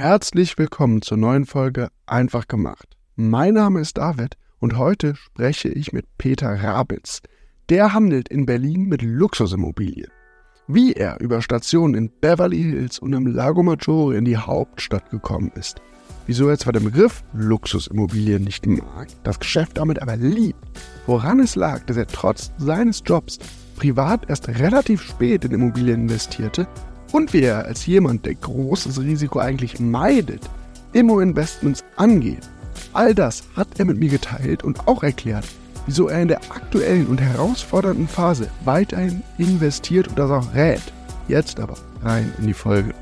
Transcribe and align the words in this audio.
Herzlich 0.00 0.56
willkommen 0.56 1.02
zur 1.02 1.18
neuen 1.18 1.44
Folge 1.44 1.90
Einfach 2.06 2.48
gemacht. 2.48 2.96
Mein 3.16 3.52
Name 3.52 3.80
ist 3.80 3.98
David 3.98 4.38
und 4.58 4.78
heute 4.78 5.14
spreche 5.14 5.68
ich 5.68 5.92
mit 5.92 6.06
Peter 6.16 6.48
Rabitz. 6.54 7.20
Der 7.68 7.92
handelt 7.92 8.30
in 8.30 8.46
Berlin 8.46 8.84
mit 8.84 9.02
Luxusimmobilien. 9.02 10.10
Wie 10.66 10.94
er 10.94 11.20
über 11.20 11.42
Stationen 11.42 11.92
in 11.92 12.10
Beverly 12.18 12.62
Hills 12.62 12.98
und 12.98 13.12
im 13.12 13.26
Lago 13.26 13.62
Maggiore 13.62 14.16
in 14.16 14.24
die 14.24 14.38
Hauptstadt 14.38 15.10
gekommen 15.10 15.52
ist. 15.54 15.82
Wieso 16.24 16.48
er 16.48 16.56
zwar 16.56 16.72
den 16.72 16.84
Begriff 16.84 17.22
Luxusimmobilien 17.34 18.42
nicht 18.42 18.66
mag, 18.66 19.08
das 19.22 19.38
Geschäft 19.38 19.76
damit 19.76 20.00
aber 20.00 20.16
liebt. 20.16 20.64
Woran 21.04 21.40
es 21.40 21.56
lag, 21.56 21.84
dass 21.84 21.98
er 21.98 22.06
trotz 22.06 22.52
seines 22.56 23.02
Jobs 23.04 23.38
privat 23.76 24.30
erst 24.30 24.48
relativ 24.48 25.02
spät 25.02 25.44
in 25.44 25.52
Immobilien 25.52 26.02
investierte 26.02 26.66
und 27.12 27.32
wie 27.32 27.42
er 27.42 27.64
als 27.64 27.86
jemand, 27.86 28.26
der 28.26 28.34
großes 28.34 29.00
Risiko 29.00 29.38
eigentlich 29.38 29.80
meidet, 29.80 30.48
Immo-Investments 30.92 31.84
angeht. 31.96 32.48
All 32.92 33.14
das 33.14 33.44
hat 33.56 33.68
er 33.78 33.84
mit 33.84 33.98
mir 33.98 34.08
geteilt 34.08 34.64
und 34.64 34.88
auch 34.88 35.02
erklärt, 35.02 35.46
wieso 35.86 36.08
er 36.08 36.22
in 36.22 36.28
der 36.28 36.40
aktuellen 36.50 37.06
und 37.06 37.20
herausfordernden 37.20 38.08
Phase 38.08 38.48
weiterhin 38.64 39.22
investiert 39.38 40.08
und 40.08 40.18
das 40.18 40.30
auch 40.30 40.54
rät. 40.54 40.82
Jetzt 41.28 41.60
aber 41.60 41.74
rein 42.02 42.32
in 42.38 42.46
die 42.46 42.54
Folge. 42.54 42.94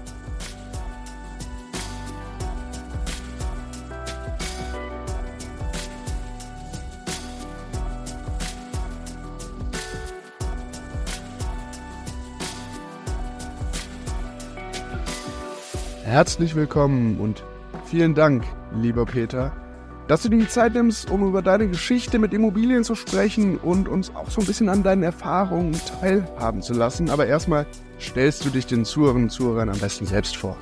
Herzlich 16.09 16.55
willkommen 16.55 17.21
und 17.21 17.45
vielen 17.85 18.15
Dank, 18.15 18.43
lieber 18.81 19.05
Peter, 19.05 19.53
dass 20.07 20.23
du 20.23 20.31
dir 20.31 20.39
die 20.39 20.49
Zeit 20.49 20.73
nimmst, 20.73 21.11
um 21.11 21.23
über 21.29 21.43
deine 21.43 21.69
Geschichte 21.69 22.19
mit 22.19 22.33
Immobilien 22.33 22.83
zu 22.83 22.95
sprechen 22.95 23.59
und 23.59 23.89
uns 23.89 24.17
auch 24.17 24.31
so 24.31 24.41
ein 24.41 24.47
bisschen 24.47 24.71
an 24.71 24.83
deinen 24.83 25.03
Erfahrungen 25.03 25.79
teilhaben 26.01 26.63
zu 26.63 26.73
lassen. 26.73 27.11
Aber 27.11 27.27
erstmal 27.27 27.67
stellst 28.01 28.43
du 28.43 28.49
dich 28.49 28.65
den 28.65 28.87
Zuhörern 28.87 29.25
und 29.25 29.29
Zuhörern 29.29 29.69
am 29.69 29.79
besten 29.79 30.07
selbst 30.07 30.39
vor. 30.39 30.57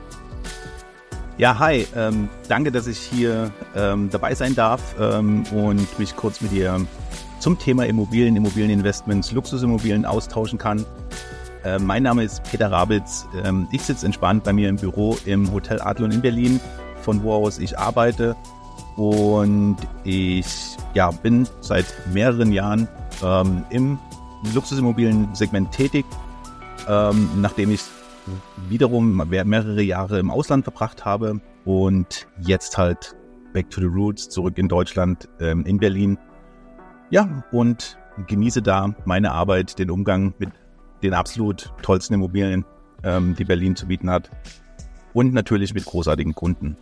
Ja, 1.38 1.56
hi, 1.60 1.86
ähm, 1.94 2.28
danke, 2.48 2.72
dass 2.72 2.88
ich 2.88 2.98
hier 2.98 3.52
ähm, 3.76 4.10
dabei 4.10 4.34
sein 4.34 4.56
darf 4.56 4.96
ähm, 4.98 5.44
und 5.52 5.96
mich 5.96 6.16
kurz 6.16 6.40
mit 6.40 6.50
dir 6.50 6.84
zum 7.38 7.56
Thema 7.56 7.86
Immobilien, 7.86 8.34
Immobilieninvestments, 8.34 9.30
Luxusimmobilien 9.30 10.06
austauschen 10.06 10.58
kann. 10.58 10.84
Äh, 11.66 11.80
mein 11.80 12.04
Name 12.04 12.22
ist 12.22 12.44
Peter 12.44 12.70
Rabitz. 12.70 13.26
Ähm, 13.44 13.66
ich 13.72 13.82
sitze 13.82 14.06
entspannt 14.06 14.44
bei 14.44 14.52
mir 14.52 14.68
im 14.68 14.76
Büro 14.76 15.18
im 15.24 15.50
Hotel 15.52 15.80
Adlon 15.80 16.12
in 16.12 16.22
Berlin, 16.22 16.60
von 17.02 17.24
wo 17.24 17.32
aus 17.32 17.58
ich 17.58 17.76
arbeite. 17.76 18.36
Und 18.94 19.76
ich 20.04 20.76
ja, 20.94 21.10
bin 21.10 21.48
seit 21.60 21.86
mehreren 22.12 22.52
Jahren 22.52 22.86
ähm, 23.20 23.64
im 23.70 23.98
Luxusimmobilien-Segment 24.54 25.72
tätig, 25.72 26.06
ähm, 26.88 27.28
nachdem 27.40 27.72
ich 27.72 27.82
wiederum 28.68 29.16
mehrere 29.28 29.82
Jahre 29.82 30.20
im 30.20 30.30
Ausland 30.30 30.62
verbracht 30.64 31.04
habe 31.04 31.40
und 31.64 32.28
jetzt 32.42 32.78
halt 32.78 33.16
back 33.52 33.70
to 33.70 33.80
the 33.80 33.88
roots, 33.88 34.28
zurück 34.28 34.56
in 34.58 34.68
Deutschland, 34.68 35.28
ähm, 35.40 35.64
in 35.66 35.78
Berlin. 35.78 36.16
Ja, 37.10 37.42
und 37.50 37.98
genieße 38.28 38.62
da 38.62 38.94
meine 39.04 39.32
Arbeit, 39.32 39.80
den 39.80 39.90
Umgang 39.90 40.32
mit 40.38 40.50
den 41.02 41.14
absolut 41.14 41.72
tollsten 41.82 42.14
Immobilien, 42.14 42.64
ähm, 43.02 43.34
die 43.36 43.44
Berlin 43.44 43.76
zu 43.76 43.86
bieten 43.86 44.10
hat. 44.10 44.30
Und 45.12 45.32
natürlich 45.32 45.72
mit 45.72 45.84
großartigen 45.84 46.34
Kunden. 46.34 46.76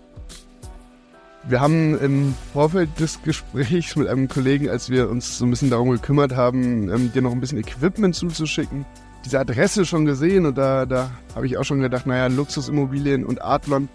Wir 1.46 1.60
haben 1.60 1.98
im 2.00 2.34
Vorfeld 2.52 2.98
des 2.98 3.22
Gesprächs 3.22 3.96
mit 3.96 4.08
einem 4.08 4.28
Kollegen, 4.28 4.70
als 4.70 4.88
wir 4.88 5.10
uns 5.10 5.38
so 5.38 5.44
ein 5.44 5.50
bisschen 5.50 5.70
darum 5.70 5.90
gekümmert 5.90 6.34
haben, 6.34 6.88
ähm, 6.88 7.12
dir 7.12 7.20
noch 7.20 7.32
ein 7.32 7.40
bisschen 7.40 7.58
Equipment 7.58 8.14
zuzuschicken, 8.14 8.86
diese 9.24 9.38
Adresse 9.38 9.84
schon 9.84 10.06
gesehen 10.06 10.46
und 10.46 10.56
da, 10.56 10.86
da 10.86 11.10
habe 11.34 11.46
ich 11.46 11.58
auch 11.58 11.64
schon 11.64 11.80
gedacht, 11.80 12.06
naja, 12.06 12.28
Luxusimmobilien 12.28 13.24
und 13.24 13.42
Adlon, 13.42 13.88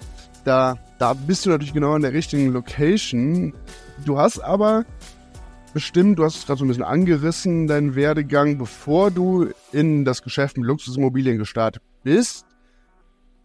da, 0.43 0.77
da 0.99 1.13
bist 1.13 1.45
du 1.45 1.49
natürlich 1.49 1.73
genau 1.73 1.95
in 1.95 2.01
der 2.01 2.13
richtigen 2.13 2.51
Location. 2.53 3.53
Du 4.05 4.17
hast 4.17 4.39
aber 4.39 4.85
bestimmt, 5.69 6.19
du 6.19 6.23
hast 6.23 6.37
es 6.37 6.45
gerade 6.45 6.59
so 6.59 6.65
ein 6.65 6.67
bisschen 6.67 6.83
angerissen, 6.83 7.67
deinen 7.67 7.95
Werdegang, 7.95 8.57
bevor 8.57 9.11
du 9.11 9.49
in 9.71 10.05
das 10.05 10.21
Geschäft 10.21 10.57
mit 10.57 10.65
Luxusimmobilien 10.65 11.37
gestartet 11.37 11.81
bist. 12.03 12.45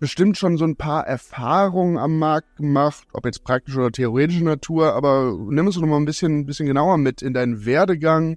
Bestimmt 0.00 0.36
schon 0.36 0.56
so 0.56 0.64
ein 0.64 0.76
paar 0.76 1.06
Erfahrungen 1.06 1.98
am 1.98 2.18
Markt 2.18 2.56
gemacht, 2.56 3.06
ob 3.12 3.24
jetzt 3.24 3.44
praktischer 3.44 3.80
oder 3.80 3.92
theoretischer 3.92 4.44
Natur, 4.44 4.92
aber 4.94 5.36
nimm 5.48 5.66
uns 5.66 5.76
doch 5.76 5.86
mal 5.86 5.96
ein 5.96 6.04
bisschen, 6.04 6.40
ein 6.40 6.46
bisschen 6.46 6.66
genauer 6.66 6.98
mit 6.98 7.22
in 7.22 7.32
deinen 7.32 7.64
Werdegang, 7.64 8.36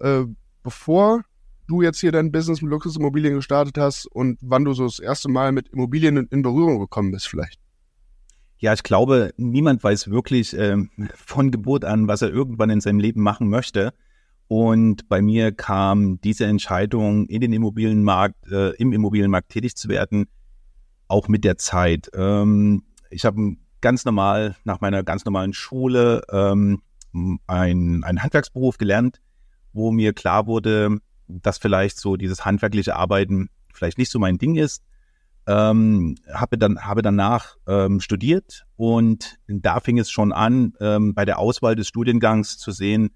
äh, 0.00 0.24
bevor 0.62 1.22
du 1.68 1.82
jetzt 1.82 2.00
hier 2.00 2.12
dein 2.12 2.32
Business 2.32 2.62
mit 2.62 2.70
Luxusimmobilien 2.70 3.34
gestartet 3.34 3.78
hast 3.78 4.06
und 4.06 4.38
wann 4.42 4.64
du 4.64 4.72
so 4.72 4.84
das 4.84 4.98
erste 4.98 5.30
Mal 5.30 5.52
mit 5.52 5.68
Immobilien 5.68 6.28
in 6.30 6.42
Berührung 6.42 6.78
gekommen 6.78 7.12
bist 7.12 7.28
vielleicht. 7.28 7.60
Ja, 8.58 8.72
ich 8.72 8.82
glaube, 8.82 9.32
niemand 9.36 9.84
weiß 9.84 10.10
wirklich 10.10 10.56
äh, 10.56 10.76
von 11.14 11.50
Geburt 11.50 11.84
an, 11.84 12.08
was 12.08 12.22
er 12.22 12.30
irgendwann 12.30 12.70
in 12.70 12.80
seinem 12.80 13.00
Leben 13.00 13.22
machen 13.22 13.48
möchte. 13.48 13.92
Und 14.48 15.08
bei 15.08 15.20
mir 15.20 15.52
kam 15.52 16.20
diese 16.20 16.46
Entscheidung, 16.46 17.26
in 17.26 17.40
den 17.40 17.52
Immobilienmarkt, 17.52 18.50
äh, 18.50 18.70
im 18.76 18.92
Immobilienmarkt 18.92 19.50
tätig 19.50 19.76
zu 19.76 19.88
werden, 19.88 20.26
auch 21.08 21.28
mit 21.28 21.44
der 21.44 21.58
Zeit. 21.58 22.10
Ähm, 22.14 22.84
ich 23.10 23.24
habe 23.24 23.56
ganz 23.80 24.04
normal, 24.04 24.56
nach 24.64 24.80
meiner 24.80 25.02
ganz 25.02 25.24
normalen 25.24 25.52
Schule, 25.52 26.22
ähm, 26.30 26.80
ein, 27.12 28.04
einen 28.04 28.22
Handwerksberuf 28.22 28.78
gelernt, 28.78 29.20
wo 29.72 29.90
mir 29.90 30.12
klar 30.12 30.46
wurde, 30.46 30.98
dass 31.28 31.58
vielleicht 31.58 31.98
so 31.98 32.16
dieses 32.16 32.44
handwerkliche 32.44 32.96
Arbeiten 32.96 33.48
vielleicht 33.72 33.98
nicht 33.98 34.10
so 34.10 34.18
mein 34.18 34.38
Ding 34.38 34.56
ist 34.56 34.82
ähm, 35.46 36.16
habe 36.32 36.58
dann 36.58 36.80
habe 36.80 37.02
danach 37.02 37.56
ähm, 37.68 38.00
studiert 38.00 38.66
und 38.76 39.38
da 39.46 39.80
fing 39.80 39.98
es 39.98 40.10
schon 40.10 40.32
an, 40.32 40.72
ähm, 40.80 41.14
bei 41.14 41.24
der 41.24 41.38
Auswahl 41.38 41.76
des 41.76 41.86
Studiengangs 41.88 42.58
zu 42.58 42.72
sehen, 42.72 43.10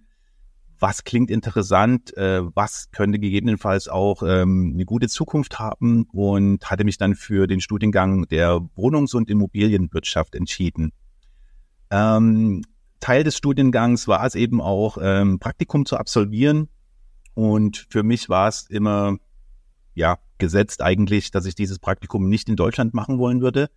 was 0.79 1.05
klingt 1.05 1.31
interessant, 1.31 2.17
äh, 2.17 2.43
was 2.55 2.91
könnte 2.93 3.19
gegebenenfalls 3.19 3.89
auch 3.89 4.23
ähm, 4.23 4.73
eine 4.75 4.85
gute 4.85 5.09
Zukunft 5.09 5.59
haben 5.59 6.05
und 6.13 6.71
hatte 6.71 6.85
mich 6.85 6.99
dann 6.99 7.15
für 7.15 7.47
den 7.47 7.61
Studiengang 7.61 8.27
der 8.29 8.61
Wohnungs- 8.77 9.15
und 9.15 9.29
Immobilienwirtschaft 9.29 10.35
entschieden. 10.35 10.93
Ähm, 11.91 12.63
Teil 13.01 13.25
des 13.25 13.37
Studiengangs 13.37 14.09
war 14.09 14.25
es 14.25 14.35
eben 14.35 14.61
auch, 14.61 14.99
ähm, 15.01 15.39
Praktikum 15.39 15.85
zu 15.85 15.97
absolvieren 15.97 16.69
und 17.35 17.87
für 17.91 18.03
mich 18.03 18.29
war 18.29 18.49
es 18.49 18.69
immer 18.71 19.17
ja, 19.95 20.19
gesetzt 20.39 20.83
eigentlich, 20.83 21.31
dass 21.31 21.47
ich 21.47 21.55
dieses 21.55 21.79
Praktikum 21.79 22.29
nicht 22.29 22.49
in 22.49 22.57
Deutschland 22.57 22.95
machen 22.95 23.19
wollen 23.19 23.41
würde 23.41 23.69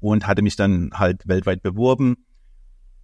und 0.00 0.26
hatte 0.26 0.42
mich 0.42 0.56
dann 0.56 0.90
halt 0.94 1.26
weltweit 1.28 1.62
beworben. 1.62 2.16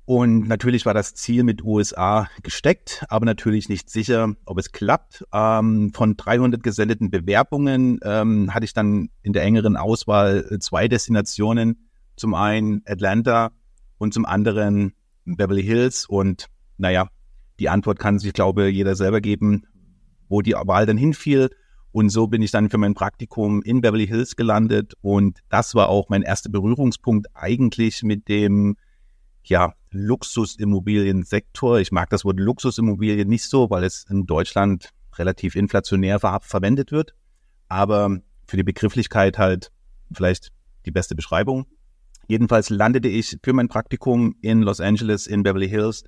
Und 0.06 0.48
natürlich 0.48 0.84
war 0.84 0.92
das 0.92 1.14
Ziel 1.14 1.44
mit 1.44 1.64
USA 1.64 2.28
gesteckt, 2.42 3.04
aber 3.08 3.24
natürlich 3.24 3.70
nicht 3.70 3.88
sicher, 3.88 4.34
ob 4.44 4.58
es 4.58 4.70
klappt. 4.70 5.24
Ähm, 5.32 5.92
von 5.94 6.16
300 6.16 6.62
gesendeten 6.62 7.10
Bewerbungen 7.10 8.00
ähm, 8.02 8.52
hatte 8.52 8.64
ich 8.64 8.74
dann 8.74 9.08
in 9.22 9.32
der 9.32 9.44
engeren 9.44 9.76
Auswahl 9.76 10.58
zwei 10.60 10.88
Destinationen. 10.88 11.88
Zum 12.16 12.34
einen 12.34 12.82
Atlanta 12.86 13.50
und 13.96 14.12
zum 14.12 14.26
anderen 14.26 14.92
Beverly 15.24 15.62
Hills. 15.62 16.04
Und 16.06 16.48
naja, 16.76 17.08
die 17.58 17.70
Antwort 17.70 17.98
kann 17.98 18.18
sich, 18.18 18.34
glaube 18.34 18.68
jeder 18.68 18.96
selber 18.96 19.22
geben, 19.22 19.66
wo 20.28 20.42
die 20.42 20.52
Wahl 20.52 20.84
dann 20.84 20.98
hinfiel. 20.98 21.50
Und 21.94 22.08
so 22.08 22.26
bin 22.26 22.42
ich 22.42 22.50
dann 22.50 22.70
für 22.70 22.76
mein 22.76 22.94
Praktikum 22.94 23.62
in 23.62 23.80
Beverly 23.80 24.08
Hills 24.08 24.34
gelandet. 24.34 24.94
Und 25.00 25.38
das 25.48 25.76
war 25.76 25.88
auch 25.88 26.08
mein 26.08 26.22
erster 26.22 26.50
Berührungspunkt 26.50 27.28
eigentlich 27.34 28.02
mit 28.02 28.26
dem, 28.26 28.76
ja, 29.44 29.74
Luxusimmobiliensektor. 29.92 31.78
Ich 31.78 31.92
mag 31.92 32.10
das 32.10 32.24
Wort 32.24 32.40
Luxusimmobilien 32.40 33.28
nicht 33.28 33.44
so, 33.44 33.70
weil 33.70 33.84
es 33.84 34.06
in 34.10 34.26
Deutschland 34.26 34.90
relativ 35.14 35.54
inflationär 35.54 36.18
ver 36.18 36.40
verwendet 36.42 36.90
wird. 36.90 37.14
Aber 37.68 38.18
für 38.48 38.56
die 38.56 38.64
Begrifflichkeit 38.64 39.38
halt 39.38 39.70
vielleicht 40.12 40.48
die 40.86 40.90
beste 40.90 41.14
Beschreibung. 41.14 41.64
Jedenfalls 42.26 42.70
landete 42.70 43.06
ich 43.06 43.38
für 43.40 43.52
mein 43.52 43.68
Praktikum 43.68 44.34
in 44.42 44.62
Los 44.62 44.80
Angeles, 44.80 45.28
in 45.28 45.44
Beverly 45.44 45.68
Hills 45.68 46.02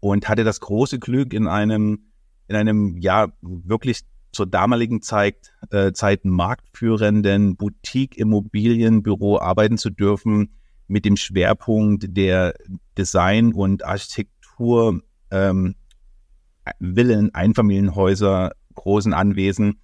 und 0.00 0.28
hatte 0.28 0.42
das 0.42 0.58
große 0.58 0.98
Glück, 0.98 1.32
in 1.32 1.46
einem, 1.46 2.06
in 2.48 2.56
einem, 2.56 2.96
ja, 2.96 3.28
wirklich 3.42 4.00
zur 4.32 4.46
damaligen 4.46 5.02
Zeit, 5.02 5.52
äh, 5.70 5.92
Zeit 5.92 6.24
marktführenden 6.24 7.56
Boutique-Immobilienbüro 7.56 9.38
arbeiten 9.38 9.78
zu 9.78 9.90
dürfen 9.90 10.54
mit 10.86 11.04
dem 11.04 11.16
Schwerpunkt 11.16 12.16
der 12.16 12.54
Design 12.96 13.52
und 13.52 13.84
Architektur, 13.84 15.00
ähm, 15.30 15.74
Villen, 16.80 17.34
Einfamilienhäuser, 17.34 18.52
großen 18.74 19.12
Anwesen 19.12 19.80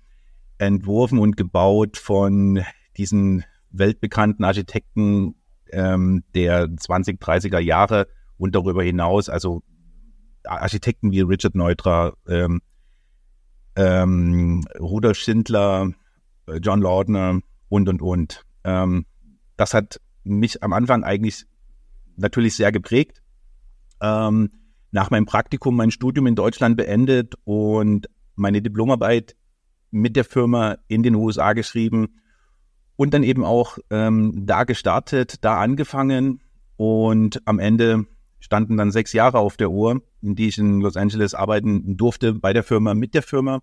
entworfen 0.58 1.18
und 1.18 1.36
gebaut 1.36 1.96
von 1.96 2.62
diesen 2.96 3.44
weltbekannten 3.70 4.44
Architekten 4.44 5.34
ähm, 5.70 6.24
der 6.34 6.68
20, 6.76 7.20
30er 7.20 7.58
Jahre 7.58 8.08
und 8.38 8.54
darüber 8.54 8.82
hinaus, 8.82 9.28
also 9.28 9.62
Architekten 10.44 11.10
wie 11.10 11.20
Richard 11.20 11.54
Neutra, 11.54 12.14
ähm, 12.28 12.60
ähm, 13.76 14.64
Rudolf 14.78 15.18
Schindler, 15.18 15.92
äh, 16.46 16.56
John 16.56 16.80
Laudner 16.80 17.40
und, 17.68 17.88
und, 17.88 18.02
und. 18.02 18.42
Ähm, 18.64 19.06
das 19.56 19.74
hat 19.74 20.00
mich 20.24 20.62
am 20.62 20.72
Anfang 20.72 21.04
eigentlich 21.04 21.46
natürlich 22.16 22.56
sehr 22.56 22.72
geprägt. 22.72 23.22
Ähm, 24.00 24.50
nach 24.90 25.10
meinem 25.10 25.26
Praktikum 25.26 25.76
mein 25.76 25.90
Studium 25.90 26.26
in 26.26 26.34
Deutschland 26.34 26.76
beendet 26.76 27.34
und 27.44 28.08
meine 28.34 28.62
Diplomarbeit 28.62 29.36
mit 29.90 30.16
der 30.16 30.24
Firma 30.24 30.78
in 30.88 31.02
den 31.02 31.14
USA 31.14 31.52
geschrieben 31.52 32.20
und 32.96 33.12
dann 33.14 33.22
eben 33.22 33.44
auch 33.44 33.78
ähm, 33.90 34.46
da 34.46 34.64
gestartet, 34.64 35.44
da 35.44 35.58
angefangen 35.60 36.40
und 36.76 37.42
am 37.46 37.58
Ende 37.58 38.06
standen 38.46 38.76
dann 38.76 38.92
sechs 38.92 39.12
Jahre 39.12 39.40
auf 39.40 39.56
der 39.56 39.72
Uhr, 39.72 40.02
in 40.22 40.36
die 40.36 40.46
ich 40.46 40.56
in 40.56 40.80
Los 40.80 40.96
Angeles 40.96 41.34
arbeiten 41.34 41.96
durfte 41.96 42.32
bei 42.32 42.52
der 42.52 42.62
Firma, 42.62 42.94
mit 42.94 43.12
der 43.12 43.24
Firma. 43.24 43.58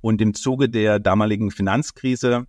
Und 0.00 0.22
im 0.22 0.34
Zuge 0.34 0.68
der 0.68 1.00
damaligen 1.00 1.50
Finanzkrise 1.50 2.46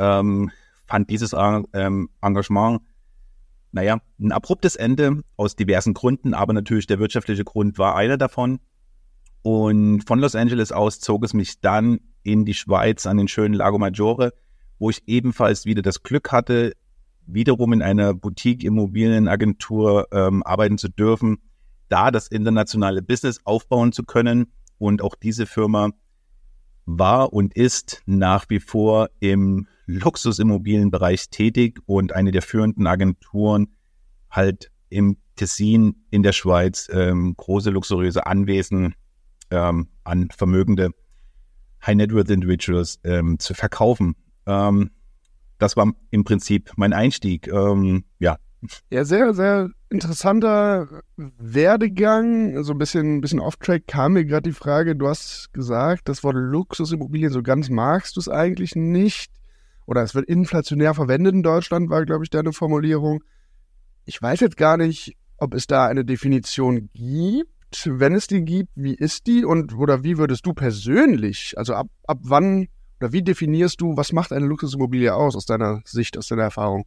ähm, 0.00 0.50
fand 0.86 1.08
dieses 1.08 1.36
ähm, 1.72 2.08
Engagement, 2.20 2.80
naja, 3.70 4.00
ein 4.18 4.32
abruptes 4.32 4.74
Ende 4.74 5.22
aus 5.36 5.54
diversen 5.54 5.94
Gründen, 5.94 6.34
aber 6.34 6.52
natürlich 6.52 6.88
der 6.88 6.98
wirtschaftliche 6.98 7.44
Grund 7.44 7.78
war 7.78 7.94
einer 7.94 8.16
davon. 8.16 8.58
Und 9.42 10.00
von 10.00 10.18
Los 10.18 10.34
Angeles 10.34 10.72
aus 10.72 10.98
zog 10.98 11.24
es 11.24 11.32
mich 11.32 11.60
dann 11.60 12.00
in 12.24 12.44
die 12.44 12.54
Schweiz 12.54 13.06
an 13.06 13.18
den 13.18 13.28
schönen 13.28 13.54
Lago 13.54 13.78
Maggiore, 13.78 14.34
wo 14.80 14.90
ich 14.90 15.06
ebenfalls 15.06 15.64
wieder 15.64 15.82
das 15.82 16.02
Glück 16.02 16.32
hatte, 16.32 16.72
wiederum 17.28 17.72
in 17.72 17.82
einer 17.82 18.14
Boutique-Immobilienagentur 18.14 20.08
ähm, 20.12 20.42
arbeiten 20.42 20.78
zu 20.78 20.88
dürfen, 20.88 21.38
da 21.88 22.10
das 22.10 22.28
internationale 22.28 23.02
Business 23.02 23.40
aufbauen 23.44 23.92
zu 23.92 24.04
können. 24.04 24.52
Und 24.78 25.02
auch 25.02 25.14
diese 25.14 25.46
Firma 25.46 25.90
war 26.86 27.32
und 27.32 27.54
ist 27.54 28.02
nach 28.06 28.46
wie 28.48 28.60
vor 28.60 29.10
im 29.20 29.66
Luxusimmobilienbereich 29.86 31.30
tätig 31.30 31.80
und 31.86 32.14
eine 32.14 32.30
der 32.30 32.42
führenden 32.42 32.86
Agenturen 32.86 33.68
halt 34.30 34.70
im 34.88 35.18
Tessin 35.36 36.04
in 36.10 36.22
der 36.22 36.32
Schweiz 36.32 36.88
ähm, 36.92 37.34
große 37.36 37.70
luxuriöse 37.70 38.26
Anwesen 38.26 38.94
ähm, 39.50 39.88
an 40.04 40.28
vermögende 40.30 40.90
High 41.86 41.96
Net 41.96 42.12
Worth 42.12 42.30
Individuals 42.30 43.00
ähm, 43.04 43.38
zu 43.38 43.54
verkaufen. 43.54 44.16
Ähm, 44.46 44.90
das 45.58 45.76
war 45.76 45.92
im 46.10 46.24
Prinzip 46.24 46.72
mein 46.76 46.92
Einstieg. 46.92 47.48
Ähm, 47.48 48.04
ja. 48.18 48.38
Ja, 48.90 49.04
sehr, 49.04 49.34
sehr 49.34 49.70
interessanter 49.88 51.02
Werdegang. 51.16 52.62
So 52.64 52.72
ein 52.72 52.78
bisschen, 52.78 53.20
bisschen 53.20 53.40
off-track 53.40 53.86
kam 53.86 54.14
mir 54.14 54.24
gerade 54.24 54.48
die 54.50 54.54
Frage, 54.54 54.96
du 54.96 55.08
hast 55.08 55.52
gesagt, 55.52 56.08
das 56.08 56.24
Wort 56.24 56.36
Luxusimmobilien, 56.36 57.32
so 57.32 57.42
ganz 57.42 57.68
magst 57.68 58.16
du 58.16 58.20
es 58.20 58.28
eigentlich 58.28 58.74
nicht. 58.74 59.32
Oder 59.86 60.02
es 60.02 60.14
wird 60.14 60.26
inflationär 60.26 60.92
verwendet 60.94 61.34
in 61.34 61.42
Deutschland, 61.42 61.88
war, 61.88 62.04
glaube 62.04 62.24
ich, 62.24 62.30
deine 62.30 62.52
Formulierung. 62.52 63.22
Ich 64.04 64.20
weiß 64.20 64.40
jetzt 64.40 64.56
gar 64.56 64.76
nicht, 64.76 65.16
ob 65.38 65.54
es 65.54 65.66
da 65.66 65.86
eine 65.86 66.04
Definition 66.04 66.90
gibt. 66.92 67.48
Wenn 67.84 68.14
es 68.14 68.26
die 68.26 68.44
gibt, 68.44 68.70
wie 68.74 68.94
ist 68.94 69.26
die? 69.26 69.44
Und 69.44 69.74
oder 69.74 70.02
wie 70.02 70.18
würdest 70.18 70.44
du 70.46 70.52
persönlich, 70.52 71.54
also 71.56 71.74
ab, 71.74 71.88
ab 72.06 72.18
wann 72.22 72.68
oder 73.00 73.12
wie 73.12 73.22
definierst 73.22 73.80
du, 73.80 73.96
was 73.96 74.12
macht 74.12 74.32
eine 74.32 74.46
Luxusimmobilie 74.46 75.14
aus, 75.14 75.36
aus 75.36 75.46
deiner 75.46 75.82
Sicht, 75.84 76.18
aus 76.18 76.28
deiner 76.28 76.42
Erfahrung? 76.42 76.84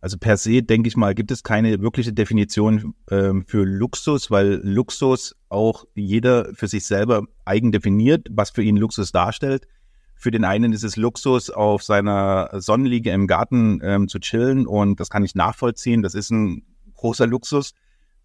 Also 0.00 0.18
per 0.18 0.36
se, 0.36 0.64
denke 0.64 0.88
ich 0.88 0.96
mal, 0.96 1.14
gibt 1.14 1.30
es 1.30 1.44
keine 1.44 1.80
wirkliche 1.80 2.12
Definition 2.12 2.94
ähm, 3.08 3.44
für 3.46 3.64
Luxus, 3.64 4.32
weil 4.32 4.60
Luxus 4.64 5.36
auch 5.48 5.84
jeder 5.94 6.52
für 6.54 6.66
sich 6.66 6.86
selber 6.86 7.22
eigen 7.44 7.70
definiert, 7.70 8.26
was 8.28 8.50
für 8.50 8.64
ihn 8.64 8.76
Luxus 8.76 9.12
darstellt. 9.12 9.68
Für 10.16 10.32
den 10.32 10.44
einen 10.44 10.72
ist 10.72 10.82
es 10.82 10.96
Luxus, 10.96 11.50
auf 11.50 11.84
seiner 11.84 12.50
Sonnenliege 12.54 13.10
im 13.10 13.28
Garten 13.28 13.80
ähm, 13.84 14.08
zu 14.08 14.18
chillen 14.18 14.66
und 14.66 14.98
das 14.98 15.08
kann 15.08 15.24
ich 15.24 15.36
nachvollziehen. 15.36 16.02
Das 16.02 16.14
ist 16.14 16.30
ein 16.30 16.64
großer 16.94 17.28
Luxus, 17.28 17.72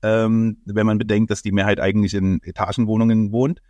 ähm, 0.01 0.57
wenn 0.65 0.85
man 0.87 0.97
bedenkt, 0.97 1.29
dass 1.29 1.43
die 1.43 1.51
Mehrheit 1.51 1.79
eigentlich 1.79 2.15
in 2.15 2.41
Etagenwohnungen 2.41 3.31
wohnt. 3.31 3.61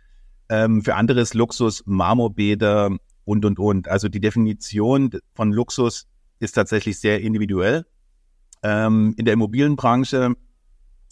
Ähm, 0.48 0.82
für 0.82 0.94
andere 0.94 1.20
ist 1.20 1.34
Luxus 1.34 1.82
Marmorbäder, 1.84 2.96
und, 3.28 3.44
und, 3.44 3.58
und. 3.58 3.88
Also 3.88 4.08
die 4.08 4.20
Definition 4.20 5.10
von 5.34 5.52
Luxus 5.52 6.06
ist 6.40 6.52
tatsächlich 6.52 6.98
sehr 6.98 7.20
individuell. 7.20 7.84
Ähm, 8.62 9.14
in 9.18 9.26
der 9.26 9.34
Immobilienbranche 9.34 10.34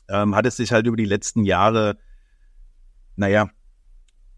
ähm, 0.09 0.35
hat 0.35 0.47
es 0.47 0.57
sich 0.57 0.73
halt 0.73 0.87
über 0.87 0.97
die 0.97 1.05
letzten 1.05 1.45
Jahre, 1.45 1.99
naja, 3.17 3.51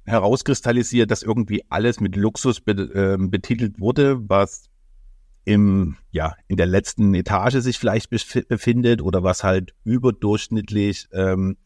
herauskristallisiert, 0.04 1.10
dass 1.10 1.22
irgendwie 1.22 1.62
alles 1.68 2.00
mit 2.00 2.16
Luxus 2.16 2.60
be 2.60 2.72
äh, 2.72 3.16
betitelt 3.16 3.78
wurde, 3.78 4.28
was 4.28 4.70
im, 5.44 5.96
ja, 6.10 6.34
in 6.48 6.56
der 6.56 6.66
letzten 6.66 7.14
Etage 7.14 7.60
sich 7.60 7.78
vielleicht 7.78 8.10
befindet 8.10 9.02
oder 9.02 9.22
was 9.22 9.44
halt 9.44 9.72
überdurchschnittlich 9.84 11.08
ähm, 11.12 11.56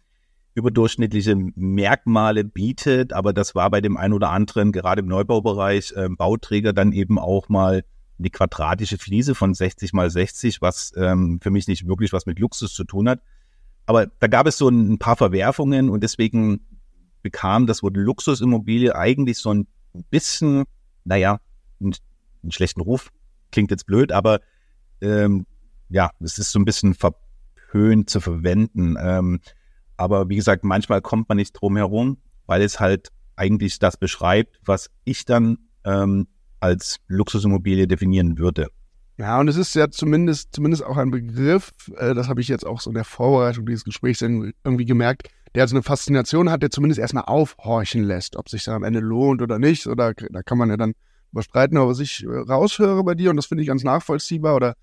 überdurchschnittliche 0.54 1.34
Merkmale 1.36 2.44
bietet, 2.44 3.12
aber 3.12 3.32
das 3.32 3.54
war 3.54 3.70
bei 3.70 3.80
dem 3.80 3.96
einen 3.96 4.12
oder 4.12 4.30
anderen, 4.30 4.72
gerade 4.72 5.00
im 5.00 5.08
Neubaubereich, 5.08 5.92
äh, 5.96 6.08
Bauträger 6.08 6.72
dann 6.72 6.92
eben 6.92 7.18
auch 7.18 7.48
mal 7.48 7.84
die 8.18 8.30
quadratische 8.30 8.98
Fliese 8.98 9.34
von 9.34 9.54
60 9.54 9.92
mal 9.92 10.10
60, 10.10 10.60
was 10.60 10.92
ähm, 10.96 11.40
für 11.42 11.50
mich 11.50 11.66
nicht 11.68 11.86
wirklich 11.86 12.12
was 12.12 12.26
mit 12.26 12.38
Luxus 12.38 12.74
zu 12.74 12.84
tun 12.84 13.08
hat. 13.08 13.20
Aber 13.86 14.06
da 14.06 14.26
gab 14.26 14.46
es 14.46 14.58
so 14.58 14.68
ein 14.68 14.98
paar 14.98 15.16
Verwerfungen 15.16 15.88
und 15.88 16.02
deswegen 16.02 16.60
bekam 17.22 17.66
das 17.66 17.82
Wort 17.82 17.96
Luxusimmobilie 17.96 18.94
eigentlich 18.94 19.38
so 19.38 19.52
ein 19.52 19.66
bisschen, 20.10 20.64
naja, 21.04 21.40
einen, 21.80 21.94
einen 22.42 22.52
schlechten 22.52 22.80
Ruf. 22.80 23.10
Klingt 23.50 23.70
jetzt 23.70 23.86
blöd, 23.86 24.12
aber 24.12 24.40
ähm, 25.00 25.46
ja, 25.88 26.10
es 26.20 26.38
ist 26.38 26.52
so 26.52 26.58
ein 26.58 26.64
bisschen 26.64 26.94
verpönt 26.94 28.08
zu 28.08 28.20
verwenden. 28.20 28.96
Ähm, 29.00 29.40
aber 29.96 30.28
wie 30.28 30.36
gesagt, 30.36 30.64
manchmal 30.64 31.00
kommt 31.00 31.28
man 31.28 31.36
nicht 31.36 31.52
drum 31.52 31.76
herum, 31.76 32.18
weil 32.46 32.62
es 32.62 32.80
halt 32.80 33.08
eigentlich 33.36 33.78
das 33.78 33.96
beschreibt, 33.96 34.60
was 34.64 34.90
ich 35.04 35.24
dann 35.24 35.58
ähm, 35.84 36.26
als 36.60 36.98
Luxusimmobilie 37.08 37.86
definieren 37.86 38.38
würde. 38.38 38.68
Ja, 39.18 39.38
und 39.38 39.48
es 39.48 39.56
ist 39.56 39.74
ja 39.74 39.90
zumindest, 39.90 40.54
zumindest 40.54 40.84
auch 40.84 40.96
ein 40.96 41.10
Begriff, 41.10 41.72
äh, 41.96 42.14
das 42.14 42.28
habe 42.28 42.40
ich 42.40 42.48
jetzt 42.48 42.66
auch 42.66 42.80
so 42.80 42.90
in 42.90 42.94
der 42.94 43.04
Vorbereitung 43.04 43.66
dieses 43.66 43.84
Gesprächs 43.84 44.22
irgendwie 44.22 44.84
gemerkt, 44.84 45.28
der 45.54 45.62
also 45.62 45.76
eine 45.76 45.82
Faszination 45.82 46.50
hat, 46.50 46.62
der 46.62 46.70
zumindest 46.70 46.98
erstmal 46.98 47.24
aufhorchen 47.24 48.04
lässt, 48.04 48.36
ob 48.36 48.48
sich 48.48 48.64
das 48.64 48.74
am 48.74 48.84
Ende 48.84 49.00
lohnt 49.00 49.42
oder 49.42 49.58
nicht. 49.58 49.86
Oder 49.86 50.14
da 50.14 50.42
kann 50.42 50.56
man 50.56 50.70
ja 50.70 50.76
dann 50.76 50.94
überstreiten, 51.30 51.76
aber 51.76 51.88
was 51.88 52.00
ich 52.00 52.24
äh, 52.24 52.28
raushöre 52.28 53.04
bei 53.04 53.14
dir, 53.14 53.30
und 53.30 53.36
das 53.36 53.46
finde 53.46 53.62
ich 53.62 53.68
ganz 53.68 53.84
nachvollziehbar, 53.84 54.56
oder 54.56 54.74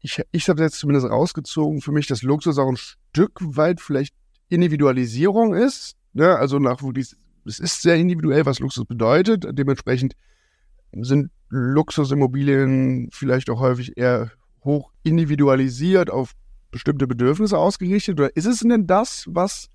ich, 0.00 0.22
ich 0.32 0.48
habe 0.48 0.62
jetzt 0.62 0.78
zumindest 0.78 1.08
rausgezogen 1.08 1.80
für 1.80 1.92
mich, 1.92 2.06
dass 2.06 2.22
Luxus 2.22 2.58
auch 2.58 2.68
ein 2.68 2.76
Stück 2.76 3.38
weit 3.40 3.80
vielleicht 3.80 4.14
Individualisierung 4.54 5.54
ist. 5.54 5.96
Ne? 6.12 6.36
Also 6.36 6.58
nach 6.58 6.80
es 7.46 7.58
ist 7.58 7.82
sehr 7.82 7.96
individuell, 7.96 8.46
was 8.46 8.60
Luxus 8.60 8.84
bedeutet. 8.86 9.46
Dementsprechend 9.52 10.14
sind 10.92 11.30
Luxusimmobilien 11.50 13.08
vielleicht 13.12 13.50
auch 13.50 13.60
häufig 13.60 13.96
eher 13.96 14.30
hoch 14.64 14.92
individualisiert 15.02 16.10
auf 16.10 16.32
bestimmte 16.70 17.06
Bedürfnisse 17.06 17.58
ausgerichtet? 17.58 18.18
Oder 18.18 18.36
ist 18.36 18.46
es 18.46 18.60
denn 18.60 18.86
das, 18.86 19.26
was 19.28 19.68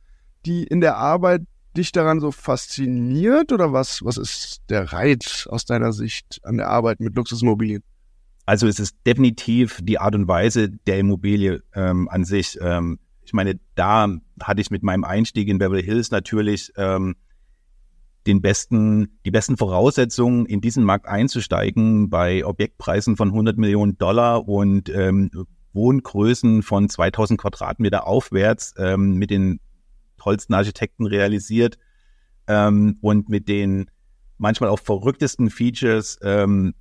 die 0.46 0.64
in 0.64 0.82
der 0.82 0.98
Arbeit 0.98 1.44
dich 1.78 1.92
daran 1.92 2.20
so 2.20 2.32
fasziniert? 2.32 3.52
Oder 3.52 3.72
was, 3.72 4.04
was 4.04 4.18
ist 4.18 4.62
der 4.70 4.92
Reiz 4.92 5.48
aus 5.48 5.66
deiner 5.66 5.94
Sicht 5.94 6.40
an 6.44 6.58
der 6.58 6.70
Arbeit 6.70 7.00
mit 7.00 7.16
Luxusimmobilien? 7.16 7.84
Also 8.46 8.68
es 8.68 8.80
ist 8.80 8.98
definitiv 9.06 9.80
die 9.84 10.00
Art 10.00 10.16
und 10.16 10.28
Weise 10.28 10.70
der 10.70 10.98
Immobilie 10.98 11.62
ähm, 11.74 12.10
an 12.10 12.26
sich. 12.26 12.58
Ähm, 12.62 13.00
ich 13.30 13.34
meine, 13.34 13.60
da 13.76 14.08
hatte 14.42 14.60
ich 14.60 14.72
mit 14.72 14.82
meinem 14.82 15.04
Einstieg 15.04 15.50
in 15.50 15.60
Beverly 15.60 15.84
Hills 15.84 16.10
natürlich 16.10 16.72
ähm, 16.78 17.16
den 18.26 18.42
besten, 18.42 19.20
die 19.24 19.30
besten 19.30 19.56
Voraussetzungen, 19.56 20.48
in 20.48 20.62
diesen 20.62 20.84
Markt 20.84 21.08
einzusteigen 21.08 22.10
bei 22.10 22.44
Objektpreisen 22.44 23.18
von 23.18 23.28
100 23.28 23.56
Millionen 23.60 24.00
Dollar 24.00 24.48
und 24.48 24.90
ähm, 24.90 25.30
Wohngrößen 25.74 26.64
von 26.64 26.90
2000 26.90 27.40
Quadratmeter 27.40 28.08
aufwärts 28.08 28.74
ähm, 28.80 29.14
mit 29.20 29.30
den 29.30 29.60
tollsten 30.18 30.56
Architekten 30.56 31.06
realisiert 31.06 31.78
ähm, 32.48 32.98
und 33.02 33.30
mit 33.30 33.48
den 33.48 33.92
manchmal 34.40 34.72
auch 34.72 34.80
verrücktesten 34.80 35.52
Features 35.52 36.18
ähm, 36.24 36.74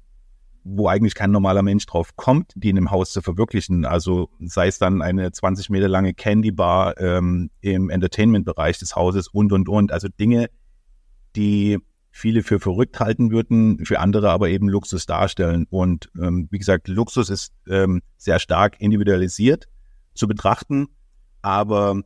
wo 0.70 0.88
eigentlich 0.88 1.14
kein 1.14 1.30
normaler 1.30 1.62
Mensch 1.62 1.86
drauf 1.86 2.14
kommt, 2.16 2.52
die 2.54 2.68
in 2.68 2.76
einem 2.76 2.90
Haus 2.90 3.12
zu 3.12 3.22
verwirklichen. 3.22 3.86
Also 3.86 4.28
sei 4.40 4.68
es 4.68 4.78
dann 4.78 5.00
eine 5.00 5.32
20 5.32 5.70
Meter 5.70 5.88
lange 5.88 6.12
Candy 6.12 6.50
Bar 6.50 7.00
ähm, 7.00 7.50
im 7.60 7.88
Entertainment-Bereich 7.88 8.78
des 8.78 8.94
Hauses 8.94 9.28
und, 9.28 9.52
und, 9.52 9.68
und. 9.68 9.92
Also 9.92 10.08
Dinge, 10.08 10.50
die 11.36 11.78
viele 12.10 12.42
für 12.42 12.60
verrückt 12.60 13.00
halten 13.00 13.30
würden, 13.30 13.84
für 13.86 14.00
andere 14.00 14.30
aber 14.30 14.50
eben 14.50 14.68
Luxus 14.68 15.06
darstellen. 15.06 15.66
Und 15.70 16.10
ähm, 16.20 16.48
wie 16.50 16.58
gesagt, 16.58 16.88
Luxus 16.88 17.30
ist 17.30 17.52
ähm, 17.68 18.02
sehr 18.18 18.38
stark 18.38 18.80
individualisiert 18.80 19.68
zu 20.14 20.28
betrachten, 20.28 20.88
aber 21.40 22.02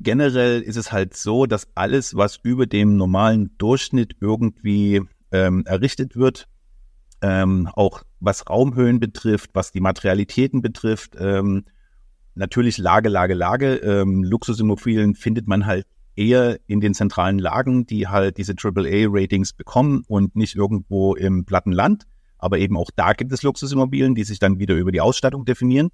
generell 0.00 0.62
ist 0.62 0.76
es 0.76 0.90
halt 0.90 1.14
so, 1.14 1.46
dass 1.46 1.68
alles, 1.74 2.16
was 2.16 2.38
über 2.42 2.66
dem 2.66 2.96
normalen 2.96 3.56
Durchschnitt 3.58 4.16
irgendwie 4.20 5.02
ähm, 5.30 5.64
errichtet 5.66 6.16
wird, 6.16 6.48
ähm, 7.26 7.68
auch 7.72 8.02
was 8.20 8.48
Raumhöhen 8.48 9.00
betrifft, 9.00 9.50
was 9.52 9.72
die 9.72 9.80
Materialitäten 9.80 10.62
betrifft, 10.62 11.16
ähm, 11.18 11.64
natürlich 12.36 12.78
Lage, 12.78 13.08
Lage, 13.08 13.34
Lage. 13.34 13.74
Ähm, 13.76 14.22
Luxusimmobilien 14.22 15.16
findet 15.16 15.48
man 15.48 15.66
halt 15.66 15.86
eher 16.14 16.58
in 16.68 16.80
den 16.80 16.94
zentralen 16.94 17.40
Lagen, 17.40 17.84
die 17.86 18.06
halt 18.06 18.38
diese 18.38 18.54
AAA-Ratings 18.54 19.54
bekommen 19.54 20.04
und 20.06 20.36
nicht 20.36 20.54
irgendwo 20.54 21.16
im 21.16 21.44
platten 21.44 21.72
Land. 21.72 22.04
Aber 22.38 22.58
eben 22.58 22.76
auch 22.76 22.90
da 22.94 23.12
gibt 23.12 23.32
es 23.32 23.42
Luxusimmobilien, 23.42 24.14
die 24.14 24.24
sich 24.24 24.38
dann 24.38 24.60
wieder 24.60 24.76
über 24.76 24.92
die 24.92 25.00
Ausstattung 25.00 25.44
definieren. 25.44 25.88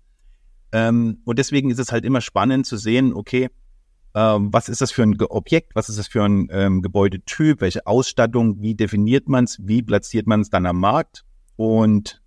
Ähm, 0.72 1.22
und 1.24 1.38
deswegen 1.38 1.70
ist 1.70 1.78
es 1.78 1.92
halt 1.92 2.04
immer 2.04 2.20
spannend 2.20 2.66
zu 2.66 2.76
sehen, 2.76 3.14
okay, 3.14 3.48
ähm, 4.14 4.52
was 4.52 4.69
ist 4.69 4.81
das 4.81 4.92
für 4.92 5.02
ein 5.02 5.21
Objekt, 5.21 5.75
was 5.75 5.88
ist 5.88 5.99
das 5.99 6.07
für 6.07 6.23
ein 6.25 6.49
ähm, 6.50 6.83
Gebäudetyp, 6.83 7.61
welche 7.61 7.87
Ausstattung, 7.87 8.61
wie 8.61 8.75
definiert 8.75 9.28
man 9.28 9.45
es, 9.45 9.59
wie 9.62 9.83
platziert 9.83 10.26
man 10.26 10.40
es 10.42 10.50
dann 10.50 10.66
am 10.66 10.78
Markt? 10.78 11.25
Und 11.57 12.23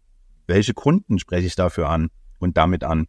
welche 0.47 0.73
Kunden 0.73 1.19
spreche 1.19 1.47
ich 1.47 1.55
dafür 1.55 1.89
an 1.89 2.09
und 2.39 2.57
damit 2.57 2.83
an. 2.83 3.07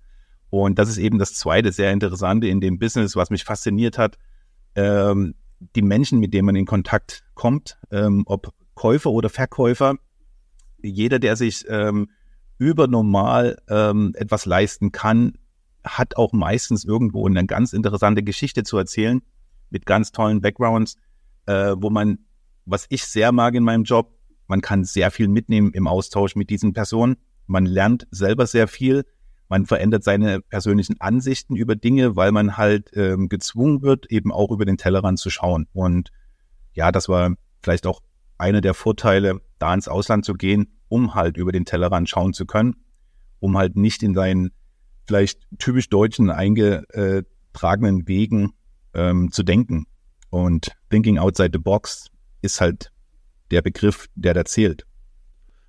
Und 0.51 0.79
das 0.79 0.89
ist 0.89 0.99
eben 0.99 1.19
das 1.19 1.35
zweite 1.35 1.73
sehr 1.73 1.93
interessante 1.93 2.49
in 2.49 2.61
dem 2.61 2.79
Business, 2.79 3.17
was 3.17 3.31
mich 3.31 3.45
fasziniert 3.45 3.99
hat. 3.99 4.17
Ähm, 4.75 5.35
die 5.75 5.83
Menschen, 5.83 6.19
mit 6.19 6.35
denen 6.35 6.47
man 6.47 6.57
in 6.57 6.67
Kontakt 6.67 7.25
kommt, 7.35 7.79
ähm, 7.91 8.25
ob 8.27 8.53
Käufer 8.75 9.11
oder 9.11 9.29
Verkäufer, 9.29 9.97
jeder, 10.83 11.19
der 11.19 11.37
sich 11.37 11.65
ähm, 11.69 12.11
übernormal 12.59 13.59
ähm, 13.69 14.13
etwas 14.17 14.47
leisten 14.47 14.93
kann, 14.93 15.39
hat 15.87 16.17
auch 16.17 16.33
meistens 16.33 16.85
irgendwo 16.85 17.27
eine 17.27 17.47
ganz 17.47 17.73
interessante 17.73 18.23
Geschichte 18.23 18.65
zu 18.65 18.77
erzählen 18.77 19.23
mit 19.71 19.87
ganz 19.87 20.13
tollen 20.13 20.41
Backgrounds, 20.41 20.97
äh, 21.47 21.75
wo 21.79 21.91
man, 21.91 22.19
was 22.65 22.87
ich 22.89 23.05
sehr 23.05 23.33
mag 23.33 23.55
in 23.55 23.65
meinem 23.65 23.85
Job, 23.85 24.13
man 24.49 24.61
kann 24.61 24.85
sehr 24.85 25.11
viel 25.11 25.29
mitnehmen 25.29 25.73
im 25.73 25.87
Austausch 25.87 26.37
mit 26.37 26.51
diesen 26.51 26.73
Personen. 26.73 27.17
Man 27.47 27.67
lernt 27.67 28.07
selber 28.11 28.47
sehr 28.47 28.69
viel. 28.69 29.05
Man 29.49 29.67
verändert 29.67 30.03
seine 30.03 30.41
persönlichen 30.41 31.01
Ansichten 31.01 31.55
über 31.55 31.77
Dinge, 31.77 32.17
weil 32.17 32.33
man 32.33 32.57
halt 32.57 32.91
ähm, 32.95 33.29
gezwungen 33.29 33.83
wird, 33.83 34.11
eben 34.11 34.33
auch 34.33 34.51
über 34.51 34.65
den 34.65 34.77
Tellerrand 34.77 35.19
zu 35.19 35.31
schauen. 35.31 35.69
Und 35.73 36.11
ja, 36.73 36.91
das 36.91 37.09
war 37.09 37.35
vielleicht 37.63 37.87
auch 37.87 38.01
einer 38.39 38.61
der 38.61 38.75
Vorteile, 38.75 39.41
da 39.59 39.73
ins 39.73 39.89
Ausland 39.89 40.25
zu 40.25 40.35
gehen, 40.35 40.79
um 40.89 41.15
halt 41.15 41.37
über 41.37 41.53
den 41.53 41.65
Tellerrand 41.65 42.09
schauen 42.09 42.33
zu 42.33 42.45
können, 42.45 42.77
um 43.39 43.57
halt 43.57 43.77
nicht 43.77 44.03
in 44.03 44.15
seinen 44.15 44.51
vielleicht 45.07 45.41
typisch 45.59 45.89
deutschen 45.89 46.31
eingetragenen 46.31 48.07
Wegen 48.09 48.53
ähm, 48.95 49.31
zu 49.31 49.43
denken. 49.43 49.87
Und 50.31 50.73
Thinking 50.91 51.19
Outside 51.19 51.51
the 51.53 51.59
Box 51.59 52.09
ist 52.43 52.61
halt 52.61 52.91
der 53.51 53.63
Begriff, 53.63 54.07
der 54.15 54.35
da 54.35 54.45
zählt. 54.45 54.85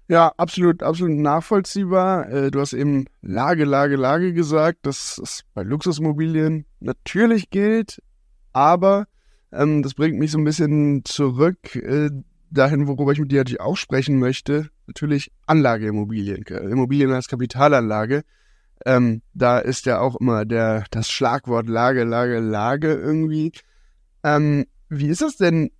Ja, 0.10 0.32
absolut, 0.38 0.84
absolut 0.84 1.18
nachvollziehbar. 1.18 2.30
Äh, 2.30 2.52
du 2.52 2.62
hast 2.62 2.74
eben 2.74 3.06
Lage, 3.22 3.66
Lage, 3.66 3.98
Lage 3.98 4.34
gesagt, 4.34 4.86
dass 4.86 5.18
es 5.18 5.44
bei 5.54 5.64
Luxusmobilien 5.64 6.66
natürlich 6.80 7.50
gilt, 7.50 8.02
aber 8.54 9.08
ähm, 9.52 9.84
das 9.84 9.96
bringt 9.96 10.18
mich 10.18 10.32
so 10.32 10.38
ein 10.38 10.46
bisschen 10.46 11.04
zurück 11.04 11.76
äh, 11.76 12.10
dahin, 12.50 12.88
worüber 12.88 13.12
ich 13.12 13.20
mit 13.20 13.32
dir 13.32 13.40
natürlich 13.40 13.60
auch 13.60 13.76
sprechen 13.76 14.18
möchte. 14.18 14.70
Natürlich 14.88 15.32
Anlageimmobilien, 15.46 16.44
Immobilien 16.44 17.12
als 17.12 17.28
Kapitalanlage. 17.28 18.24
Ähm, 18.86 19.22
da 19.34 19.60
ist 19.60 19.86
ja 19.86 20.00
auch 20.00 20.16
immer 20.16 20.46
der, 20.46 20.86
das 20.92 21.10
Schlagwort 21.10 21.68
Lage, 21.68 22.04
Lage, 22.04 22.40
Lage 22.40 22.94
irgendwie. 22.94 23.52
Ähm, 24.24 24.66
wie 24.90 25.08
ist 25.08 25.22
es 25.22 25.38
denn 25.38 25.72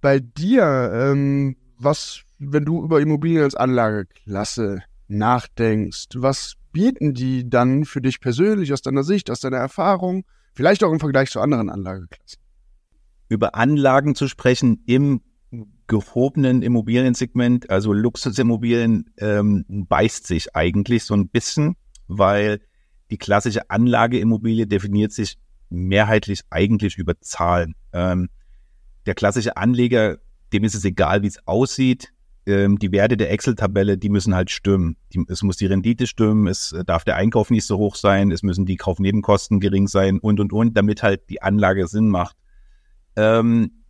bei 0.00 0.20
dir? 0.20 0.90
Ähm, 0.94 1.56
was, 1.78 2.22
wenn 2.38 2.64
du 2.64 2.82
über 2.82 3.00
Immobilien 3.00 3.42
als 3.42 3.54
Anlageklasse 3.54 4.82
nachdenkst, 5.08 6.08
was 6.14 6.54
bieten 6.72 7.14
die 7.14 7.48
dann 7.48 7.84
für 7.84 8.00
dich 8.00 8.20
persönlich 8.20 8.72
aus 8.72 8.82
deiner 8.82 9.04
Sicht, 9.04 9.30
aus 9.30 9.40
deiner 9.40 9.58
Erfahrung, 9.58 10.24
vielleicht 10.54 10.82
auch 10.84 10.92
im 10.92 11.00
Vergleich 11.00 11.30
zu 11.30 11.40
anderen 11.40 11.70
Anlageklassen? 11.70 12.40
Über 13.28 13.54
Anlagen 13.54 14.14
zu 14.14 14.28
sprechen 14.28 14.82
im 14.86 15.22
gehobenen 15.86 16.62
Immobiliensegment, 16.62 17.70
also 17.70 17.92
Luxusimmobilien, 17.92 19.10
ähm, 19.18 19.64
beißt 19.68 20.26
sich 20.26 20.56
eigentlich 20.56 21.04
so 21.04 21.14
ein 21.14 21.28
bisschen 21.28 21.76
weil 22.08 22.60
die 23.10 23.18
klassische 23.18 23.70
Anlageimmobilie 23.70 24.66
definiert 24.66 25.12
sich 25.12 25.38
mehrheitlich 25.70 26.40
eigentlich 26.50 26.96
über 26.96 27.20
Zahlen. 27.20 27.74
Ähm, 27.92 28.28
der 29.06 29.14
klassische 29.14 29.56
Anleger, 29.56 30.18
dem 30.52 30.64
ist 30.64 30.74
es 30.74 30.84
egal, 30.84 31.22
wie 31.22 31.26
es 31.26 31.46
aussieht. 31.46 32.12
Ähm, 32.46 32.78
die 32.78 32.92
Werte 32.92 33.16
der 33.16 33.30
Excel-Tabelle, 33.30 33.98
die 33.98 34.08
müssen 34.08 34.34
halt 34.34 34.50
stimmen. 34.50 34.96
Die, 35.12 35.24
es 35.28 35.42
muss 35.42 35.56
die 35.56 35.66
Rendite 35.66 36.06
stimmen, 36.06 36.46
es 36.46 36.74
darf 36.86 37.04
der 37.04 37.16
Einkauf 37.16 37.50
nicht 37.50 37.64
so 37.64 37.78
hoch 37.78 37.96
sein, 37.96 38.30
es 38.30 38.42
müssen 38.42 38.66
die 38.66 38.76
Kaufnebenkosten 38.76 39.60
gering 39.60 39.88
sein 39.88 40.18
und, 40.18 40.40
und, 40.40 40.52
und, 40.52 40.76
damit 40.76 41.02
halt 41.02 41.28
die 41.30 41.42
Anlage 41.42 41.86
Sinn 41.86 42.08
macht. 42.08 42.36
Ähm, 43.16 43.84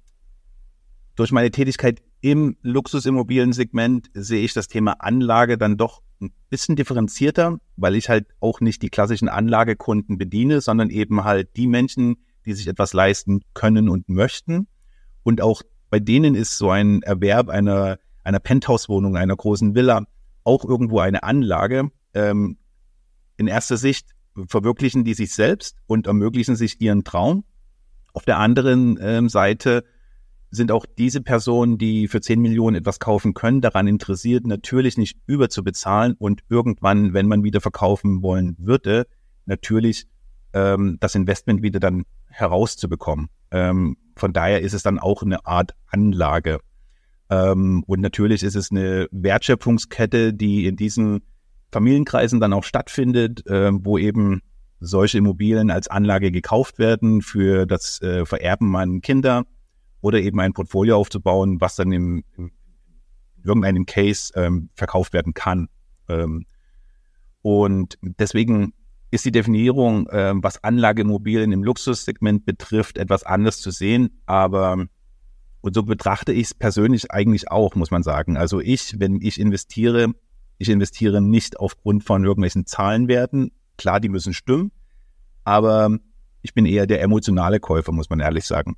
durch 1.16 1.32
meine 1.32 1.50
Tätigkeit 1.50 2.02
im 2.24 2.56
Luxusimmobiliensegment 2.62 4.08
sehe 4.14 4.42
ich 4.42 4.54
das 4.54 4.66
Thema 4.66 4.92
Anlage 4.92 5.58
dann 5.58 5.76
doch 5.76 6.00
ein 6.22 6.32
bisschen 6.48 6.74
differenzierter, 6.74 7.58
weil 7.76 7.96
ich 7.96 8.08
halt 8.08 8.28
auch 8.40 8.62
nicht 8.62 8.80
die 8.80 8.88
klassischen 8.88 9.28
Anlagekunden 9.28 10.16
bediene, 10.16 10.62
sondern 10.62 10.88
eben 10.88 11.24
halt 11.24 11.54
die 11.58 11.66
Menschen, 11.66 12.16
die 12.46 12.54
sich 12.54 12.66
etwas 12.66 12.94
leisten 12.94 13.42
können 13.52 13.90
und 13.90 14.08
möchten. 14.08 14.68
Und 15.22 15.42
auch 15.42 15.60
bei 15.90 16.00
denen 16.00 16.34
ist 16.34 16.56
so 16.56 16.70
ein 16.70 17.02
Erwerb 17.02 17.50
einer, 17.50 17.98
einer 18.22 18.40
Penthouse-Wohnung, 18.40 19.18
einer 19.18 19.36
großen 19.36 19.74
Villa 19.74 20.06
auch 20.44 20.64
irgendwo 20.64 21.00
eine 21.00 21.24
Anlage. 21.24 21.90
Ähm, 22.14 22.56
in 23.36 23.48
erster 23.48 23.76
Sicht 23.76 24.14
verwirklichen 24.48 25.04
die 25.04 25.12
sich 25.12 25.34
selbst 25.34 25.76
und 25.86 26.06
ermöglichen 26.06 26.56
sich 26.56 26.80
ihren 26.80 27.04
Traum. 27.04 27.44
Auf 28.14 28.24
der 28.24 28.38
anderen 28.38 28.98
ähm, 28.98 29.28
Seite 29.28 29.84
sind 30.54 30.72
auch 30.72 30.86
diese 30.86 31.20
Personen, 31.20 31.78
die 31.78 32.08
für 32.08 32.20
10 32.20 32.40
Millionen 32.40 32.76
etwas 32.76 32.98
kaufen 32.98 33.34
können, 33.34 33.60
daran 33.60 33.86
interessiert, 33.86 34.46
natürlich 34.46 34.96
nicht 34.96 35.18
überzubezahlen 35.26 36.14
und 36.18 36.42
irgendwann, 36.48 37.12
wenn 37.12 37.28
man 37.28 37.44
wieder 37.44 37.60
verkaufen 37.60 38.22
wollen 38.22 38.56
würde, 38.58 39.06
natürlich 39.46 40.06
ähm, 40.52 40.96
das 41.00 41.14
Investment 41.14 41.62
wieder 41.62 41.80
dann 41.80 42.04
herauszubekommen. 42.28 43.28
Ähm, 43.50 43.96
von 44.16 44.32
daher 44.32 44.60
ist 44.60 44.74
es 44.74 44.82
dann 44.82 44.98
auch 44.98 45.22
eine 45.22 45.46
Art 45.46 45.74
Anlage. 45.86 46.60
Ähm, 47.30 47.84
und 47.86 48.00
natürlich 48.00 48.42
ist 48.42 48.54
es 48.54 48.70
eine 48.70 49.08
Wertschöpfungskette, 49.10 50.34
die 50.34 50.66
in 50.66 50.76
diesen 50.76 51.22
Familienkreisen 51.72 52.40
dann 52.40 52.52
auch 52.52 52.64
stattfindet, 52.64 53.46
äh, 53.46 53.70
wo 53.72 53.98
eben 53.98 54.40
solche 54.80 55.18
Immobilien 55.18 55.70
als 55.70 55.88
Anlage 55.88 56.30
gekauft 56.30 56.78
werden 56.78 57.22
für 57.22 57.66
das 57.66 58.00
äh, 58.02 58.24
Vererben 58.26 58.76
an 58.76 59.00
Kinder 59.00 59.44
oder 60.04 60.20
eben 60.20 60.38
ein 60.38 60.52
Portfolio 60.52 60.98
aufzubauen, 60.98 61.62
was 61.62 61.76
dann 61.76 61.90
im, 61.90 62.24
im 62.36 62.52
irgendeinem 63.42 63.86
Case 63.86 64.34
ähm, 64.36 64.68
verkauft 64.74 65.14
werden 65.14 65.32
kann. 65.32 65.68
Ähm, 66.08 66.44
und 67.40 67.98
deswegen 68.02 68.74
ist 69.10 69.24
die 69.24 69.32
Definierung, 69.32 70.06
äh, 70.08 70.34
was 70.36 70.62
Anlageimmobilien 70.62 71.52
im 71.52 71.64
Luxussegment 71.64 72.44
betrifft, 72.44 72.98
etwas 72.98 73.22
anders 73.22 73.62
zu 73.62 73.70
sehen. 73.70 74.20
Aber 74.26 74.86
und 75.62 75.74
so 75.74 75.82
betrachte 75.84 76.34
ich 76.34 76.48
es 76.48 76.54
persönlich 76.54 77.10
eigentlich 77.10 77.50
auch, 77.50 77.74
muss 77.74 77.90
man 77.90 78.02
sagen. 78.02 78.36
Also 78.36 78.60
ich, 78.60 79.00
wenn 79.00 79.22
ich 79.22 79.40
investiere, 79.40 80.12
ich 80.58 80.68
investiere 80.68 81.22
nicht 81.22 81.58
aufgrund 81.58 82.04
von 82.04 82.24
irgendwelchen 82.24 82.66
Zahlenwerten. 82.66 83.52
Klar, 83.78 84.00
die 84.00 84.10
müssen 84.10 84.34
stimmen, 84.34 84.70
aber 85.44 85.96
ich 86.42 86.52
bin 86.52 86.66
eher 86.66 86.86
der 86.86 87.00
emotionale 87.00 87.58
Käufer, 87.58 87.92
muss 87.92 88.10
man 88.10 88.20
ehrlich 88.20 88.44
sagen. 88.44 88.76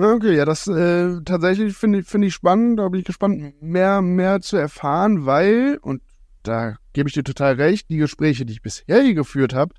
Okay, 0.00 0.36
ja, 0.36 0.44
das 0.44 0.68
äh, 0.68 1.20
tatsächlich 1.24 1.76
finde 1.76 1.98
ich, 1.98 2.06
find 2.06 2.24
ich 2.24 2.32
spannend. 2.32 2.78
Da 2.78 2.88
bin 2.88 3.00
ich 3.00 3.06
gespannt, 3.06 3.60
mehr, 3.60 4.00
mehr 4.00 4.40
zu 4.40 4.56
erfahren, 4.56 5.26
weil, 5.26 5.80
und 5.82 6.02
da 6.44 6.76
gebe 6.92 7.08
ich 7.08 7.14
dir 7.14 7.24
total 7.24 7.54
recht, 7.54 7.90
die 7.90 7.96
Gespräche, 7.96 8.46
die 8.46 8.52
ich 8.52 8.62
bisher 8.62 9.02
hier 9.02 9.14
geführt 9.14 9.54
habe, 9.54 9.74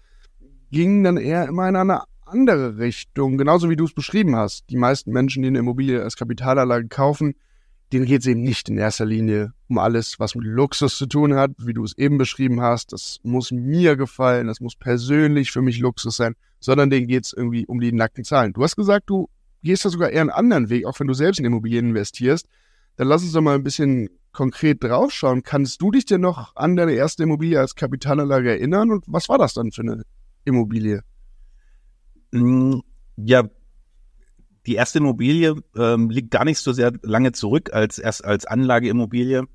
gingen 0.71 1.05
dann 1.05 1.15
eher 1.15 1.47
immer 1.47 1.69
in 1.69 1.77
eine 1.77 2.01
andere 2.25 2.77
Richtung, 2.77 3.37
genauso 3.37 3.69
wie 3.69 3.77
du 3.77 3.85
es 3.85 3.93
beschrieben 3.93 4.35
hast. 4.35 4.69
Die 4.69 4.75
meisten 4.75 5.13
Menschen, 5.13 5.41
die 5.41 5.47
eine 5.47 5.59
Immobilie 5.59 6.03
als 6.03 6.17
Kapitalanlage 6.17 6.89
kaufen, 6.89 7.35
denen 7.93 8.05
geht 8.05 8.19
es 8.19 8.27
eben 8.27 8.41
nicht 8.41 8.67
in 8.67 8.77
erster 8.77 9.05
Linie 9.05 9.53
um 9.69 9.77
alles, 9.77 10.19
was 10.19 10.35
mit 10.35 10.45
Luxus 10.45 10.97
zu 10.97 11.05
tun 11.05 11.35
hat, 11.35 11.51
wie 11.59 11.73
du 11.73 11.85
es 11.85 11.97
eben 11.97 12.17
beschrieben 12.17 12.59
hast. 12.59 12.91
Das 12.91 13.19
muss 13.23 13.51
mir 13.51 13.95
gefallen, 13.95 14.47
das 14.47 14.59
muss 14.59 14.75
persönlich 14.75 15.51
für 15.51 15.61
mich 15.61 15.79
Luxus 15.79 16.17
sein, 16.17 16.35
sondern 16.59 16.89
denen 16.89 17.07
geht 17.07 17.23
es 17.23 17.31
irgendwie 17.31 17.65
um 17.65 17.79
die 17.79 17.93
nackten 17.93 18.25
Zahlen. 18.25 18.51
Du 18.51 18.63
hast 18.63 18.75
gesagt, 18.75 19.09
du 19.09 19.29
gehst 19.61 19.85
da 19.85 19.89
sogar 19.89 20.09
eher 20.09 20.21
einen 20.21 20.29
anderen 20.29 20.69
Weg, 20.69 20.85
auch 20.85 20.99
wenn 20.99 21.07
du 21.07 21.13
selbst 21.13 21.39
in 21.39 21.45
Immobilien 21.45 21.89
investierst. 21.89 22.47
Dann 22.95 23.07
lass 23.07 23.23
uns 23.23 23.31
doch 23.31 23.41
mal 23.41 23.55
ein 23.55 23.63
bisschen 23.63 24.09
konkret 24.31 24.83
draufschauen. 24.83 25.43
Kannst 25.43 25.81
du 25.81 25.91
dich 25.91 26.05
denn 26.05 26.21
noch 26.21 26.55
an 26.55 26.75
deine 26.75 26.93
erste 26.93 27.23
Immobilie 27.23 27.59
als 27.59 27.75
Kapitalanlage 27.75 28.51
erinnern? 28.51 28.91
Und 28.91 29.05
was 29.07 29.29
war 29.29 29.37
das 29.37 29.53
dann 29.53 29.71
für 29.71 29.81
eine 29.81 30.03
Immobilie? 30.45 31.01
Mm, 32.31 32.79
ja, 33.17 33.43
die 34.65 34.75
erste 34.75 34.99
Immobilie 34.99 35.55
ähm, 35.75 36.09
liegt 36.09 36.31
gar 36.31 36.45
nicht 36.45 36.59
so 36.59 36.73
sehr 36.73 36.93
lange 37.01 37.31
zurück 37.31 37.73
als 37.73 37.97
erst 37.97 38.23
als 38.23 38.45
Anlageimmobilie, 38.45 39.45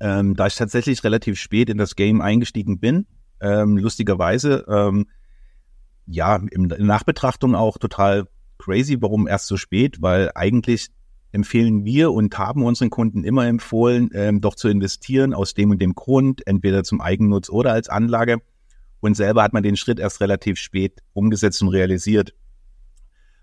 ähm, 0.00 0.34
da 0.36 0.46
ich 0.46 0.54
tatsächlich 0.54 1.04
relativ 1.04 1.38
spät 1.38 1.68
in 1.68 1.78
das 1.78 1.96
Game 1.96 2.20
eingestiegen 2.20 2.78
bin. 2.78 3.06
Ähm, 3.40 3.76
lustigerweise, 3.76 4.64
ähm, 4.68 5.06
ja, 6.06 6.36
in 6.36 6.68
Nachbetrachtung 6.78 7.54
auch 7.54 7.78
total 7.78 8.26
crazy, 8.58 8.96
warum 9.00 9.26
erst 9.26 9.46
so 9.46 9.56
spät, 9.56 10.02
weil 10.02 10.30
eigentlich 10.34 10.88
empfehlen 11.32 11.84
wir 11.84 12.12
und 12.12 12.36
haben 12.38 12.64
unseren 12.64 12.90
Kunden 12.90 13.24
immer 13.24 13.46
empfohlen, 13.46 14.10
ähm, 14.14 14.40
doch 14.40 14.54
zu 14.54 14.68
investieren 14.68 15.34
aus 15.34 15.54
dem 15.54 15.70
und 15.70 15.80
dem 15.80 15.94
Grund, 15.94 16.46
entweder 16.46 16.84
zum 16.84 17.00
Eigennutz 17.00 17.50
oder 17.50 17.72
als 17.72 17.88
Anlage. 17.88 18.38
Und 19.00 19.16
selber 19.16 19.42
hat 19.42 19.52
man 19.52 19.62
den 19.62 19.76
Schritt 19.76 20.00
erst 20.00 20.20
relativ 20.20 20.58
spät 20.58 21.02
umgesetzt 21.12 21.62
und 21.62 21.68
realisiert. 21.68 22.34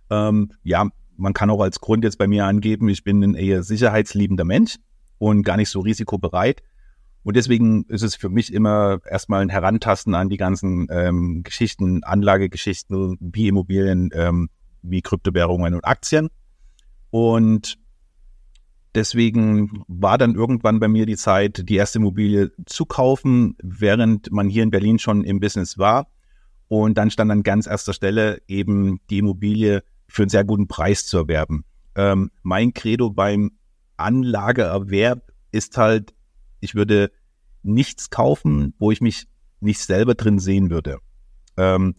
Ähm, 0.09 0.51
ja, 0.63 0.89
man 1.17 1.33
kann 1.33 1.49
auch 1.49 1.61
als 1.61 1.79
Grund 1.79 2.03
jetzt 2.03 2.17
bei 2.17 2.27
mir 2.27 2.45
angeben, 2.45 2.89
ich 2.89 3.03
bin 3.03 3.23
ein 3.23 3.35
eher 3.35 3.63
sicherheitsliebender 3.63 4.43
Mensch 4.43 4.77
und 5.17 5.43
gar 5.43 5.57
nicht 5.57 5.69
so 5.69 5.79
risikobereit. 5.79 6.61
Und 7.23 7.35
deswegen 7.35 7.85
ist 7.85 8.03
es 8.03 8.15
für 8.15 8.29
mich 8.29 8.53
immer 8.53 8.99
erstmal 9.09 9.41
ein 9.41 9.49
Herantasten 9.49 10.13
an 10.13 10.29
die 10.29 10.37
ganzen 10.37 10.87
ähm, 10.91 11.41
Geschichten, 11.43 12.03
Anlagegeschichten 12.03 13.17
wie 13.19 13.47
Immobilien, 13.47 14.09
ähm, 14.13 14.49
wie 14.89 15.01
Kryptowährungen 15.01 15.73
und 15.73 15.85
Aktien. 15.85 16.29
Und 17.09 17.77
deswegen 18.93 19.83
war 19.87 20.17
dann 20.17 20.35
irgendwann 20.35 20.79
bei 20.79 20.87
mir 20.87 21.05
die 21.05 21.17
Zeit, 21.17 21.69
die 21.69 21.75
erste 21.75 21.99
Immobilie 21.99 22.51
zu 22.65 22.85
kaufen, 22.85 23.55
während 23.61 24.31
man 24.31 24.49
hier 24.49 24.63
in 24.63 24.71
Berlin 24.71 24.99
schon 24.99 25.23
im 25.23 25.39
Business 25.39 25.77
war. 25.77 26.07
Und 26.67 26.97
dann 26.97 27.11
stand 27.11 27.31
an 27.31 27.43
ganz 27.43 27.67
erster 27.67 27.93
Stelle 27.93 28.41
eben 28.47 28.99
die 29.09 29.19
Immobilie 29.19 29.83
für 30.07 30.23
einen 30.23 30.29
sehr 30.29 30.43
guten 30.43 30.67
Preis 30.67 31.05
zu 31.05 31.17
erwerben. 31.17 31.63
Ähm, 31.95 32.31
mein 32.43 32.73
Credo 32.73 33.09
beim 33.09 33.51
Anlageerwerb 33.97 35.31
ist 35.51 35.77
halt, 35.77 36.13
ich 36.59 36.75
würde 36.75 37.11
nichts 37.63 38.09
kaufen, 38.09 38.73
wo 38.77 38.91
ich 38.91 39.01
mich 39.01 39.27
nicht 39.59 39.79
selber 39.79 40.15
drin 40.15 40.39
sehen 40.39 40.69
würde. 40.69 40.99
Ähm, 41.57 41.95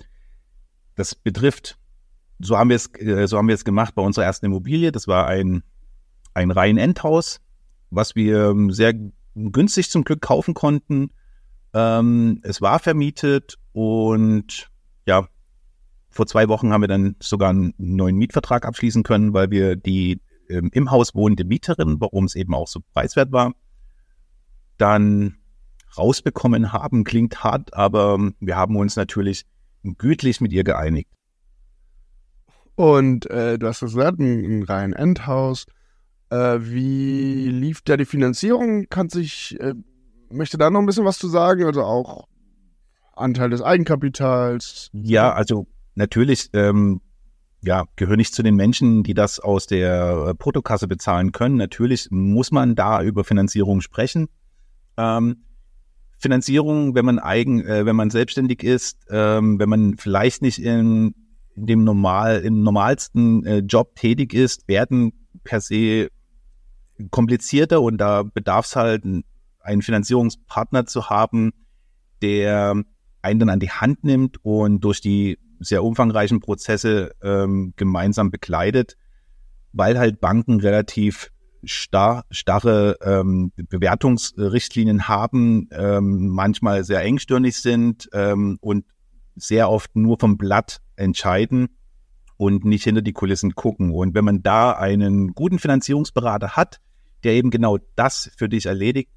das 0.95 1.15
betrifft 1.15 1.79
so 2.39 2.57
haben 2.57 2.69
wir 2.69 2.77
es, 2.77 2.91
äh, 2.99 3.27
so 3.27 3.39
haben 3.39 3.49
wir 3.49 3.55
es 3.55 3.65
gemacht 3.65 3.95
bei 3.95 4.03
unserer 4.03 4.25
ersten 4.25 4.47
Immobilie. 4.47 4.93
Das 4.93 5.09
war 5.09 5.27
ein, 5.27 5.63
ein 6.35 6.51
Reihen-Endhaus, 6.51 7.41
was 7.91 8.15
wir 8.15 8.51
ähm, 8.51 8.71
sehr 8.71 8.95
günstig 9.35 9.91
zum 9.91 10.05
Glück 10.05 10.21
kaufen 10.21 10.55
konnten. 10.55 11.11
Ähm, 11.75 12.41
es 12.43 12.61
war 12.61 12.79
vermietet 12.79 13.57
und 13.73 14.71
ja, 15.07 15.29
vor 16.11 16.27
zwei 16.27 16.49
Wochen 16.49 16.73
haben 16.73 16.81
wir 16.81 16.89
dann 16.89 17.17
sogar 17.21 17.51
einen 17.51 17.75
neuen 17.79 18.17
Mietvertrag 18.17 18.65
abschließen 18.65 19.03
können, 19.03 19.35
weil 19.35 19.51
wir 19.51 19.77
die 19.77 20.21
ähm, 20.49 20.71
im 20.73 20.91
Haus 20.91 21.15
wohnende 21.15 21.45
Mieterin, 21.45 22.01
warum 22.01 22.25
es 22.25 22.35
eben 22.35 22.55
auch 22.55 22.69
so 22.69 22.81
preiswert 22.95 23.33
war, 23.33 23.53
dann 24.79 25.37
rausbekommen 25.97 26.73
haben. 26.73 27.05
Klingt 27.05 27.43
hart, 27.45 27.75
aber 27.75 28.19
wir 28.41 28.57
haben 28.57 28.77
uns 28.77 28.97
natürlich 28.97 29.45
gütlich 29.83 30.41
mit 30.41 30.53
ihr 30.53 30.65
geeinigt. 30.65 31.11
Und 32.77 33.29
äh, 33.31 33.59
du 33.59 33.67
hast 33.67 33.81
gesagt, 33.81 34.21
ein, 34.21 34.45
ein 34.45 34.63
rein 34.63 34.93
Endhaus. 34.93 35.67
Äh, 36.31 36.59
wie 36.61 37.49
lief 37.49 37.81
da 37.81 37.97
die 37.97 38.05
Finanzierung? 38.05 38.87
Kann 38.89 39.09
sich, 39.09 39.59
äh, 39.61 39.75
möchte 40.31 40.59
da 40.59 40.71
noch 40.71 40.81
ein 40.81 40.87
bisschen 40.87 41.05
was 41.05 41.19
zu 41.19 41.29
sagen? 41.29 41.65
Also 41.65 41.83
auch 41.83 42.29
Anteil 43.15 43.51
des 43.51 43.63
Eigenkapitals? 43.63 44.91
Ja, 44.93 45.33
also 45.33 45.67
natürlich, 45.95 46.51
ähm, 46.53 47.01
ja, 47.63 47.85
gehöre 47.97 48.19
nicht 48.19 48.35
zu 48.35 48.43
den 48.43 48.57
Menschen, 48.57 49.03
die 49.03 49.15
das 49.15 49.41
aus 49.41 49.67
der 49.67 50.27
äh, 50.29 50.35
Portokasse 50.35 50.87
bezahlen 50.87 51.33
können. 51.33 51.57
Natürlich 51.57 52.09
muss 52.11 52.51
man 52.51 52.75
da 52.75 53.03
über 53.03 53.25
Finanzierung 53.25 53.81
sprechen. 53.81 54.29
Ähm, 54.99 55.45
Finanzierung, 56.19 56.95
wenn 56.95 57.07
man 57.07 57.19
eigen, 57.19 57.65
äh, 57.65 57.87
wenn 57.87 57.97
man 57.97 58.11
selbstständig 58.11 58.63
ist, 58.63 58.99
ähm, 59.11 59.59
wenn 59.59 59.69
man 59.69 59.97
vielleicht 59.97 60.43
nicht 60.43 60.59
in 60.59 61.15
in 61.57 61.67
dem 61.67 61.85
normal, 61.85 62.41
im 62.41 62.63
normalsten 62.63 63.45
äh, 63.47 63.59
Job 63.59 63.95
tätig 63.97 64.35
ist, 64.35 64.69
werden 64.69 65.13
per 65.45 65.61
se 65.61 66.09
komplizierter 67.11 67.83
und 67.83 67.99
da 67.99 68.23
bedarf 68.23 68.67
es 68.67 68.77
halt, 68.77 69.05
einen 69.61 69.83
Finanzierungspartner 69.83 70.87
zu 70.87 71.11
haben, 71.11 71.53
der 72.23 72.83
einen 73.23 73.41
dann 73.41 73.51
an 73.51 73.61
die 73.61 73.71
Hand 73.71 74.05
nimmt 74.05 74.39
und 74.45 74.81
durch 74.81 75.01
die 75.01 75.39
sehr 75.59 75.83
umfangreichen 75.83 76.41
Prozesse 76.41 77.13
ähm, 77.23 77.73
gemeinsam 77.77 78.31
begleitet, 78.31 78.97
weil 79.73 79.99
halt 79.99 80.21
Banken 80.21 80.61
relativ 80.61 81.31
star 81.67 82.25
starre 82.31 82.97
ähm, 83.03 83.53
Bewertungsrichtlinien 83.57 85.09
haben, 85.09 85.69
ähm, 85.73 86.29
manchmal 86.29 86.85
sehr 86.85 87.03
engstirnig 87.03 87.57
sind 87.57 88.09
ähm, 88.13 88.59
und 88.61 88.85
sehr 89.35 89.71
oft 89.71 89.97
nur 89.97 90.19
vom 90.19 90.39
Blatt 90.39 90.81
entscheiden 90.97 91.69
und 92.37 92.65
nicht 92.65 92.85
hinter 92.85 93.03
die 93.03 93.13
Kulissen 93.13 93.55
gucken. 93.55 93.93
Und 93.93 94.15
wenn 94.15 94.25
man 94.25 94.43
da 94.43 94.73
einen 94.73 95.35
guten 95.35 95.59
Finanzierungsberater 95.59 96.51
hat, 96.57 96.81
der 97.25 97.33
eben 97.33 97.51
genau 97.51 97.79
das 97.95 98.31
für 98.37 98.49
dich 98.49 98.67
erledigt, 98.67 99.11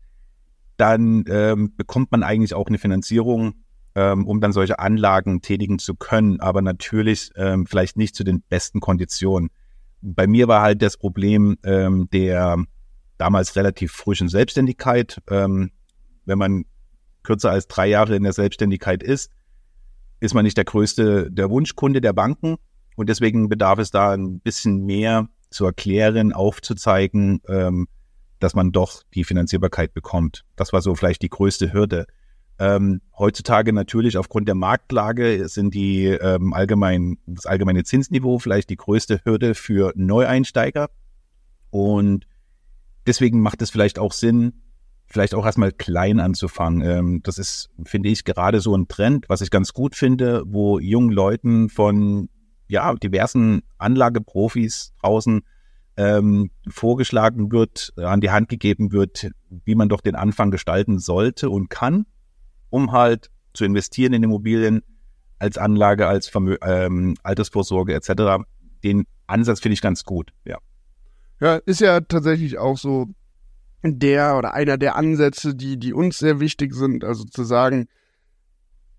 dann 0.78 1.26
ähm, 1.28 1.76
bekommt 1.76 2.12
man 2.12 2.24
eigentlich 2.24 2.54
auch 2.54 2.68
eine 2.68 2.78
Finanzierung, 2.78 3.56
ähm, 3.96 4.26
um 4.26 4.40
dann 4.40 4.54
solche 4.54 4.80
Anlagen 4.80 5.42
tätigen 5.42 5.78
zu 5.80 5.96
können, 5.96 6.40
aber 6.40 6.62
natürlich 6.62 7.32
ähm, 7.36 7.66
vielleicht 7.66 7.98
nicht 7.98 8.16
zu 8.16 8.24
den 8.24 8.42
besten 8.42 8.80
Konditionen. 8.80 9.50
Bei 10.02 10.28
mir 10.28 10.48
war 10.48 10.62
halt 10.62 10.82
das 10.82 10.96
Problem 10.96 11.58
ähm, 11.64 12.10
der 12.14 12.64
damals 13.18 13.58
relativ 13.58 13.92
frischen 13.92 14.30
Selbstständigkeit. 14.30 15.22
Ähm, 15.30 15.72
wenn 16.26 16.38
man 16.38 16.66
kürzer 17.24 17.52
als 17.52 17.68
drei 17.68 17.88
Jahre 17.88 18.16
in 18.16 18.24
der 18.24 18.34
Selbstständigkeit 18.34 19.04
ist, 19.04 19.30
ist 20.20 20.34
man 20.34 20.44
nicht 20.44 20.58
der 20.58 20.66
größte, 20.66 21.32
der 21.32 21.50
Wunschkunde 21.50 22.02
der 22.02 22.14
Banken. 22.14 22.58
Und 22.96 23.10
deswegen 23.10 23.50
bedarf 23.50 23.80
es 23.80 23.92
da 23.92 24.12
ein 24.12 24.40
bisschen 24.40 24.86
mehr 24.86 25.30
zu 25.50 25.66
erklären, 25.66 26.34
aufzuzeigen, 26.34 27.42
ähm, 27.48 27.88
dass 28.40 28.56
man 28.56 28.72
doch 28.72 29.04
die 29.14 29.24
Finanzierbarkeit 29.24 29.94
bekommt. 29.94 30.46
Das 30.56 30.74
war 30.74 30.82
so 30.82 30.96
vielleicht 30.96 31.22
die 31.22 31.30
größte 31.30 31.74
Hürde. 31.74 32.06
Ähm, 32.60 33.02
heutzutage 33.18 33.72
natürlich 33.72 34.18
aufgrund 34.18 34.50
der 34.50 34.56
Marktlage 34.56 35.48
sind 35.48 35.74
die 35.74 36.08
ähm, 36.08 36.54
allgemein, 36.54 37.18
das 37.26 37.46
allgemeine 37.46 37.86
Zinsniveau 37.86 38.38
vielleicht 38.38 38.70
die 38.70 38.76
größte 38.76 39.22
Hürde 39.24 39.56
für 39.56 39.94
Neueinsteiger. 39.96 40.90
Und 41.70 42.28
deswegen 43.08 43.42
macht 43.42 43.62
es 43.62 43.70
vielleicht 43.70 43.98
auch 43.98 44.12
Sinn, 44.12 44.62
vielleicht 45.10 45.34
auch 45.34 45.46
erstmal 45.46 45.72
klein 45.72 46.20
anzufangen. 46.20 46.82
Ähm, 46.82 47.22
das 47.24 47.38
ist, 47.38 47.70
finde 47.84 48.10
ich, 48.10 48.24
gerade 48.24 48.62
so 48.62 48.76
ein 48.76 48.88
Trend, 48.88 49.28
was 49.28 49.42
ich 49.42 49.50
ganz 49.50 49.74
gut 49.74 49.96
finde, 49.96 50.44
wo 50.46 50.80
jungen 50.80 51.12
Leuten 51.12 51.70
von 51.70 52.30
ja, 52.68 52.94
diversen 52.94 53.64
Anlageprofis 53.80 54.94
draußen 55.02 55.42
ähm, 55.98 56.52
vorgeschlagen 56.70 57.52
wird, 57.52 57.92
an 57.98 58.22
die 58.22 58.30
Hand 58.30 58.48
gegeben 58.48 58.92
wird, 58.92 59.32
wie 59.50 59.76
man 59.76 59.90
doch 59.90 60.02
den 60.02 60.16
Anfang 60.16 60.52
gestalten 60.52 61.00
sollte 61.00 61.50
und 61.50 61.70
kann, 61.70 62.06
um 62.70 62.92
halt 62.92 63.32
zu 63.54 63.66
investieren 63.66 64.14
in 64.14 64.24
Immobilien 64.24 64.84
als 65.40 65.58
Anlage, 65.58 66.08
als 66.08 66.28
Vermö 66.28 66.58
ähm, 66.62 67.16
Altersvorsorge 67.24 67.94
etc. 67.96 68.44
Den 68.84 69.06
Ansatz 69.26 69.60
finde 69.60 69.74
ich 69.74 69.82
ganz 69.82 70.04
gut, 70.04 70.32
ja. 70.46 70.60
Ja, 71.42 71.56
ist 71.56 71.82
ja 71.82 72.02
tatsächlich 72.02 72.58
auch 72.58 72.78
so, 72.78 73.08
der 73.84 74.38
oder 74.38 74.54
einer 74.54 74.78
der 74.78 74.96
Ansätze, 74.96 75.56
die, 75.56 75.78
die 75.78 75.94
uns 75.94 76.18
sehr 76.18 76.40
wichtig 76.40 76.74
sind. 76.74 77.04
Also 77.04 77.24
zu 77.24 77.44
sagen, 77.44 77.88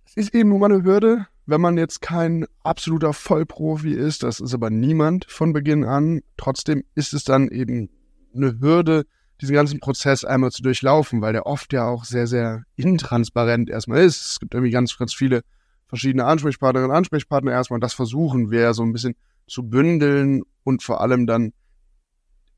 es 0.06 0.16
ist 0.16 0.34
eben 0.34 0.48
nur 0.48 0.58
mal 0.58 0.72
eine 0.72 0.84
Hürde, 0.84 1.26
wenn 1.46 1.60
man 1.60 1.76
jetzt 1.76 2.00
kein 2.00 2.46
absoluter 2.62 3.12
Vollprofi 3.12 3.92
ist, 3.92 4.22
das 4.22 4.40
ist 4.40 4.54
aber 4.54 4.70
niemand 4.70 5.26
von 5.26 5.52
Beginn 5.52 5.84
an. 5.84 6.20
Trotzdem 6.36 6.84
ist 6.94 7.12
es 7.12 7.24
dann 7.24 7.48
eben 7.48 7.90
eine 8.34 8.60
Hürde, 8.60 9.04
diesen 9.40 9.54
ganzen 9.54 9.80
Prozess 9.80 10.24
einmal 10.24 10.52
zu 10.52 10.62
durchlaufen, 10.62 11.22
weil 11.22 11.32
der 11.32 11.46
oft 11.46 11.72
ja 11.72 11.86
auch 11.86 12.04
sehr, 12.04 12.26
sehr 12.26 12.64
intransparent 12.76 13.70
erstmal 13.70 14.02
ist. 14.02 14.32
Es 14.32 14.40
gibt 14.40 14.54
irgendwie 14.54 14.70
ganz, 14.70 14.96
ganz 14.96 15.14
viele 15.14 15.42
verschiedene 15.88 16.24
Ansprechpartnerinnen 16.24 16.90
und 16.90 16.96
Ansprechpartner 16.96 17.50
erstmal 17.50 17.80
das 17.80 17.94
versuchen 17.94 18.50
wir 18.50 18.74
so 18.74 18.84
ein 18.84 18.92
bisschen 18.92 19.16
zu 19.46 19.64
bündeln 19.64 20.42
und 20.62 20.82
vor 20.82 21.00
allem 21.00 21.26
dann 21.26 21.52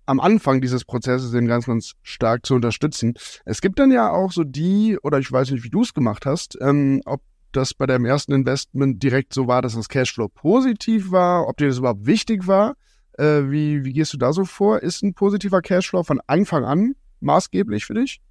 am 0.06 0.20
Anfang 0.20 0.60
dieses 0.60 0.84
Prozesses 0.84 1.32
eben 1.34 1.46
ganz, 1.46 1.66
ganz 1.66 1.92
stark 2.02 2.44
zu 2.46 2.54
unterstützen. 2.54 3.14
Es 3.44 3.60
gibt 3.60 3.78
dann 3.78 3.90
ja 3.90 4.10
auch 4.10 4.32
so 4.32 4.44
die, 4.44 4.98
oder 5.02 5.18
ich 5.18 5.30
weiß 5.30 5.50
nicht, 5.50 5.64
wie 5.64 5.70
du 5.70 5.82
es 5.82 5.94
gemacht 5.94 6.26
hast, 6.26 6.58
ähm, 6.60 7.00
ob 7.04 7.22
das 7.52 7.74
bei 7.74 7.86
deinem 7.86 8.04
ersten 8.04 8.32
Investment 8.32 9.02
direkt 9.02 9.34
so 9.34 9.46
war, 9.46 9.62
dass 9.62 9.74
das 9.74 9.88
Cashflow 9.88 10.28
positiv 10.28 11.10
war, 11.10 11.48
ob 11.48 11.56
dir 11.56 11.68
das 11.68 11.78
überhaupt 11.78 12.06
wichtig 12.06 12.46
war, 12.46 12.74
Äh, 13.18 13.50
wie, 13.50 13.84
wie 13.84 13.92
gehst 13.92 14.14
du 14.14 14.16
da 14.16 14.32
so 14.32 14.46
vor? 14.46 14.82
Ist 14.82 15.02
ein 15.02 15.12
positiver 15.12 15.60
Cashflow 15.60 16.02
von 16.02 16.18
Anfang 16.26 16.64
an 16.64 16.94
maßgeblich 17.20 17.84
für 17.84 17.92
dich? 17.92 18.22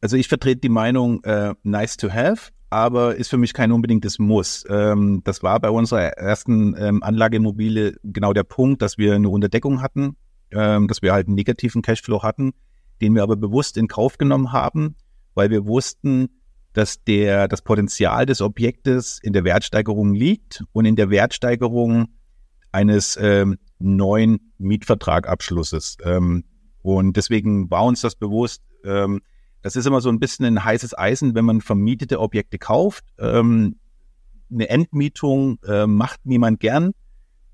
Also 0.00 0.16
ich 0.16 0.28
vertrete 0.28 0.60
die 0.60 0.68
Meinung, 0.68 1.24
äh, 1.24 1.54
nice 1.64 1.96
to 1.96 2.08
have, 2.08 2.52
aber 2.70 3.16
ist 3.16 3.30
für 3.30 3.36
mich 3.36 3.52
kein 3.52 3.72
unbedingtes 3.72 4.20
Muss. 4.20 4.64
Ähm, 4.70 5.22
das 5.24 5.42
war 5.42 5.58
bei 5.58 5.70
unserer 5.70 6.02
ersten 6.02 6.76
ähm, 6.78 7.02
Anlageimmobilie 7.02 7.96
genau 8.04 8.32
der 8.32 8.44
Punkt, 8.44 8.80
dass 8.80 8.96
wir 8.96 9.16
eine 9.16 9.28
Unterdeckung 9.28 9.82
hatten, 9.82 10.16
ähm, 10.52 10.88
dass 10.88 11.02
wir 11.02 11.12
halt 11.12 11.26
einen 11.26 11.36
negativen 11.36 11.82
Cashflow 11.82 12.22
hatten, 12.22 12.52
den 13.00 13.14
wir 13.14 13.22
aber 13.22 13.36
bewusst 13.36 13.76
in 13.76 13.88
Kauf 13.88 14.18
genommen 14.18 14.52
haben, 14.52 14.96
weil 15.34 15.50
wir 15.50 15.66
wussten, 15.66 16.28
dass 16.72 17.02
der, 17.04 17.48
das 17.48 17.62
Potenzial 17.62 18.26
des 18.26 18.40
Objektes 18.40 19.18
in 19.22 19.32
der 19.32 19.44
Wertsteigerung 19.44 20.14
liegt 20.14 20.64
und 20.72 20.84
in 20.84 20.96
der 20.96 21.10
Wertsteigerung 21.10 22.08
eines 22.72 23.18
ähm, 23.20 23.58
neuen 23.78 24.52
Mietvertragabschlusses. 24.58 25.96
Ähm, 26.04 26.44
und 26.82 27.16
deswegen 27.16 27.70
war 27.70 27.84
uns 27.84 28.00
das 28.00 28.14
bewusst. 28.14 28.62
Ähm, 28.84 29.20
das 29.62 29.76
ist 29.76 29.86
immer 29.86 30.00
so 30.00 30.08
ein 30.08 30.20
bisschen 30.20 30.46
ein 30.46 30.64
heißes 30.64 30.96
Eisen, 30.96 31.34
wenn 31.34 31.44
man 31.44 31.60
vermietete 31.60 32.20
Objekte 32.20 32.58
kauft. 32.58 33.04
Ähm, 33.18 33.76
eine 34.50 34.68
Entmietung 34.68 35.58
äh, 35.64 35.86
macht 35.86 36.24
niemand 36.24 36.60
gern. 36.60 36.92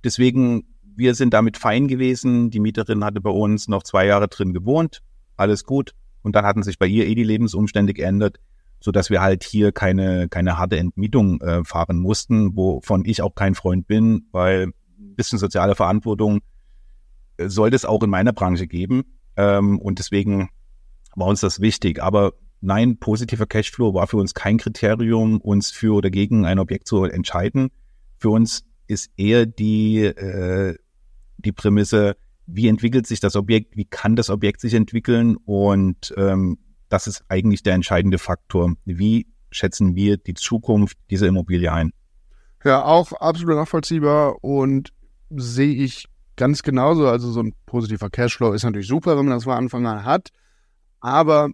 Deswegen, 0.04 0.73
wir 0.96 1.14
sind 1.14 1.34
damit 1.34 1.56
fein 1.56 1.88
gewesen. 1.88 2.50
Die 2.50 2.60
Mieterin 2.60 3.04
hatte 3.04 3.20
bei 3.20 3.30
uns 3.30 3.68
noch 3.68 3.82
zwei 3.82 4.06
Jahre 4.06 4.28
drin 4.28 4.52
gewohnt. 4.52 5.02
Alles 5.36 5.64
gut. 5.64 5.94
Und 6.22 6.34
dann 6.36 6.44
hatten 6.44 6.62
sich 6.62 6.78
bei 6.78 6.86
ihr 6.86 7.06
eh 7.06 7.14
die 7.14 7.24
Lebensumstände 7.24 7.92
geändert, 7.92 8.38
so 8.80 8.90
dass 8.90 9.10
wir 9.10 9.20
halt 9.20 9.44
hier 9.44 9.72
keine, 9.72 10.28
keine 10.28 10.58
harte 10.58 10.78
Entmietung 10.78 11.40
äh, 11.40 11.64
fahren 11.64 11.98
mussten, 11.98 12.56
wovon 12.56 13.04
ich 13.04 13.22
auch 13.22 13.34
kein 13.34 13.54
Freund 13.54 13.86
bin, 13.86 14.26
weil 14.32 14.68
ein 14.98 15.14
bisschen 15.16 15.38
soziale 15.38 15.74
Verantwortung 15.74 16.40
äh, 17.36 17.48
sollte 17.48 17.76
es 17.76 17.84
auch 17.84 18.02
in 18.02 18.10
meiner 18.10 18.32
Branche 18.32 18.66
geben. 18.66 19.04
Ähm, 19.36 19.78
und 19.78 19.98
deswegen 19.98 20.48
war 21.14 21.28
uns 21.28 21.40
das 21.40 21.60
wichtig. 21.60 22.02
Aber 22.02 22.32
nein, 22.60 22.98
positiver 22.98 23.46
Cashflow 23.46 23.94
war 23.94 24.06
für 24.06 24.16
uns 24.16 24.34
kein 24.34 24.58
Kriterium, 24.58 25.40
uns 25.40 25.70
für 25.70 25.94
oder 25.94 26.10
gegen 26.10 26.46
ein 26.46 26.58
Objekt 26.58 26.88
zu 26.88 27.04
entscheiden. 27.04 27.70
Für 28.18 28.30
uns 28.30 28.64
ist 28.86 29.10
eher 29.16 29.46
die, 29.46 30.04
äh, 30.04 30.76
die 31.38 31.52
Prämisse, 31.52 32.16
wie 32.46 32.68
entwickelt 32.68 33.06
sich 33.06 33.20
das 33.20 33.36
Objekt, 33.36 33.76
wie 33.76 33.86
kann 33.86 34.16
das 34.16 34.30
Objekt 34.30 34.60
sich 34.60 34.74
entwickeln 34.74 35.36
und 35.36 36.14
ähm, 36.16 36.58
das 36.88 37.06
ist 37.06 37.24
eigentlich 37.28 37.62
der 37.62 37.74
entscheidende 37.74 38.18
Faktor. 38.18 38.74
Wie 38.84 39.26
schätzen 39.50 39.94
wir 39.96 40.16
die 40.16 40.34
Zukunft 40.34 40.98
dieser 41.10 41.26
Immobilie 41.26 41.72
ein? 41.72 41.92
Ja, 42.64 42.84
auch 42.84 43.12
absolut 43.12 43.56
nachvollziehbar 43.56 44.42
und 44.42 44.92
sehe 45.30 45.74
ich 45.74 46.06
ganz 46.36 46.62
genauso. 46.62 47.08
Also 47.08 47.30
so 47.30 47.40
ein 47.40 47.54
positiver 47.66 48.10
Cashflow 48.10 48.52
ist 48.52 48.64
natürlich 48.64 48.86
super, 48.86 49.16
wenn 49.16 49.26
man 49.26 49.34
das 49.34 49.44
von 49.44 49.54
Anfang 49.54 49.86
an 49.86 50.04
hat. 50.04 50.30
Aber 51.00 51.50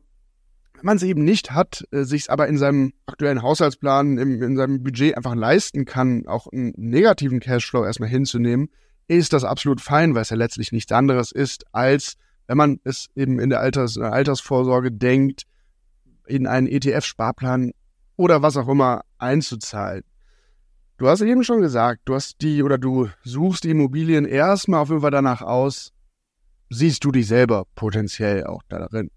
wenn 0.74 0.84
man 0.84 0.96
es 0.96 1.02
eben 1.02 1.24
nicht 1.24 1.50
hat, 1.52 1.84
äh, 1.90 2.04
sich 2.04 2.22
es 2.22 2.28
aber 2.28 2.48
in 2.48 2.56
seinem 2.56 2.92
aktuellen 3.06 3.42
Haushaltsplan, 3.42 4.18
im, 4.18 4.42
in 4.42 4.56
seinem 4.56 4.82
Budget 4.82 5.16
einfach 5.16 5.34
leisten 5.34 5.84
kann, 5.84 6.26
auch 6.26 6.46
einen 6.46 6.72
negativen 6.76 7.40
Cashflow 7.40 7.84
erstmal 7.84 8.08
hinzunehmen, 8.08 8.70
ist 9.16 9.32
das 9.32 9.44
absolut 9.44 9.80
fein, 9.80 10.14
weil 10.14 10.22
es 10.22 10.30
ja 10.30 10.36
letztlich 10.36 10.72
nichts 10.72 10.92
anderes 10.92 11.32
ist, 11.32 11.64
als 11.72 12.16
wenn 12.46 12.56
man 12.56 12.80
es 12.84 13.08
eben 13.14 13.40
in 13.40 13.50
der 13.50 13.60
Alters, 13.60 13.96
in 13.96 14.02
der 14.02 14.12
Altersvorsorge 14.12 14.92
denkt, 14.92 15.44
in 16.26 16.46
einen 16.46 16.68
ETF-Sparplan 16.68 17.72
oder 18.16 18.42
was 18.42 18.56
auch 18.56 18.68
immer 18.68 19.02
einzuzahlen. 19.18 20.04
Du 20.96 21.08
hast 21.08 21.22
eben 21.22 21.42
schon 21.42 21.60
gesagt, 21.60 22.02
du 22.04 22.14
hast 22.14 22.40
die 22.40 22.62
oder 22.62 22.78
du 22.78 23.08
suchst 23.24 23.64
die 23.64 23.70
Immobilien 23.70 24.26
erstmal 24.26 24.80
auf 24.80 24.90
jeden 24.90 25.00
Fall 25.00 25.10
danach 25.10 25.42
aus, 25.42 25.92
siehst 26.68 27.04
du 27.04 27.10
dich 27.10 27.26
selber 27.26 27.66
potenziell 27.74 28.44
auch 28.44 28.62
darin. 28.68 29.10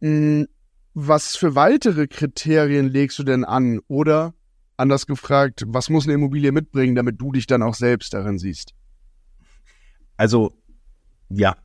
Hm, 0.00 0.48
was 0.94 1.36
für 1.36 1.54
weitere 1.54 2.08
Kriterien 2.08 2.88
legst 2.88 3.18
du 3.18 3.22
denn 3.22 3.44
an? 3.44 3.80
Oder 3.86 4.34
anders 4.76 5.06
gefragt, 5.06 5.64
was 5.66 5.88
muss 5.88 6.04
eine 6.04 6.14
Immobilie 6.14 6.50
mitbringen, 6.50 6.94
damit 6.94 7.20
du 7.20 7.32
dich 7.32 7.46
dann 7.46 7.62
auch 7.62 7.74
selbst 7.74 8.14
darin 8.14 8.38
siehst? 8.38 8.74
Also, 10.16 10.52
ja, 11.28 11.56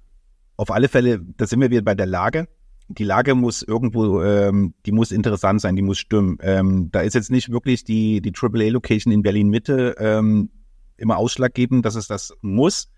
auf 0.58 0.72
alle 0.72 0.88
Fälle, 0.88 1.22
da 1.38 1.48
sind 1.48 1.62
wir 1.62 1.70
wieder 1.70 1.82
bei 1.82 1.96
der 1.96 2.08
Lage 2.08 2.48
die 2.90 3.04
Lage 3.04 3.36
muss 3.36 3.62
irgendwo, 3.62 4.24
ähm, 4.24 4.74
die 4.86 4.92
muss 4.92 5.12
interessant 5.12 5.62
sein, 5.62 5.76
die 5.76 5.84
muss 5.84 6.00
stimmen. 6.00 6.38
Ähm, 6.42 6.90
da 6.92 7.02
ist 7.02 7.14
jetzt 7.14 7.30
nicht 7.30 7.52
wirklich 7.52 7.84
die, 7.84 8.20
die 8.20 8.34
AAA-Location 8.34 9.14
in 9.14 9.22
Berlin-Mitte 9.22 9.96
ähm, 10.00 10.50
immer 10.98 11.18
ausschlaggebend, 11.18 11.86
dass 11.86 11.96
es 11.96 12.08
das 12.08 12.34
muss. 12.42 12.90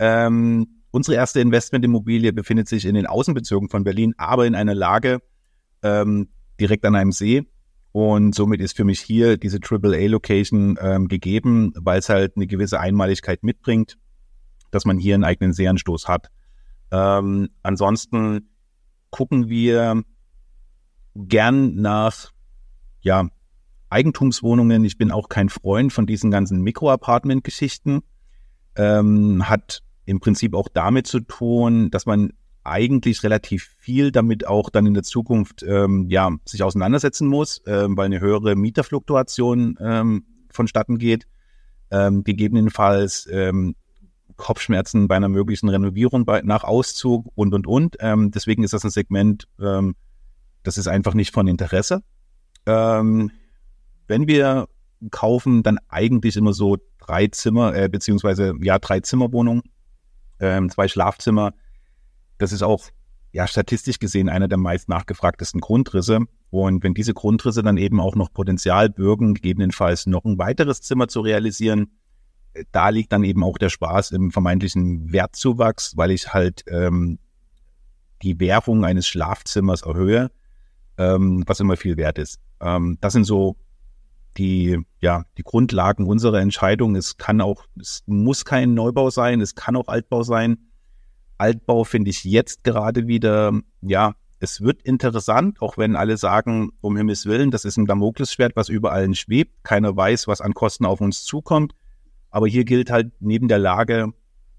Ähm, 0.00 0.82
unsere 0.90 1.16
erste 1.16 1.40
Investmentimmobilie 1.40 2.32
befindet 2.32 2.68
sich 2.68 2.84
in 2.84 2.96
den 2.96 3.06
Außenbezirken 3.06 3.68
von 3.68 3.84
Berlin, 3.84 4.14
aber 4.18 4.46
in 4.46 4.56
einer 4.56 4.74
Lage 4.74 5.22
ähm, 5.82 6.28
direkt 6.58 6.84
an 6.84 6.96
einem 6.96 7.12
See. 7.12 7.46
Und 7.92 8.34
somit 8.34 8.60
ist 8.60 8.76
für 8.76 8.84
mich 8.84 9.00
hier 9.00 9.36
diese 9.36 9.58
AAA-Location 9.58 10.76
ähm, 10.80 11.08
gegeben, 11.08 11.72
weil 11.76 12.00
es 12.00 12.08
halt 12.08 12.36
eine 12.36 12.48
gewisse 12.48 12.80
Einmaligkeit 12.80 13.44
mitbringt, 13.44 13.96
dass 14.70 14.84
man 14.84 14.98
hier 14.98 15.14
einen 15.14 15.24
eigenen 15.24 15.52
Seeanstoß 15.52 16.08
hat. 16.08 16.30
Ähm, 16.90 17.50
ansonsten 17.62 18.50
gucken 19.10 19.48
wir 19.48 20.02
gern 21.14 21.74
nach, 21.76 22.30
ja, 23.02 23.28
Eigentumswohnungen. 23.90 24.84
Ich 24.84 24.96
bin 24.96 25.10
auch 25.10 25.28
kein 25.28 25.48
Freund 25.48 25.92
von 25.92 26.06
diesen 26.06 26.30
ganzen 26.30 26.62
Mikro-Apartment-Geschichten. 26.62 28.02
Ähm, 28.76 29.48
hat 29.48 29.82
im 30.04 30.20
Prinzip 30.20 30.54
auch 30.54 30.68
damit 30.68 31.06
zu 31.06 31.20
tun, 31.20 31.90
dass 31.90 32.06
man 32.06 32.32
eigentlich 32.62 33.22
relativ 33.24 33.64
viel 33.78 34.12
damit 34.12 34.46
auch 34.46 34.70
dann 34.70 34.86
in 34.86 34.94
der 34.94 35.02
Zukunft 35.02 35.62
ähm, 35.62 36.06
ja 36.08 36.30
sich 36.44 36.62
auseinandersetzen 36.62 37.26
muss, 37.26 37.62
ähm, 37.66 37.96
weil 37.96 38.06
eine 38.06 38.20
höhere 38.20 38.54
Mieterfluktuation 38.54 39.76
ähm, 39.80 40.24
vonstatten 40.50 40.98
geht. 40.98 41.26
Ähm, 41.90 42.22
gegebenenfalls 42.22 43.28
ähm, 43.32 43.74
Kopfschmerzen 44.40 45.06
bei 45.06 45.16
einer 45.16 45.28
möglichen 45.28 45.68
Renovierung 45.68 46.24
bei, 46.24 46.42
nach 46.42 46.64
Auszug 46.64 47.30
und, 47.34 47.54
und, 47.54 47.66
und. 47.66 47.96
Ähm, 48.00 48.30
deswegen 48.30 48.64
ist 48.64 48.72
das 48.72 48.84
ein 48.84 48.90
Segment, 48.90 49.46
ähm, 49.60 49.94
das 50.62 50.78
ist 50.78 50.88
einfach 50.88 51.14
nicht 51.14 51.32
von 51.32 51.46
Interesse. 51.46 52.02
Ähm, 52.66 53.30
wenn 54.08 54.26
wir 54.26 54.68
kaufen, 55.10 55.62
dann 55.62 55.78
eigentlich 55.88 56.36
immer 56.36 56.52
so 56.52 56.76
drei 56.98 57.28
Zimmer, 57.28 57.74
äh, 57.74 57.88
beziehungsweise 57.88 58.54
ja, 58.60 58.78
drei 58.78 59.00
Zimmerwohnungen, 59.00 59.62
ähm, 60.40 60.70
zwei 60.70 60.88
Schlafzimmer. 60.88 61.52
Das 62.38 62.52
ist 62.52 62.62
auch 62.62 62.88
ja 63.32 63.46
statistisch 63.46 63.98
gesehen 63.98 64.28
einer 64.28 64.48
der 64.48 64.58
meist 64.58 64.88
nachgefragtesten 64.88 65.60
Grundrisse. 65.60 66.20
Und 66.50 66.82
wenn 66.82 66.94
diese 66.94 67.14
Grundrisse 67.14 67.62
dann 67.62 67.76
eben 67.76 68.00
auch 68.00 68.16
noch 68.16 68.32
Potenzial 68.32 68.90
bürgen, 68.90 69.34
gegebenenfalls 69.34 70.06
noch 70.06 70.24
ein 70.24 70.38
weiteres 70.38 70.82
Zimmer 70.82 71.08
zu 71.08 71.20
realisieren, 71.20 71.92
da 72.72 72.88
liegt 72.88 73.12
dann 73.12 73.24
eben 73.24 73.44
auch 73.44 73.58
der 73.58 73.68
Spaß 73.68 74.10
im 74.12 74.30
vermeintlichen 74.30 75.12
Wertzuwachs, 75.12 75.96
weil 75.96 76.10
ich 76.10 76.32
halt 76.32 76.64
ähm, 76.68 77.18
die 78.22 78.38
Währung 78.40 78.84
eines 78.84 79.06
Schlafzimmers 79.06 79.82
erhöhe, 79.82 80.30
ähm, 80.98 81.44
was 81.46 81.60
immer 81.60 81.76
viel 81.76 81.96
wert 81.96 82.18
ist. 82.18 82.40
Ähm, 82.60 82.98
das 83.00 83.12
sind 83.12 83.24
so 83.24 83.56
die, 84.36 84.78
ja, 85.00 85.24
die 85.38 85.42
Grundlagen 85.42 86.06
unserer 86.06 86.40
Entscheidung. 86.40 86.96
Es 86.96 87.16
kann 87.16 87.40
auch, 87.40 87.64
es 87.78 88.02
muss 88.06 88.44
kein 88.44 88.74
Neubau 88.74 89.10
sein, 89.10 89.40
es 89.40 89.54
kann 89.54 89.76
auch 89.76 89.88
Altbau 89.88 90.22
sein. 90.22 90.58
Altbau 91.38 91.84
finde 91.84 92.10
ich 92.10 92.24
jetzt 92.24 92.64
gerade 92.64 93.06
wieder, 93.06 93.52
ja, 93.80 94.14
es 94.40 94.60
wird 94.62 94.82
interessant, 94.82 95.60
auch 95.60 95.76
wenn 95.78 95.96
alle 95.96 96.16
sagen, 96.16 96.70
um 96.80 96.96
Himmels 96.96 97.26
Willen, 97.26 97.50
das 97.50 97.64
ist 97.64 97.76
ein 97.76 97.86
Damoklesschwert, 97.86 98.56
was 98.56 98.68
über 98.68 98.92
allen 98.92 99.14
schwebt. 99.14 99.64
Keiner 99.64 99.94
weiß, 99.94 100.28
was 100.28 100.40
an 100.40 100.54
Kosten 100.54 100.86
auf 100.86 101.00
uns 101.00 101.24
zukommt. 101.24 101.74
Aber 102.30 102.46
hier 102.46 102.64
gilt 102.64 102.90
halt 102.90 103.12
neben 103.20 103.48
der 103.48 103.58
Lage 103.58 104.12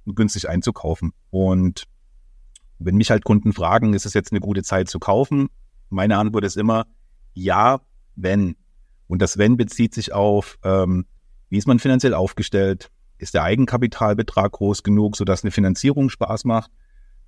günstig 0.06 0.50
einzukaufen. 0.50 1.14
Und 1.30 1.86
wenn 2.80 2.96
mich 2.96 3.12
halt 3.12 3.24
Kunden 3.24 3.54
fragen, 3.54 3.94
ist 3.94 4.06
es 4.06 4.14
jetzt 4.14 4.32
eine 4.32 4.42
gute 4.42 4.64
Zeit 4.64 4.90
zu 4.90 5.00
kaufen? 5.00 5.50
Meine 5.90 6.18
Antwort 6.18 6.44
ist 6.44 6.58
immer 6.58 6.88
ja, 7.34 7.82
wenn. 8.16 8.56
Und 9.08 9.22
das 9.22 9.38
wenn 9.38 9.58
bezieht 9.58 9.94
sich 9.94 10.14
auf, 10.14 10.58
ähm, 10.64 11.06
wie 11.50 11.58
ist 11.58 11.68
man 11.68 11.80
finanziell 11.80 12.14
aufgestellt? 12.14 12.92
Ist 13.18 13.34
der 13.34 13.44
Eigenkapitalbetrag 13.44 14.52
groß 14.54 14.84
genug, 14.84 15.16
sodass 15.16 15.44
eine 15.44 15.52
Finanzierung 15.52 16.10
Spaß 16.10 16.46
macht? 16.46 16.72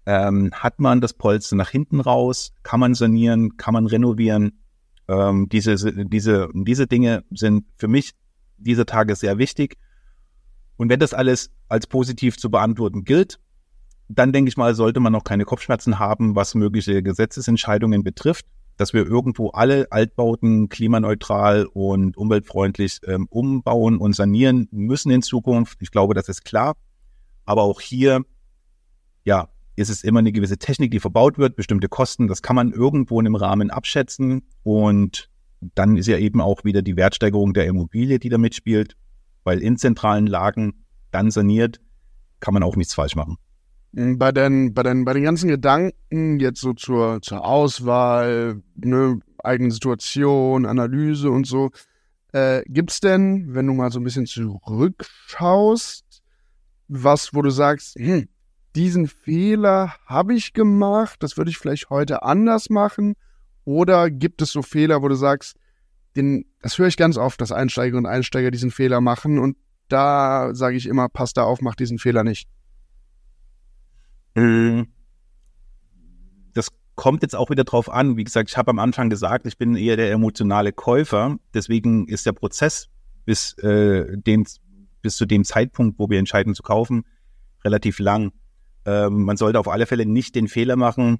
Ähm, 0.05 0.51
hat 0.53 0.79
man 0.79 1.01
das 1.01 1.13
Polster 1.13 1.55
nach 1.55 1.69
hinten 1.69 1.99
raus? 1.99 2.53
Kann 2.63 2.79
man 2.79 2.93
sanieren? 2.93 3.57
Kann 3.57 3.73
man 3.73 3.85
renovieren? 3.85 4.59
Ähm, 5.07 5.49
diese, 5.49 5.75
diese, 6.05 6.49
diese 6.53 6.87
Dinge 6.87 7.23
sind 7.31 7.65
für 7.77 7.87
mich 7.87 8.13
dieser 8.57 8.85
Tage 8.85 9.15
sehr 9.15 9.37
wichtig. 9.37 9.77
Und 10.77 10.89
wenn 10.89 10.99
das 10.99 11.13
alles 11.13 11.51
als 11.67 11.87
positiv 11.87 12.37
zu 12.37 12.49
beantworten 12.49 13.03
gilt, 13.03 13.39
dann 14.09 14.33
denke 14.33 14.49
ich 14.49 14.57
mal, 14.57 14.75
sollte 14.75 14.99
man 14.99 15.13
noch 15.13 15.23
keine 15.23 15.45
Kopfschmerzen 15.45 15.99
haben, 15.99 16.35
was 16.35 16.55
mögliche 16.55 17.01
Gesetzesentscheidungen 17.01 18.03
betrifft, 18.03 18.45
dass 18.77 18.93
wir 18.93 19.05
irgendwo 19.05 19.49
alle 19.49 19.91
Altbauten 19.91 20.69
klimaneutral 20.69 21.65
und 21.65 22.17
umweltfreundlich 22.17 22.99
ähm, 23.05 23.27
umbauen 23.29 23.97
und 23.97 24.15
sanieren 24.15 24.67
müssen 24.71 25.11
in 25.11 25.21
Zukunft. 25.21 25.77
Ich 25.81 25.91
glaube, 25.91 26.13
das 26.13 26.29
ist 26.29 26.43
klar. 26.43 26.75
Aber 27.45 27.63
auch 27.63 27.81
hier, 27.81 28.23
ja, 29.25 29.49
ist 29.75 29.89
es 29.89 30.03
immer 30.03 30.19
eine 30.19 30.31
gewisse 30.31 30.57
Technik, 30.57 30.91
die 30.91 30.99
verbaut 30.99 31.37
wird, 31.37 31.55
bestimmte 31.55 31.87
Kosten. 31.87 32.27
Das 32.27 32.41
kann 32.41 32.55
man 32.55 32.71
irgendwo 32.71 33.19
in 33.19 33.25
einem 33.25 33.35
Rahmen 33.35 33.71
abschätzen. 33.71 34.43
Und 34.63 35.29
dann 35.75 35.97
ist 35.97 36.07
ja 36.07 36.17
eben 36.17 36.41
auch 36.41 36.63
wieder 36.63 36.81
die 36.81 36.95
Wertsteigerung 36.95 37.53
der 37.53 37.65
Immobilie, 37.65 38.19
die 38.19 38.29
da 38.29 38.37
mitspielt, 38.37 38.95
weil 39.43 39.59
in 39.59 39.77
zentralen 39.77 40.27
Lagen 40.27 40.85
dann 41.11 41.31
saniert, 41.31 41.79
kann 42.39 42.53
man 42.53 42.63
auch 42.63 42.75
nichts 42.75 42.93
falsch 42.93 43.15
machen. 43.15 43.37
Hm, 43.95 44.17
bei 44.17 44.31
den, 44.31 44.73
bei 44.73 44.83
den, 44.83 45.05
bei 45.05 45.13
den 45.13 45.23
ganzen 45.23 45.47
Gedanken 45.47 46.39
jetzt 46.39 46.61
so 46.61 46.73
zur, 46.73 47.21
zur 47.21 47.45
Auswahl, 47.45 48.61
ne, 48.75 49.19
eigene 49.43 49.71
Situation, 49.71 50.65
Analyse 50.65 51.29
und 51.29 51.45
so, 51.45 51.71
äh, 52.31 52.63
gibt's 52.67 52.99
denn, 52.99 53.53
wenn 53.53 53.67
du 53.67 53.73
mal 53.73 53.91
so 53.91 53.99
ein 53.99 54.03
bisschen 54.03 54.25
zurückschaust, 54.25 56.23
was, 56.87 57.33
wo 57.33 57.41
du 57.41 57.49
sagst, 57.49 57.95
hm, 57.95 58.27
diesen 58.75 59.07
Fehler 59.07 59.93
habe 60.07 60.33
ich 60.33 60.53
gemacht, 60.53 61.21
das 61.21 61.37
würde 61.37 61.51
ich 61.51 61.57
vielleicht 61.57 61.89
heute 61.89 62.23
anders 62.23 62.69
machen? 62.69 63.15
Oder 63.65 64.09
gibt 64.09 64.41
es 64.41 64.51
so 64.51 64.61
Fehler, 64.61 65.01
wo 65.01 65.07
du 65.07 65.15
sagst, 65.15 65.55
den, 66.15 66.45
das 66.61 66.77
höre 66.77 66.87
ich 66.87 66.97
ganz 66.97 67.17
oft, 67.17 67.41
dass 67.41 67.51
Einsteiger 67.51 67.97
und 67.97 68.05
Einsteiger 68.05 68.51
diesen 68.51 68.71
Fehler 68.71 69.01
machen 69.01 69.39
und 69.39 69.57
da 69.89 70.53
sage 70.53 70.77
ich 70.77 70.87
immer, 70.87 71.09
passt 71.09 71.37
da 71.37 71.43
auf, 71.43 71.61
mach 71.61 71.75
diesen 71.75 71.99
Fehler 71.99 72.23
nicht. 72.23 72.47
Hm. 74.35 74.87
Das 76.53 76.69
kommt 76.95 77.21
jetzt 77.21 77.35
auch 77.35 77.49
wieder 77.49 77.63
drauf 77.63 77.91
an. 77.91 78.17
Wie 78.17 78.23
gesagt, 78.23 78.49
ich 78.49 78.57
habe 78.57 78.71
am 78.71 78.79
Anfang 78.79 79.09
gesagt, 79.09 79.45
ich 79.45 79.57
bin 79.57 79.75
eher 79.75 79.97
der 79.97 80.11
emotionale 80.11 80.71
Käufer. 80.71 81.37
Deswegen 81.53 82.07
ist 82.07 82.25
der 82.25 82.33
Prozess 82.33 82.89
bis, 83.25 83.53
äh, 83.59 84.17
den, 84.17 84.45
bis 85.01 85.15
zu 85.15 85.25
dem 85.25 85.43
Zeitpunkt, 85.43 85.99
wo 85.99 86.09
wir 86.09 86.19
entscheiden 86.19 86.55
zu 86.55 86.63
kaufen, 86.63 87.05
relativ 87.63 87.99
lang. 87.99 88.31
Ähm, 88.85 89.23
man 89.23 89.37
sollte 89.37 89.59
auf 89.59 89.67
alle 89.67 89.85
Fälle 89.85 90.05
nicht 90.05 90.35
den 90.35 90.47
Fehler 90.47 90.75
machen, 90.75 91.19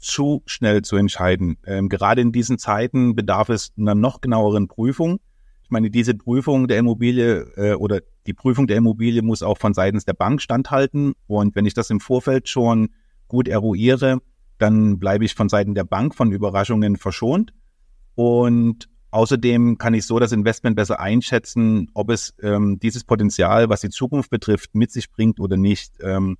zu 0.00 0.42
schnell 0.46 0.82
zu 0.82 0.96
entscheiden. 0.96 1.58
Ähm, 1.64 1.88
gerade 1.88 2.20
in 2.20 2.32
diesen 2.32 2.58
Zeiten 2.58 3.14
bedarf 3.14 3.48
es 3.48 3.72
einer 3.78 3.94
noch 3.94 4.20
genaueren 4.20 4.66
Prüfung. 4.66 5.20
Ich 5.62 5.70
meine, 5.70 5.90
diese 5.90 6.14
Prüfung 6.14 6.66
der 6.66 6.78
Immobilie 6.78 7.42
äh, 7.56 7.74
oder 7.74 8.00
die 8.26 8.32
Prüfung 8.32 8.66
der 8.66 8.78
Immobilie 8.78 9.22
muss 9.22 9.42
auch 9.42 9.58
von 9.58 9.74
seitens 9.74 10.04
der 10.04 10.14
Bank 10.14 10.42
standhalten. 10.42 11.12
Und 11.26 11.54
wenn 11.54 11.66
ich 11.66 11.74
das 11.74 11.90
im 11.90 12.00
Vorfeld 12.00 12.48
schon 12.48 12.88
gut 13.28 13.46
eruiere, 13.46 14.18
dann 14.58 14.98
bleibe 14.98 15.24
ich 15.24 15.34
von 15.34 15.48
Seiten 15.48 15.74
der 15.74 15.84
Bank 15.84 16.14
von 16.14 16.32
Überraschungen 16.32 16.96
verschont. 16.96 17.52
Und 18.14 18.88
außerdem 19.10 19.78
kann 19.78 19.94
ich 19.94 20.06
so 20.06 20.18
das 20.18 20.32
Investment 20.32 20.76
besser 20.76 21.00
einschätzen, 21.00 21.88
ob 21.94 22.10
es 22.10 22.34
ähm, 22.42 22.78
dieses 22.80 23.04
Potenzial, 23.04 23.68
was 23.68 23.80
die 23.80 23.90
Zukunft 23.90 24.30
betrifft, 24.30 24.74
mit 24.74 24.90
sich 24.90 25.10
bringt 25.10 25.40
oder 25.40 25.56
nicht. 25.56 25.94
Ähm, 26.02 26.36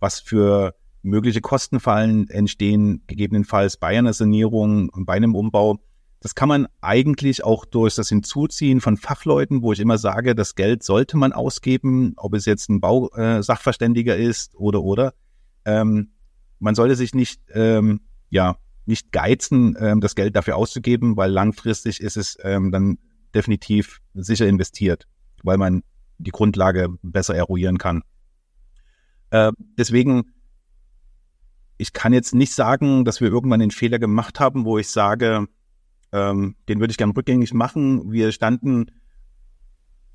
was 0.00 0.18
für 0.18 0.74
mögliche 1.02 1.40
Kostenfallen 1.40 2.28
entstehen, 2.30 3.02
gegebenenfalls 3.06 3.76
bei 3.76 3.98
einer 3.98 4.12
Sanierung 4.12 4.88
und 4.88 5.04
bei 5.04 5.14
einem 5.14 5.34
Umbau. 5.34 5.78
Das 6.20 6.36
kann 6.36 6.48
man 6.48 6.68
eigentlich 6.80 7.42
auch 7.42 7.64
durch 7.64 7.96
das 7.96 8.08
Hinzuziehen 8.08 8.80
von 8.80 8.96
Fachleuten, 8.96 9.62
wo 9.62 9.72
ich 9.72 9.80
immer 9.80 9.98
sage, 9.98 10.36
das 10.36 10.54
Geld 10.54 10.84
sollte 10.84 11.16
man 11.16 11.32
ausgeben, 11.32 12.14
ob 12.16 12.34
es 12.34 12.46
jetzt 12.46 12.70
ein 12.70 12.80
Bausachverständiger 12.80 14.16
äh, 14.16 14.24
ist 14.24 14.54
oder 14.54 14.82
oder. 14.82 15.14
Ähm, 15.64 16.12
man 16.60 16.76
sollte 16.76 16.94
sich 16.94 17.12
nicht, 17.14 17.40
ähm, 17.52 18.00
ja, 18.30 18.56
nicht 18.86 19.10
geizen, 19.10 19.76
ähm, 19.80 20.00
das 20.00 20.14
Geld 20.14 20.36
dafür 20.36 20.56
auszugeben, 20.56 21.16
weil 21.16 21.30
langfristig 21.30 22.00
ist 22.00 22.16
es 22.16 22.38
ähm, 22.42 22.70
dann 22.70 22.98
definitiv 23.34 24.00
sicher 24.14 24.46
investiert, 24.46 25.08
weil 25.42 25.58
man 25.58 25.82
die 26.18 26.30
Grundlage 26.30 26.88
besser 27.02 27.34
eruieren 27.34 27.78
kann. 27.78 28.02
Äh, 29.30 29.50
deswegen, 29.76 30.32
ich 31.82 31.92
kann 31.92 32.12
jetzt 32.12 32.32
nicht 32.34 32.54
sagen, 32.54 33.04
dass 33.04 33.20
wir 33.20 33.28
irgendwann 33.28 33.58
den 33.58 33.72
Fehler 33.72 33.98
gemacht 33.98 34.38
haben, 34.38 34.64
wo 34.64 34.78
ich 34.78 34.88
sage, 34.88 35.46
ähm, 36.12 36.54
den 36.68 36.78
würde 36.78 36.92
ich 36.92 36.96
gerne 36.96 37.12
rückgängig 37.16 37.52
machen. 37.52 38.12
Wir 38.12 38.30
standen, 38.30 38.92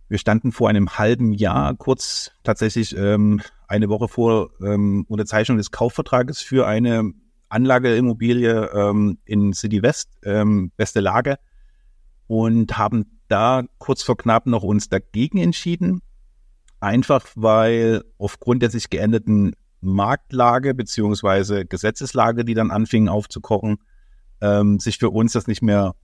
wir 0.07 0.17
standen 0.17 0.53
vor 0.53 0.69
einem 0.69 0.97
halben 0.97 1.33
Jahr 1.33 1.75
kurz 1.75 2.31
tatsächlich 2.43 2.95
ähm, 2.95 3.41
eine 3.67 3.89
Woche 3.89 4.07
vor 4.07 4.51
ähm, 4.61 5.05
Unterzeichnung 5.09 5.57
des 5.57 5.71
Kaufvertrages 5.71 6.41
für 6.41 6.65
eine 6.65 7.11
Anlageimmobilie 7.49 8.69
ähm, 8.73 9.17
in 9.25 9.51
City 9.51 9.83
West, 9.83 10.09
ähm, 10.23 10.71
beste 10.77 11.01
Lage, 11.01 11.37
und 12.27 12.77
haben 12.77 13.19
da 13.27 13.63
kurz 13.77 14.03
vor 14.03 14.15
knapp 14.15 14.45
noch 14.45 14.63
uns 14.63 14.87
dagegen 14.87 15.37
entschieden, 15.39 16.01
Einfach 16.79 17.25
weil 17.35 18.03
aufgrund 18.19 18.61
der 18.61 18.69
sich 18.69 18.89
geänderten 18.89 19.55
Marktlage 19.81 20.73
beziehungsweise 20.73 21.65
Gesetzeslage, 21.65 22.45
die 22.45 22.53
dann 22.53 22.71
anfingen 22.71 23.09
aufzukochen, 23.09 23.77
ähm, 24.41 24.79
sich 24.79 24.97
für 24.97 25.09
uns 25.09 25.33
das 25.33 25.47
nicht 25.47 25.61
mehr 25.61 25.95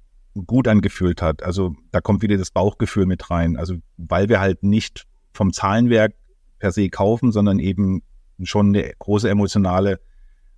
gut 0.48 0.68
angefühlt 0.68 1.22
hat. 1.22 1.44
Also 1.44 1.76
da 1.92 2.02
kommt 2.02 2.22
wieder 2.22 2.38
das 2.38 2.52
Bauchgefühl 2.52 3.06
mit 3.06 3.30
rein. 3.30 3.58
Also 3.58 3.76
weil 3.98 4.30
wir 4.30 4.40
halt 4.40 4.64
nicht 4.64 5.06
vom 5.34 5.54
Zahlenwerk 5.54 6.14
per 6.60 6.72
se 6.72 6.90
kaufen, 6.90 7.32
sondern 7.32 7.60
eben 7.60 8.04
schon 8.44 8.68
eine 8.68 8.92
große 8.98 9.30
emotionale 9.30 10.00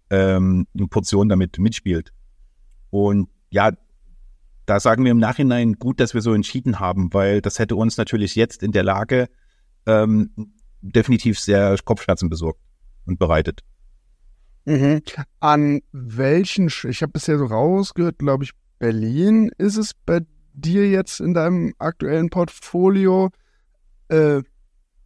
ähm, 0.09 0.67
Portion 0.89 1.29
damit 1.29 1.59
mitspielt. 1.59 2.11
Und 2.89 3.29
ja, 3.49 3.71
da 4.65 4.79
sagen 4.79 5.03
wir 5.03 5.11
im 5.11 5.19
Nachhinein 5.19 5.73
gut, 5.73 5.99
dass 5.99 6.13
wir 6.13 6.21
so 6.21 6.33
entschieden 6.33 6.79
haben, 6.79 7.13
weil 7.13 7.41
das 7.41 7.59
hätte 7.59 7.75
uns 7.75 7.97
natürlich 7.97 8.35
jetzt 8.35 8.63
in 8.63 8.71
der 8.71 8.83
Lage 8.83 9.27
ähm, 9.85 10.31
definitiv 10.81 11.39
sehr 11.39 11.75
Kopfschmerzen 11.83 12.29
besorgt 12.29 12.59
und 13.05 13.19
bereitet. 13.19 13.61
Mhm. 14.65 15.01
An 15.39 15.81
welchen, 15.91 16.67
ich 16.67 17.01
habe 17.01 17.11
bisher 17.11 17.37
so 17.37 17.45
rausgehört, 17.45 18.17
glaube 18.19 18.43
ich, 18.43 18.51
Berlin 18.79 19.51
ist 19.57 19.77
es 19.77 19.91
bei 19.93 20.21
dir 20.53 20.89
jetzt 20.89 21.19
in 21.19 21.33
deinem 21.33 21.73
aktuellen 21.77 22.29
Portfolio 22.29 23.29
äh, 24.09 24.41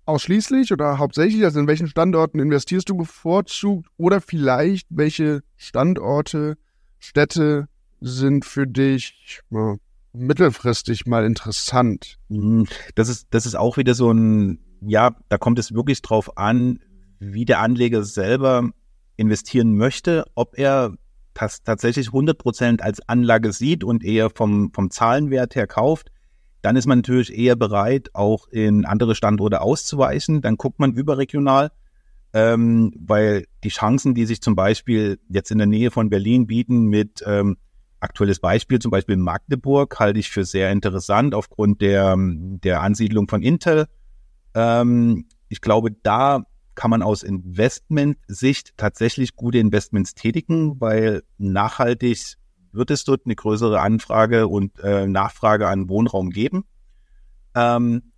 ausschließlich 0.06 0.72
oder 0.72 0.98
hauptsächlich? 0.98 1.44
Also 1.44 1.60
in 1.60 1.68
welchen 1.68 1.88
Standorten 1.88 2.40
investierst 2.40 2.90
du 2.90 2.96
bevorzugt 2.96 3.90
oder 3.98 4.22
vielleicht 4.22 4.88
welche 4.90 5.42
Standorte, 5.58 6.58
Städte 6.98 7.68
sind 8.02 8.46
für 8.46 8.66
dich 8.66 9.42
ja, 9.50 9.76
mittelfristig 10.14 11.06
mal 11.06 11.26
interessant? 11.26 12.18
Mhm. 12.30 12.66
Das 12.96 13.10
ist, 13.10 13.28
das 13.32 13.46
ist 13.46 13.56
auch 13.56 13.78
wieder 13.78 13.94
so 13.94 14.12
ein 14.12 14.60
ja, 14.82 15.16
da 15.30 15.38
kommt 15.38 15.60
es 15.60 15.74
wirklich 15.74 16.02
drauf 16.02 16.38
an, 16.38 16.80
wie 17.20 17.46
der 17.46 17.60
Anleger 17.60 18.04
selber 18.04 18.70
investieren 19.18 19.76
möchte, 19.76 20.26
ob 20.36 20.58
er 20.58 20.94
das 21.34 21.64
tatsächlich 21.64 22.08
100 22.08 22.38
Prozent 22.38 22.82
als 22.82 23.08
Anlage 23.08 23.52
sieht 23.52 23.84
und 23.84 24.04
eher 24.04 24.30
vom, 24.30 24.72
vom 24.74 24.90
Zahlenwert 24.90 25.56
her 25.56 25.68
kauft, 25.68 26.12
dann 26.62 26.76
ist 26.76 26.88
man 26.88 27.00
natürlich 27.00 27.38
eher 27.38 27.56
bereit, 27.56 28.10
auch 28.14 28.48
in 28.50 28.86
andere 28.86 29.16
Standorte 29.16 29.62
auszuweichen. 29.62 30.42
Dann 30.42 30.58
guckt 30.58 30.80
man 30.80 30.94
überregional, 30.94 31.72
ähm, 32.34 32.94
weil 33.00 33.46
die 33.64 33.70
Chancen, 33.70 34.14
die 34.14 34.26
sich 34.26 34.42
zum 34.42 34.56
Beispiel 34.56 35.20
jetzt 35.30 35.52
in 35.52 35.58
der 35.58 35.68
Nähe 35.68 35.92
von 35.92 36.10
Berlin 36.10 36.48
bieten 36.48 36.88
mit 36.88 37.24
ähm, 37.26 37.58
aktuelles 38.02 38.40
Beispiel, 38.40 38.80
zum 38.80 38.92
Beispiel 38.92 39.16
Magdeburg, 39.16 40.00
halte 40.00 40.20
ich 40.20 40.30
für 40.30 40.44
sehr 40.44 40.72
interessant 40.72 41.34
aufgrund 41.34 41.82
der, 41.82 42.16
der 42.18 42.82
Ansiedlung 42.82 43.30
von 43.30 43.42
Intel 43.42 43.88
ähm, 44.54 45.26
ich 45.48 45.62
glaube, 45.62 45.92
da 45.92 46.44
kann 46.80 46.92
man 46.92 47.02
aus 47.02 47.24
Investmentsicht 47.24 48.78
tatsächlich 48.78 49.36
gute 49.36 49.58
Investments 49.58 50.16
tätigen, 50.16 50.80
weil 50.80 51.24
nachhaltig 51.38 52.38
wird 52.72 52.90
es 52.90 53.04
dort 53.04 53.26
eine 53.26 53.36
größere 53.36 53.82
Anfrage 53.82 54.48
und 54.48 54.80
äh, 54.80 55.06
Nachfrage 55.06 55.68
an 55.68 55.90
Wohnraum 55.90 56.30
geben. 56.30 56.64
Ähm, 57.54 58.14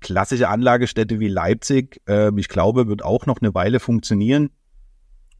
klassische 0.00 0.48
Anlagestädte 0.48 1.20
wie 1.20 1.28
Leipzig, 1.28 2.02
äh, 2.08 2.32
ich 2.36 2.48
glaube, 2.48 2.88
wird 2.88 3.04
auch 3.04 3.24
noch 3.24 3.40
eine 3.40 3.54
Weile 3.54 3.78
funktionieren. 3.78 4.50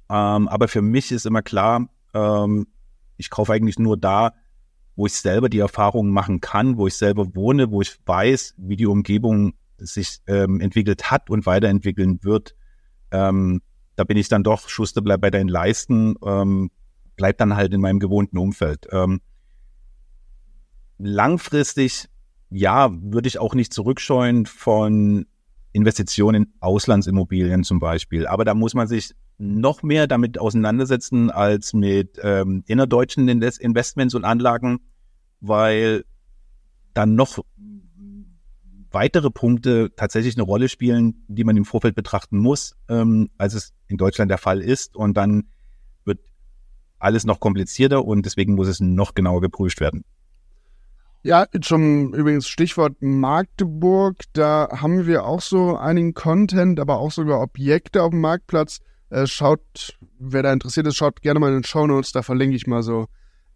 Ähm, 0.08 0.46
aber 0.46 0.68
für 0.68 0.82
mich 0.82 1.10
ist 1.10 1.26
immer 1.26 1.42
klar, 1.42 1.88
ähm, 2.14 2.68
ich 3.16 3.28
kaufe 3.28 3.54
eigentlich 3.54 3.80
nur 3.80 3.96
da, 3.96 4.34
wo 4.94 5.06
ich 5.06 5.14
selber 5.14 5.48
die 5.48 5.58
Erfahrungen 5.58 6.12
machen 6.12 6.40
kann, 6.40 6.76
wo 6.76 6.86
ich 6.86 6.94
selber 6.94 7.34
wohne, 7.34 7.72
wo 7.72 7.82
ich 7.82 7.98
weiß, 8.06 8.54
wie 8.56 8.76
die 8.76 8.86
Umgebung 8.86 9.54
sich 9.78 10.20
ähm, 10.26 10.60
entwickelt 10.60 11.10
hat 11.10 11.30
und 11.30 11.46
weiterentwickeln 11.46 12.20
wird, 12.22 12.54
ähm, 13.10 13.62
da 13.96 14.04
bin 14.04 14.16
ich 14.16 14.28
dann 14.28 14.42
doch, 14.42 14.68
Schuster 14.68 15.00
bleibt 15.00 15.22
bei 15.22 15.30
deinen 15.30 15.48
Leisten, 15.48 16.14
ähm, 16.24 16.70
bleibt 17.16 17.40
dann 17.40 17.56
halt 17.56 17.72
in 17.72 17.80
meinem 17.80 17.98
gewohnten 17.98 18.38
Umfeld. 18.38 18.86
Ähm, 18.92 19.20
langfristig, 20.98 22.08
ja, 22.50 22.90
würde 22.92 23.28
ich 23.28 23.38
auch 23.38 23.54
nicht 23.54 23.72
zurückscheuen 23.72 24.46
von 24.46 25.26
Investitionen 25.72 26.44
in 26.44 26.52
Auslandsimmobilien 26.60 27.64
zum 27.64 27.80
Beispiel. 27.80 28.26
Aber 28.26 28.44
da 28.44 28.54
muss 28.54 28.74
man 28.74 28.86
sich 28.86 29.14
noch 29.38 29.82
mehr 29.82 30.06
damit 30.06 30.38
auseinandersetzen 30.38 31.30
als 31.30 31.74
mit 31.74 32.18
ähm, 32.22 32.64
innerdeutschen 32.66 33.28
Investments 33.28 34.14
und 34.14 34.24
Anlagen, 34.24 34.78
weil 35.40 36.04
dann 36.94 37.14
noch 37.14 37.44
weitere 38.90 39.30
Punkte 39.30 39.90
tatsächlich 39.96 40.36
eine 40.36 40.44
Rolle 40.44 40.68
spielen, 40.68 41.24
die 41.28 41.44
man 41.44 41.56
im 41.56 41.64
Vorfeld 41.64 41.94
betrachten 41.94 42.38
muss, 42.38 42.76
ähm, 42.88 43.30
als 43.38 43.54
es 43.54 43.72
in 43.88 43.96
Deutschland 43.96 44.30
der 44.30 44.38
Fall 44.38 44.60
ist. 44.60 44.96
Und 44.96 45.16
dann 45.16 45.44
wird 46.04 46.20
alles 46.98 47.24
noch 47.24 47.40
komplizierter 47.40 48.04
und 48.04 48.26
deswegen 48.26 48.54
muss 48.54 48.68
es 48.68 48.80
noch 48.80 49.14
genauer 49.14 49.40
geprüft 49.40 49.80
werden. 49.80 50.04
Ja, 51.22 51.46
schon 51.60 52.14
übrigens 52.14 52.46
Stichwort 52.46 52.98
Magdeburg, 53.00 54.16
da 54.32 54.68
haben 54.70 55.06
wir 55.06 55.24
auch 55.24 55.40
so 55.40 55.76
einigen 55.76 56.14
Content, 56.14 56.78
aber 56.78 56.98
auch 57.00 57.10
sogar 57.10 57.40
Objekte 57.40 58.04
auf 58.04 58.10
dem 58.10 58.20
Marktplatz. 58.20 58.78
Äh, 59.10 59.26
schaut, 59.26 59.98
wer 60.20 60.44
da 60.44 60.52
interessiert 60.52 60.86
ist, 60.86 60.96
schaut 60.96 61.22
gerne 61.22 61.40
mal 61.40 61.48
in 61.48 61.54
den 61.54 61.64
Show 61.64 61.86
Notes, 61.86 62.12
da 62.12 62.22
verlinke 62.22 62.54
ich 62.54 62.68
mal 62.68 62.84
so 62.84 63.06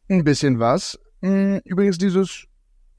ein 0.09 0.25
bisschen 0.25 0.59
was. 0.59 0.99
Hm, 1.23 1.61
übrigens 1.65 1.99
dieses 1.99 2.47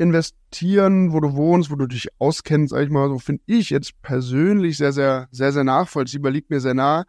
investieren, 0.02 1.14
wo 1.14 1.20
du 1.20 1.36
wohnst, 1.36 1.72
wo 1.72 1.76
du 1.76 1.86
dich 1.86 2.10
auskennst, 2.20 2.72
sag 2.72 2.84
ich 2.84 2.90
mal, 2.90 3.08
so 3.08 3.20
finde 3.20 3.44
ich 3.46 3.70
jetzt 3.70 4.02
persönlich 4.02 4.78
sehr, 4.78 4.92
sehr, 4.92 5.28
sehr, 5.32 5.54
sehr 5.54 5.64
nachvollziehbar, 5.64 6.32
liegt 6.32 6.50
mir 6.50 6.60
sehr 6.60 6.74
nah. 6.74 7.06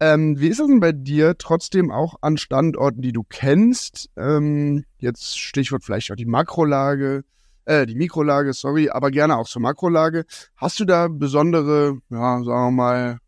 Ähm, 0.00 0.38
wie 0.40 0.48
ist 0.48 0.60
es 0.60 0.66
denn 0.66 0.80
bei 0.80 0.92
dir 0.92 1.38
trotzdem 1.38 1.92
auch 1.92 2.16
an 2.20 2.36
Standorten, 2.36 3.00
die 3.00 3.12
du 3.12 3.22
kennst? 3.22 4.10
Ähm, 4.16 4.84
jetzt 4.98 5.38
Stichwort 5.38 5.84
vielleicht 5.84 6.10
auch 6.10 6.16
die 6.16 6.26
Makrolage, 6.26 7.24
äh, 7.66 7.86
die 7.86 7.94
Mikrolage, 7.94 8.52
sorry, 8.52 8.90
aber 8.90 9.12
gerne 9.12 9.36
auch 9.36 9.48
zur 9.48 9.62
Makrolage. 9.62 10.24
Hast 10.56 10.80
du 10.80 10.84
da 10.84 11.06
besondere, 11.08 11.98
ja, 12.10 12.42
sagen 12.42 12.46
wir 12.46 12.70
mal, 12.72 13.18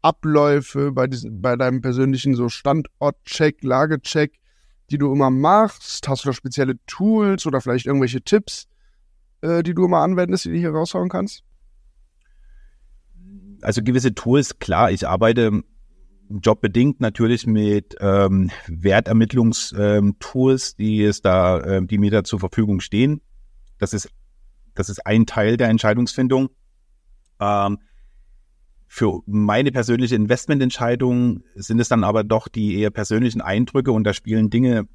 Abläufe 0.00 0.92
bei, 0.92 1.06
diesem, 1.06 1.42
bei 1.42 1.56
deinem 1.56 1.82
persönlichen 1.82 2.34
so 2.34 2.48
Standortcheck, 2.48 3.62
Lagecheck, 3.62 4.38
die 4.90 4.98
du 4.98 5.12
immer 5.12 5.30
machst? 5.30 6.08
Hast 6.08 6.24
du 6.24 6.28
da 6.28 6.32
spezielle 6.32 6.78
Tools 6.86 7.46
oder 7.46 7.60
vielleicht 7.60 7.86
irgendwelche 7.86 8.22
Tipps, 8.22 8.68
äh, 9.40 9.62
die 9.62 9.74
du 9.74 9.84
immer 9.84 9.98
anwendest, 9.98 10.44
die 10.44 10.50
du 10.50 10.56
hier 10.56 10.70
raushauen 10.70 11.08
kannst? 11.08 11.42
Also 13.62 13.82
gewisse 13.82 14.14
Tools, 14.14 14.58
klar, 14.58 14.90
ich 14.90 15.08
arbeite 15.08 15.62
jobbedingt 16.28 17.00
natürlich 17.00 17.46
mit 17.46 17.96
ähm, 18.00 18.50
Wertermittlungstools, 18.66 20.70
ähm, 20.70 20.74
die 20.78 21.02
es 21.02 21.22
da, 21.22 21.60
äh, 21.60 21.86
die 21.86 21.98
mir 21.98 22.10
da 22.10 22.24
zur 22.24 22.40
Verfügung 22.40 22.80
stehen. 22.80 23.20
Das 23.78 23.92
ist, 23.92 24.10
das 24.74 24.88
ist 24.88 25.06
ein 25.06 25.26
Teil 25.26 25.56
der 25.56 25.68
Entscheidungsfindung. 25.68 26.48
Ähm, 27.40 27.78
für 28.96 29.20
meine 29.26 29.72
persönliche 29.72 30.14
Investmententscheidung 30.14 31.42
sind 31.54 31.80
es 31.80 31.88
dann 31.90 32.02
aber 32.02 32.24
doch 32.24 32.48
die 32.48 32.80
eher 32.80 32.88
persönlichen 32.88 33.42
Eindrücke 33.42 33.92
und 33.92 34.04
da 34.04 34.14
spielen 34.14 34.48
Dinge 34.48 34.88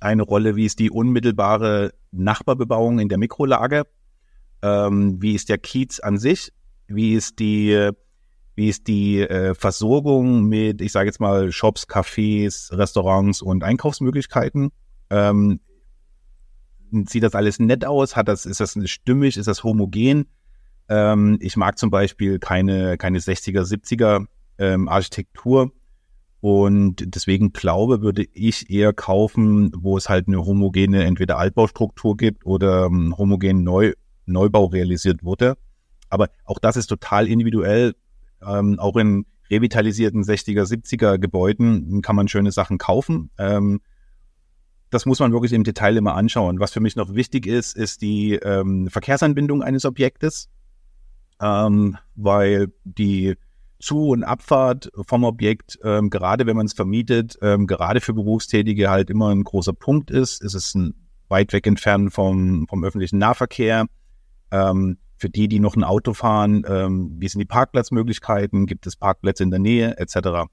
eine 0.00 0.22
Rolle, 0.22 0.54
wie 0.54 0.66
ist 0.66 0.80
die 0.80 0.90
unmittelbare 0.90 1.94
Nachbarbebauung 2.10 2.98
in 2.98 3.08
der 3.08 3.16
Mikrolage, 3.16 3.84
ähm, 4.60 5.16
wie 5.22 5.34
ist 5.34 5.48
der 5.48 5.56
Kiez 5.56 5.98
an 5.98 6.18
sich, 6.18 6.52
wie 6.88 7.14
ist 7.14 7.38
die, 7.38 7.88
wie 8.54 8.68
ist 8.68 8.86
die 8.86 9.22
äh, 9.22 9.54
Versorgung 9.54 10.44
mit, 10.44 10.82
ich 10.82 10.92
sage 10.92 11.06
jetzt 11.06 11.18
mal, 11.18 11.50
Shops, 11.52 11.88
Cafés, 11.88 12.70
Restaurants 12.76 13.40
und 13.40 13.64
Einkaufsmöglichkeiten. 13.64 14.72
Ähm, 15.08 15.60
sieht 17.06 17.22
das 17.22 17.34
alles 17.34 17.60
nett 17.60 17.86
aus? 17.86 18.14
Hat 18.14 18.28
das, 18.28 18.44
ist 18.44 18.60
das 18.60 18.76
stimmig? 18.84 19.38
Ist 19.38 19.48
das 19.48 19.64
homogen? 19.64 20.26
Ähm, 20.88 21.38
ich 21.40 21.56
mag 21.56 21.78
zum 21.78 21.90
Beispiel 21.90 22.38
keine, 22.38 22.96
keine 22.96 23.18
60er, 23.18 23.62
70er 23.62 24.26
ähm, 24.58 24.88
Architektur. 24.88 25.72
Und 26.40 27.02
deswegen 27.14 27.52
glaube, 27.52 28.02
würde 28.02 28.24
ich 28.32 28.70
eher 28.70 28.92
kaufen, 28.92 29.72
wo 29.76 29.96
es 29.96 30.08
halt 30.08 30.28
eine 30.28 30.44
homogene 30.44 31.04
entweder 31.04 31.38
Altbaustruktur 31.38 32.16
gibt 32.16 32.46
oder 32.46 32.86
ähm, 32.86 33.16
homogen 33.16 33.64
Neu, 33.64 33.94
Neubau 34.26 34.66
realisiert 34.66 35.24
wurde. 35.24 35.56
Aber 36.08 36.28
auch 36.44 36.58
das 36.58 36.76
ist 36.76 36.86
total 36.86 37.26
individuell. 37.26 37.94
Ähm, 38.46 38.78
auch 38.78 38.96
in 38.96 39.26
revitalisierten 39.50 40.22
60er, 40.22 40.64
70er 40.64 41.18
Gebäuden 41.18 42.02
kann 42.02 42.16
man 42.16 42.28
schöne 42.28 42.52
Sachen 42.52 42.78
kaufen. 42.78 43.30
Ähm, 43.38 43.80
das 44.90 45.06
muss 45.06 45.18
man 45.18 45.32
wirklich 45.32 45.52
im 45.52 45.64
Detail 45.64 45.96
immer 45.96 46.14
anschauen. 46.14 46.60
Was 46.60 46.72
für 46.72 46.80
mich 46.80 46.96
noch 46.96 47.14
wichtig 47.14 47.46
ist, 47.46 47.76
ist 47.76 48.02
die 48.02 48.34
ähm, 48.34 48.88
Verkehrsanbindung 48.88 49.62
eines 49.62 49.84
Objektes 49.84 50.48
ähm, 51.40 51.96
weil 52.14 52.72
die 52.84 53.36
Zu- 53.78 54.08
und 54.08 54.24
Abfahrt 54.24 54.90
vom 55.06 55.24
Objekt, 55.24 55.78
ähm, 55.84 56.10
gerade 56.10 56.46
wenn 56.46 56.56
man 56.56 56.66
es 56.66 56.72
vermietet, 56.72 57.38
ähm, 57.42 57.66
gerade 57.66 58.00
für 58.00 58.14
Berufstätige 58.14 58.90
halt 58.90 59.10
immer 59.10 59.28
ein 59.28 59.44
großer 59.44 59.74
Punkt 59.74 60.10
ist. 60.10 60.42
Es 60.42 60.54
ist 60.54 60.74
ein 60.74 60.94
weit 61.28 61.52
weg 61.52 61.66
entfernt 61.66 62.12
vom, 62.12 62.66
vom 62.68 62.84
öffentlichen 62.84 63.18
Nahverkehr. 63.18 63.86
Ähm, 64.50 64.98
für 65.18 65.30
die, 65.30 65.48
die 65.48 65.60
noch 65.60 65.76
ein 65.76 65.84
Auto 65.84 66.12
fahren, 66.12 66.64
ähm, 66.68 67.16
wie 67.18 67.28
sind 67.28 67.38
die 67.40 67.46
Parkplatzmöglichkeiten? 67.46 68.66
Gibt 68.66 68.86
es 68.86 68.96
Parkplätze 68.96 69.42
in 69.42 69.50
der 69.50 69.58
Nähe 69.58 69.98
etc.? 69.98 70.48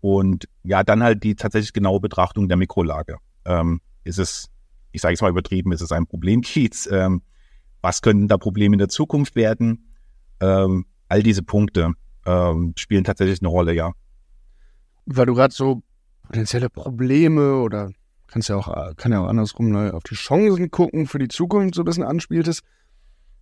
Und 0.00 0.48
ja, 0.62 0.84
dann 0.84 1.02
halt 1.02 1.24
die 1.24 1.34
tatsächlich 1.34 1.72
genaue 1.72 2.00
Betrachtung 2.00 2.48
der 2.48 2.56
Mikrolage. 2.56 3.16
Ähm, 3.44 3.80
ist 4.04 4.18
es, 4.18 4.50
ich 4.92 5.00
sage 5.00 5.14
es 5.14 5.20
mal 5.20 5.30
übertrieben, 5.30 5.72
ist 5.72 5.80
es 5.80 5.92
ein 5.92 6.06
Problemkiez? 6.06 6.88
Ähm, 6.90 7.22
was 7.82 8.02
können 8.02 8.28
da 8.28 8.38
Probleme 8.38 8.74
in 8.74 8.78
der 8.78 8.88
Zukunft 8.88 9.34
werden? 9.36 9.87
Ähm, 10.40 10.86
all 11.08 11.22
diese 11.22 11.42
Punkte 11.42 11.92
ähm, 12.26 12.72
spielen 12.76 13.04
tatsächlich 13.04 13.40
eine 13.40 13.48
Rolle, 13.48 13.72
ja. 13.74 13.92
Weil 15.06 15.26
du 15.26 15.34
gerade 15.34 15.54
so 15.54 15.82
potenzielle 16.22 16.68
Probleme 16.68 17.56
oder 17.56 17.90
kannst 18.26 18.50
ja 18.50 18.56
auch, 18.56 18.96
kann 18.96 19.12
ja 19.12 19.20
auch 19.20 19.28
andersrum 19.28 19.70
ne, 19.70 19.94
auf 19.94 20.02
die 20.02 20.14
Chancen 20.14 20.70
gucken 20.70 21.06
für 21.06 21.18
die 21.18 21.28
Zukunft 21.28 21.74
so 21.74 21.82
ein 21.82 21.86
bisschen 21.86 22.04
anspieltest. 22.04 22.62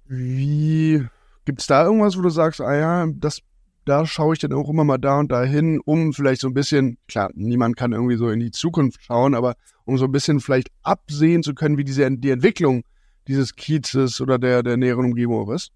Wie 0.04 1.04
gibt 1.44 1.60
es 1.60 1.66
da 1.66 1.84
irgendwas, 1.84 2.16
wo 2.16 2.22
du 2.22 2.30
sagst, 2.30 2.60
ah 2.60 2.74
ja, 2.74 3.06
das, 3.12 3.40
da 3.84 4.06
schaue 4.06 4.34
ich 4.34 4.40
dann 4.40 4.52
auch 4.52 4.68
immer 4.68 4.84
mal 4.84 4.98
da 4.98 5.18
und 5.18 5.32
da 5.32 5.42
hin, 5.42 5.80
um 5.84 6.12
vielleicht 6.12 6.40
so 6.40 6.48
ein 6.48 6.54
bisschen, 6.54 6.98
klar, 7.08 7.30
niemand 7.34 7.76
kann 7.76 7.92
irgendwie 7.92 8.16
so 8.16 8.30
in 8.30 8.40
die 8.40 8.52
Zukunft 8.52 9.02
schauen, 9.02 9.34
aber 9.34 9.56
um 9.84 9.98
so 9.98 10.04
ein 10.04 10.12
bisschen 10.12 10.40
vielleicht 10.40 10.70
absehen 10.82 11.42
zu 11.42 11.54
können, 11.54 11.78
wie 11.78 11.84
diese 11.84 12.08
die 12.10 12.30
Entwicklung 12.30 12.82
dieses 13.26 13.56
Kiezes 13.56 14.20
oder 14.20 14.38
der, 14.38 14.62
der 14.62 14.76
näheren 14.76 15.06
Umgebung 15.06 15.50
ist? 15.52 15.72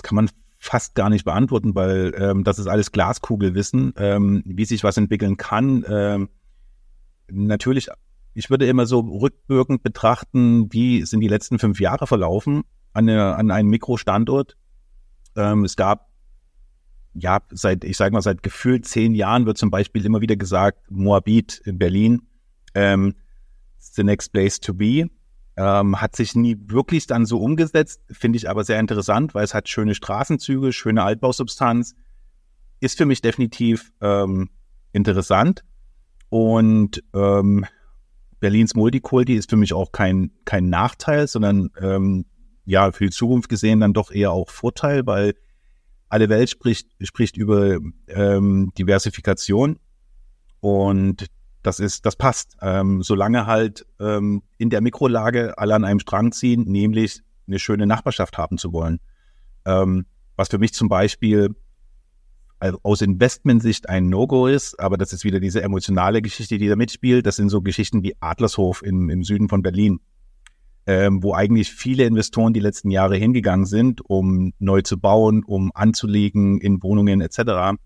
Das 0.00 0.08
kann 0.08 0.16
man 0.16 0.30
fast 0.58 0.94
gar 0.94 1.10
nicht 1.10 1.26
beantworten, 1.26 1.74
weil 1.74 2.14
ähm, 2.16 2.42
das 2.42 2.58
ist 2.58 2.68
alles 2.68 2.90
Glaskugelwissen, 2.90 3.92
ähm, 3.98 4.42
wie 4.46 4.64
sich 4.64 4.82
was 4.82 4.96
entwickeln 4.96 5.36
kann. 5.36 5.84
Ähm, 5.86 6.30
natürlich, 7.30 7.88
ich 8.32 8.48
würde 8.48 8.66
immer 8.66 8.86
so 8.86 9.00
rückwirkend 9.00 9.82
betrachten, 9.82 10.72
wie 10.72 11.04
sind 11.04 11.20
die 11.20 11.28
letzten 11.28 11.58
fünf 11.58 11.80
Jahre 11.80 12.06
verlaufen 12.06 12.62
an, 12.94 13.10
eine, 13.10 13.36
an 13.36 13.50
einem 13.50 13.68
Mikrostandort. 13.68 14.56
Ähm, 15.36 15.64
es 15.64 15.76
gab 15.76 16.08
ja, 17.12 17.40
seit, 17.50 17.84
ich 17.84 17.98
sage 17.98 18.14
mal, 18.14 18.22
seit 18.22 18.42
gefühlt 18.42 18.86
zehn 18.86 19.14
Jahren 19.14 19.44
wird 19.44 19.58
zum 19.58 19.70
Beispiel 19.70 20.06
immer 20.06 20.22
wieder 20.22 20.36
gesagt, 20.36 20.90
Moabit 20.90 21.60
in 21.66 21.76
Berlin, 21.76 22.22
ähm, 22.74 23.14
the 23.78 24.02
next 24.02 24.32
place 24.32 24.60
to 24.60 24.72
be. 24.72 25.10
Ähm, 25.62 26.00
hat 26.00 26.16
sich 26.16 26.34
nie 26.34 26.56
wirklich 26.68 27.06
dann 27.06 27.26
so 27.26 27.38
umgesetzt, 27.38 28.00
finde 28.10 28.38
ich 28.38 28.48
aber 28.48 28.64
sehr 28.64 28.80
interessant, 28.80 29.34
weil 29.34 29.44
es 29.44 29.52
hat 29.52 29.68
schöne 29.68 29.94
Straßenzüge, 29.94 30.72
schöne 30.72 31.02
Altbausubstanz. 31.02 31.96
Ist 32.80 32.96
für 32.96 33.04
mich 33.04 33.20
definitiv 33.20 33.92
ähm, 34.00 34.48
interessant. 34.92 35.62
Und 36.30 37.04
ähm, 37.12 37.66
Berlins 38.38 38.74
Multikulti 38.74 39.34
ist 39.34 39.50
für 39.50 39.58
mich 39.58 39.74
auch 39.74 39.92
kein, 39.92 40.30
kein 40.46 40.70
Nachteil, 40.70 41.28
sondern 41.28 41.68
ähm, 41.78 42.24
ja, 42.64 42.90
für 42.90 43.04
die 43.04 43.10
Zukunft 43.10 43.50
gesehen 43.50 43.80
dann 43.80 43.92
doch 43.92 44.10
eher 44.10 44.32
auch 44.32 44.48
Vorteil, 44.48 45.06
weil 45.06 45.34
alle 46.08 46.30
Welt 46.30 46.48
spricht, 46.48 46.88
spricht 47.02 47.36
über 47.36 47.80
ähm, 48.08 48.72
Diversifikation. 48.78 49.78
Und 50.60 51.26
das 51.62 51.80
ist, 51.80 52.06
das 52.06 52.16
passt. 52.16 52.56
Ähm, 52.62 53.02
solange 53.02 53.46
halt 53.46 53.86
ähm, 53.98 54.42
in 54.58 54.70
der 54.70 54.80
Mikrolage 54.80 55.58
alle 55.58 55.74
an 55.74 55.84
einem 55.84 56.00
Strang 56.00 56.32
ziehen, 56.32 56.64
nämlich 56.64 57.20
eine 57.46 57.58
schöne 57.58 57.86
Nachbarschaft 57.86 58.38
haben 58.38 58.58
zu 58.58 58.72
wollen. 58.72 59.00
Ähm, 59.66 60.06
was 60.36 60.48
für 60.48 60.58
mich 60.58 60.72
zum 60.72 60.88
Beispiel 60.88 61.54
also 62.60 62.78
aus 62.82 63.00
Investmentsicht 63.00 63.88
ein 63.88 64.08
No-Go 64.08 64.46
ist, 64.46 64.78
aber 64.78 64.98
das 64.98 65.12
ist 65.12 65.24
wieder 65.24 65.40
diese 65.40 65.62
emotionale 65.62 66.20
Geschichte, 66.20 66.58
die 66.58 66.68
da 66.68 66.76
mitspielt. 66.76 67.26
Das 67.26 67.36
sind 67.36 67.48
so 67.48 67.62
Geschichten 67.62 68.02
wie 68.02 68.14
Adlershof 68.20 68.82
im, 68.82 69.08
im 69.08 69.24
Süden 69.24 69.48
von 69.48 69.62
Berlin, 69.62 70.00
ähm, 70.86 71.22
wo 71.22 71.32
eigentlich 71.34 71.72
viele 71.72 72.04
Investoren 72.04 72.52
die 72.52 72.60
letzten 72.60 72.90
Jahre 72.90 73.16
hingegangen 73.16 73.64
sind, 73.64 74.02
um 74.04 74.52
neu 74.58 74.82
zu 74.82 74.98
bauen, 74.98 75.42
um 75.42 75.70
anzulegen 75.74 76.60
in 76.60 76.82
Wohnungen 76.82 77.22
etc. 77.22 77.78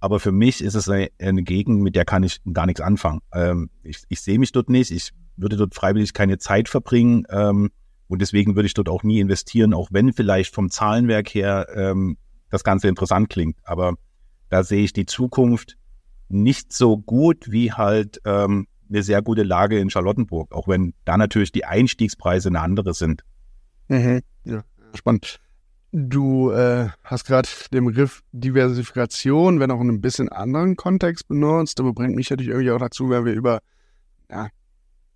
Aber 0.00 0.18
für 0.18 0.32
mich 0.32 0.62
ist 0.62 0.74
es 0.74 0.88
eine, 0.88 1.08
eine 1.20 1.42
Gegend, 1.42 1.82
mit 1.82 1.94
der 1.94 2.04
kann 2.04 2.22
ich 2.22 2.40
gar 2.52 2.66
nichts 2.66 2.80
anfangen. 2.80 3.20
Ähm, 3.32 3.70
ich, 3.82 4.02
ich 4.08 4.20
sehe 4.20 4.38
mich 4.38 4.52
dort 4.52 4.70
nicht. 4.70 4.90
Ich 4.90 5.10
würde 5.36 5.56
dort 5.56 5.74
freiwillig 5.74 6.14
keine 6.14 6.38
Zeit 6.38 6.68
verbringen. 6.68 7.24
Ähm, 7.30 7.70
und 8.08 8.20
deswegen 8.20 8.56
würde 8.56 8.66
ich 8.66 8.74
dort 8.74 8.88
auch 8.88 9.02
nie 9.02 9.20
investieren, 9.20 9.74
auch 9.74 9.90
wenn 9.92 10.12
vielleicht 10.12 10.54
vom 10.54 10.70
Zahlenwerk 10.70 11.28
her 11.28 11.68
ähm, 11.74 12.16
das 12.50 12.64
Ganze 12.64 12.88
interessant 12.88 13.28
klingt. 13.28 13.58
Aber 13.62 13.94
da 14.48 14.64
sehe 14.64 14.82
ich 14.82 14.92
die 14.92 15.06
Zukunft 15.06 15.76
nicht 16.28 16.72
so 16.72 16.96
gut 16.96 17.50
wie 17.50 17.72
halt 17.72 18.20
ähm, 18.24 18.66
eine 18.88 19.02
sehr 19.02 19.22
gute 19.22 19.42
Lage 19.42 19.78
in 19.78 19.90
Charlottenburg, 19.90 20.52
auch 20.52 20.66
wenn 20.66 20.94
da 21.04 21.16
natürlich 21.16 21.52
die 21.52 21.64
Einstiegspreise 21.64 22.48
eine 22.48 22.60
andere 22.60 22.94
sind. 22.94 23.22
Mhm. 23.88 24.20
Ja. 24.44 24.64
spannend. 24.94 25.40
Du 25.92 26.52
äh, 26.52 26.88
hast 27.02 27.26
gerade 27.26 27.48
den 27.72 27.84
Begriff 27.84 28.22
Diversifikation, 28.30 29.58
wenn 29.58 29.72
auch 29.72 29.80
in 29.80 29.88
einem 29.88 30.00
bisschen 30.00 30.28
anderen 30.28 30.76
Kontext 30.76 31.26
benutzt, 31.26 31.80
aber 31.80 31.92
bringt 31.92 32.14
mich 32.14 32.30
natürlich 32.30 32.50
irgendwie 32.50 32.70
auch 32.70 32.78
dazu, 32.78 33.10
wenn 33.10 33.24
wir 33.24 33.32
über 33.32 33.60
ja, 34.30 34.48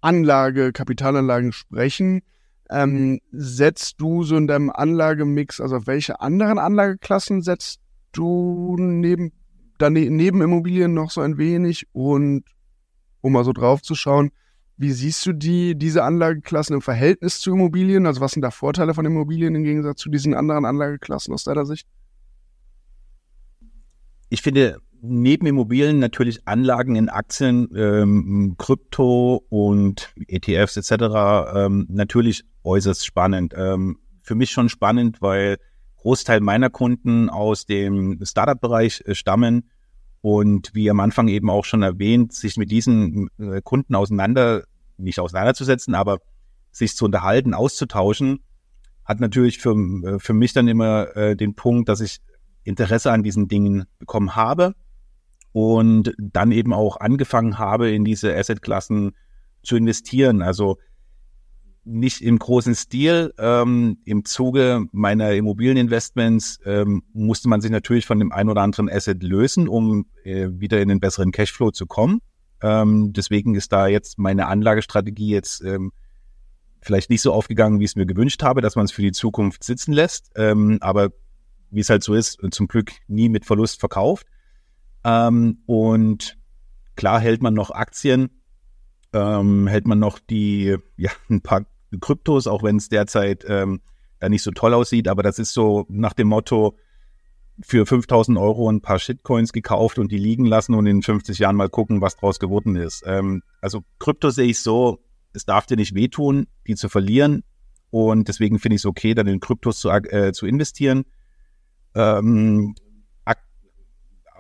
Anlage, 0.00 0.72
Kapitalanlagen 0.72 1.52
sprechen. 1.52 2.22
Ähm, 2.70 3.20
setzt 3.30 4.00
du 4.00 4.24
so 4.24 4.36
in 4.36 4.48
deinem 4.48 4.70
Anlagemix, 4.70 5.60
also 5.60 5.76
auf 5.76 5.86
welche 5.86 6.20
anderen 6.20 6.58
Anlageklassen 6.58 7.42
setzt 7.42 7.78
du 8.10 8.76
neben, 8.76 9.32
daneben, 9.78 10.16
neben 10.16 10.42
Immobilien 10.42 10.92
noch 10.92 11.12
so 11.12 11.20
ein 11.20 11.38
wenig? 11.38 11.86
Und 11.92 12.44
um 13.20 13.32
mal 13.32 13.44
so 13.44 13.52
drauf 13.52 13.80
zu 13.80 13.94
schauen, 13.94 14.32
wie 14.76 14.92
siehst 14.92 15.24
du 15.26 15.32
die, 15.32 15.76
diese 15.76 16.02
Anlageklassen 16.02 16.74
im 16.74 16.82
Verhältnis 16.82 17.40
zu 17.40 17.52
Immobilien? 17.52 18.06
Also 18.06 18.20
was 18.20 18.32
sind 18.32 18.42
da 18.42 18.50
Vorteile 18.50 18.94
von 18.94 19.04
Immobilien 19.04 19.54
im 19.54 19.64
Gegensatz 19.64 20.00
zu 20.00 20.10
diesen 20.10 20.34
anderen 20.34 20.64
Anlageklassen 20.64 21.32
aus 21.32 21.44
deiner 21.44 21.64
Sicht? 21.64 21.86
Ich 24.30 24.42
finde 24.42 24.78
neben 25.00 25.46
Immobilien 25.46 25.98
natürlich 25.98 26.48
Anlagen 26.48 26.96
in 26.96 27.08
Aktien, 27.08 27.68
ähm, 27.76 28.56
Krypto 28.58 29.44
und 29.48 30.12
ETFs 30.26 30.76
etc. 30.76 31.54
Ähm, 31.54 31.86
natürlich 31.88 32.44
äußerst 32.64 33.04
spannend. 33.04 33.54
Ähm, 33.56 33.98
für 34.22 34.34
mich 34.34 34.50
schon 34.50 34.68
spannend, 34.68 35.20
weil 35.20 35.58
Großteil 35.96 36.40
meiner 36.40 36.70
Kunden 36.70 37.28
aus 37.28 37.66
dem 37.66 38.18
Startup-Bereich 38.24 39.02
äh, 39.06 39.14
stammen 39.14 39.70
und 40.24 40.74
wie 40.74 40.88
am 40.88 41.00
Anfang 41.00 41.28
eben 41.28 41.50
auch 41.50 41.66
schon 41.66 41.82
erwähnt, 41.82 42.32
sich 42.32 42.56
mit 42.56 42.70
diesen 42.70 43.28
äh, 43.38 43.60
Kunden 43.62 43.94
auseinander, 43.94 44.64
nicht 44.96 45.20
auseinanderzusetzen, 45.20 45.94
aber 45.94 46.16
sich 46.70 46.96
zu 46.96 47.04
unterhalten, 47.04 47.52
auszutauschen, 47.52 48.38
hat 49.04 49.20
natürlich 49.20 49.58
für, 49.58 49.74
äh, 49.74 50.18
für 50.18 50.32
mich 50.32 50.54
dann 50.54 50.66
immer 50.66 51.14
äh, 51.14 51.36
den 51.36 51.54
Punkt, 51.54 51.90
dass 51.90 52.00
ich 52.00 52.20
Interesse 52.62 53.12
an 53.12 53.22
diesen 53.22 53.48
Dingen 53.48 53.84
bekommen 53.98 54.34
habe 54.34 54.74
und 55.52 56.14
dann 56.16 56.52
eben 56.52 56.72
auch 56.72 56.96
angefangen 57.00 57.58
habe, 57.58 57.90
in 57.90 58.06
diese 58.06 58.34
Assetklassen 58.34 59.12
zu 59.62 59.76
investieren. 59.76 60.40
Also 60.40 60.78
nicht 61.84 62.22
im 62.22 62.38
großen 62.38 62.74
Stil. 62.74 63.34
Ähm, 63.38 63.98
Im 64.04 64.24
Zuge 64.24 64.86
meiner 64.92 65.32
Immobilieninvestments 65.32 66.60
ähm, 66.64 67.02
musste 67.12 67.48
man 67.48 67.60
sich 67.60 67.70
natürlich 67.70 68.06
von 68.06 68.18
dem 68.18 68.32
ein 68.32 68.48
oder 68.48 68.62
anderen 68.62 68.90
Asset 68.90 69.22
lösen, 69.22 69.68
um 69.68 70.06
äh, 70.24 70.48
wieder 70.50 70.80
in 70.80 70.88
den 70.88 71.00
besseren 71.00 71.32
Cashflow 71.32 71.70
zu 71.70 71.86
kommen. 71.86 72.20
Ähm, 72.62 73.12
deswegen 73.12 73.54
ist 73.54 73.72
da 73.72 73.86
jetzt 73.86 74.18
meine 74.18 74.46
Anlagestrategie 74.46 75.30
jetzt 75.30 75.62
ähm, 75.62 75.92
vielleicht 76.80 77.10
nicht 77.10 77.22
so 77.22 77.32
aufgegangen, 77.32 77.80
wie 77.80 77.84
ich 77.84 77.92
es 77.92 77.96
mir 77.96 78.06
gewünscht 78.06 78.42
habe, 78.42 78.60
dass 78.60 78.76
man 78.76 78.86
es 78.86 78.92
für 78.92 79.02
die 79.02 79.12
Zukunft 79.12 79.64
sitzen 79.64 79.92
lässt. 79.92 80.30
Ähm, 80.36 80.78
aber 80.80 81.10
wie 81.70 81.80
es 81.80 81.90
halt 81.90 82.02
so 82.02 82.14
ist, 82.14 82.38
zum 82.50 82.68
Glück 82.68 82.92
nie 83.08 83.28
mit 83.28 83.44
Verlust 83.44 83.80
verkauft. 83.80 84.26
Ähm, 85.04 85.58
und 85.66 86.38
klar 86.96 87.20
hält 87.20 87.42
man 87.42 87.54
noch 87.54 87.70
Aktien, 87.70 88.30
ähm, 89.12 89.66
hält 89.66 89.86
man 89.86 89.98
noch 89.98 90.18
die, 90.18 90.76
ja, 90.96 91.10
ein 91.28 91.40
paar 91.40 91.66
Kryptos, 91.98 92.46
auch 92.46 92.62
wenn 92.62 92.76
es 92.76 92.88
derzeit 92.88 93.44
ähm, 93.48 93.80
da 94.18 94.28
nicht 94.28 94.42
so 94.42 94.50
toll 94.50 94.74
aussieht, 94.74 95.08
aber 95.08 95.22
das 95.22 95.38
ist 95.38 95.52
so 95.52 95.86
nach 95.88 96.12
dem 96.12 96.28
Motto, 96.28 96.76
für 97.60 97.86
5000 97.86 98.36
Euro 98.38 98.68
ein 98.68 98.80
paar 98.80 98.98
Shitcoins 98.98 99.52
gekauft 99.52 99.98
und 99.98 100.10
die 100.10 100.18
liegen 100.18 100.44
lassen 100.44 100.74
und 100.74 100.86
in 100.86 101.02
50 101.02 101.38
Jahren 101.38 101.56
mal 101.56 101.68
gucken, 101.68 102.00
was 102.00 102.16
draus 102.16 102.38
geworden 102.38 102.76
ist. 102.76 103.04
Ähm, 103.06 103.42
also 103.60 103.84
Krypto 103.98 104.30
sehe 104.30 104.48
ich 104.48 104.60
so, 104.60 104.98
es 105.32 105.44
darf 105.44 105.66
dir 105.66 105.76
nicht 105.76 105.94
wehtun, 105.94 106.46
die 106.66 106.74
zu 106.74 106.88
verlieren. 106.88 107.44
Und 107.90 108.26
deswegen 108.28 108.58
finde 108.58 108.74
ich 108.74 108.82
es 108.82 108.86
okay, 108.86 109.14
dann 109.14 109.28
in 109.28 109.40
Kryptos 109.40 109.78
zu, 109.78 109.88
äh, 109.88 110.32
zu 110.32 110.46
investieren. 110.46 111.04
Ähm, 111.94 112.74
ak 113.24 113.38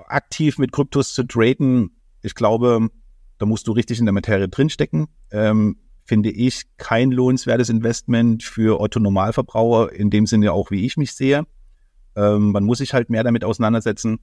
aktiv 0.08 0.58
mit 0.58 0.72
Kryptos 0.72 1.12
zu 1.14 1.22
traden, 1.24 1.96
ich 2.22 2.34
glaube, 2.34 2.88
da 3.38 3.46
musst 3.46 3.68
du 3.68 3.72
richtig 3.72 4.00
in 4.00 4.06
der 4.06 4.12
Materie 4.12 4.48
drinstecken. 4.48 5.06
Ähm, 5.30 5.76
finde 6.04 6.30
ich, 6.30 6.64
kein 6.76 7.10
lohnenswertes 7.10 7.70
Investment 7.70 8.42
für 8.42 8.80
Otto 8.80 9.00
Normalverbraucher, 9.00 9.92
in 9.92 10.10
dem 10.10 10.26
Sinne 10.26 10.52
auch, 10.52 10.70
wie 10.70 10.84
ich 10.84 10.96
mich 10.96 11.14
sehe. 11.14 11.44
Ähm, 12.14 12.52
man 12.52 12.64
muss 12.64 12.78
sich 12.78 12.92
halt 12.92 13.10
mehr 13.10 13.24
damit 13.24 13.44
auseinandersetzen. 13.44 14.18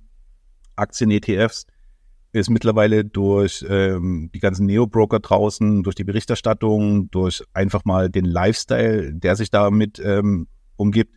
Aktien, 0.76 1.12
ETFs 1.12 1.66
ist 2.34 2.50
mittlerweile 2.50 3.04
durch 3.04 3.66
ähm, 3.68 4.30
die 4.34 4.40
ganzen 4.40 4.66
Neo-Broker 4.66 5.20
draußen, 5.20 5.84
durch 5.84 5.96
die 5.96 6.06
Berichterstattung, 6.06 7.12
durch 7.12 7.44
einfach 7.54 7.84
mal 7.84 8.10
den 8.10 8.26
Lifestyle, 8.26 9.14
der 9.14 9.36
sich 9.36 9.52
damit 9.52 10.00
ähm, 10.00 10.48
umgibt, 10.78 11.14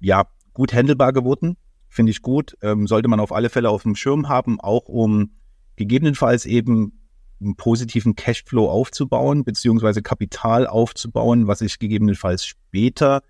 ja, 0.00 0.24
gut 0.52 0.74
handelbar 0.74 1.12
geworden. 1.12 1.56
Finde 1.88 2.10
ich 2.10 2.20
gut. 2.20 2.56
Ähm, 2.60 2.86
sollte 2.86 3.08
man 3.08 3.20
auf 3.20 3.32
alle 3.32 3.48
Fälle 3.48 3.70
auf 3.70 3.84
dem 3.84 3.94
Schirm 3.94 4.28
haben, 4.28 4.60
auch 4.60 4.88
um 4.88 5.30
gegebenenfalls 5.76 6.44
eben 6.44 6.92
einen 7.40 7.56
positiven 7.56 8.16
Cashflow 8.16 8.68
aufzubauen, 8.68 9.44
beziehungsweise 9.44 10.02
Kapital 10.02 10.66
aufzubauen, 10.66 11.46
was 11.46 11.60
ich 11.60 11.78
gegebenenfalls 11.78 12.44
später 12.44 13.22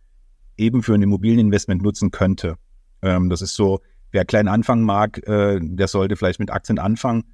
eben 0.57 0.83
für 0.83 0.95
ein 0.95 1.03
Immobilieninvestment 1.03 1.83
nutzen 1.83 2.11
könnte. 2.11 2.57
Ähm, 3.03 3.29
das 3.29 3.43
ist 3.43 3.55
so, 3.55 3.81
wer 4.11 4.25
klein 4.25 4.49
anfangen 4.49 4.85
mag, 4.85 5.19
äh, 5.29 5.61
der 5.63 5.89
sollte 5.89 6.17
vielleicht 6.17 6.41
mit 6.41 6.51
Aktien 6.51 6.79
anfangen 6.79 7.25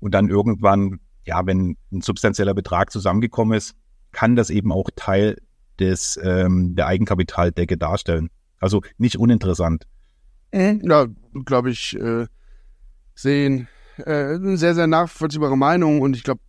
und 0.00 0.12
dann 0.12 0.28
irgendwann, 0.28 1.00
ja, 1.26 1.46
wenn 1.46 1.76
ein 1.92 2.00
substanzieller 2.00 2.54
Betrag 2.54 2.90
zusammengekommen 2.90 3.56
ist, 3.56 3.74
kann 4.12 4.36
das 4.36 4.50
eben 4.50 4.72
auch 4.72 4.90
Teil 4.96 5.38
des 5.78 6.18
ähm, 6.22 6.76
der 6.76 6.86
Eigenkapitaldecke 6.86 7.76
darstellen. 7.76 8.30
Also 8.60 8.82
nicht 8.96 9.18
uninteressant. 9.18 9.86
Ja, 10.52 11.06
glaube 11.44 11.70
ich, 11.70 11.98
äh, 11.98 12.26
sehen 13.14 13.68
äh, 13.98 14.34
eine 14.34 14.56
sehr, 14.56 14.74
sehr 14.74 14.86
nachvollziehbare 14.86 15.56
Meinung 15.56 16.00
und 16.00 16.16
ich 16.16 16.22
glaube, 16.22 16.40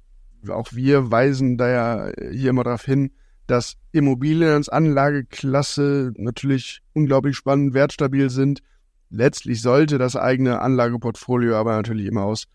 auch 0.49 0.73
wir 0.73 1.11
weisen 1.11 1.57
da 1.57 1.69
ja 1.69 2.11
hier 2.31 2.51
immer 2.51 2.63
darauf 2.63 2.85
hin, 2.85 3.11
dass 3.47 3.77
Immobilien 3.91 4.49
als 4.49 4.69
Anlageklasse 4.69 6.13
natürlich 6.17 6.81
unglaublich 6.93 7.35
spannend, 7.35 7.73
wertstabil 7.73 8.29
sind. 8.29 8.61
Letztlich 9.09 9.61
sollte 9.61 9.97
das 9.97 10.15
eigene 10.15 10.61
Anlageportfolio 10.61 11.55
aber 11.55 11.75
natürlich 11.75 12.07
immer 12.07 12.23
aus, 12.23 12.45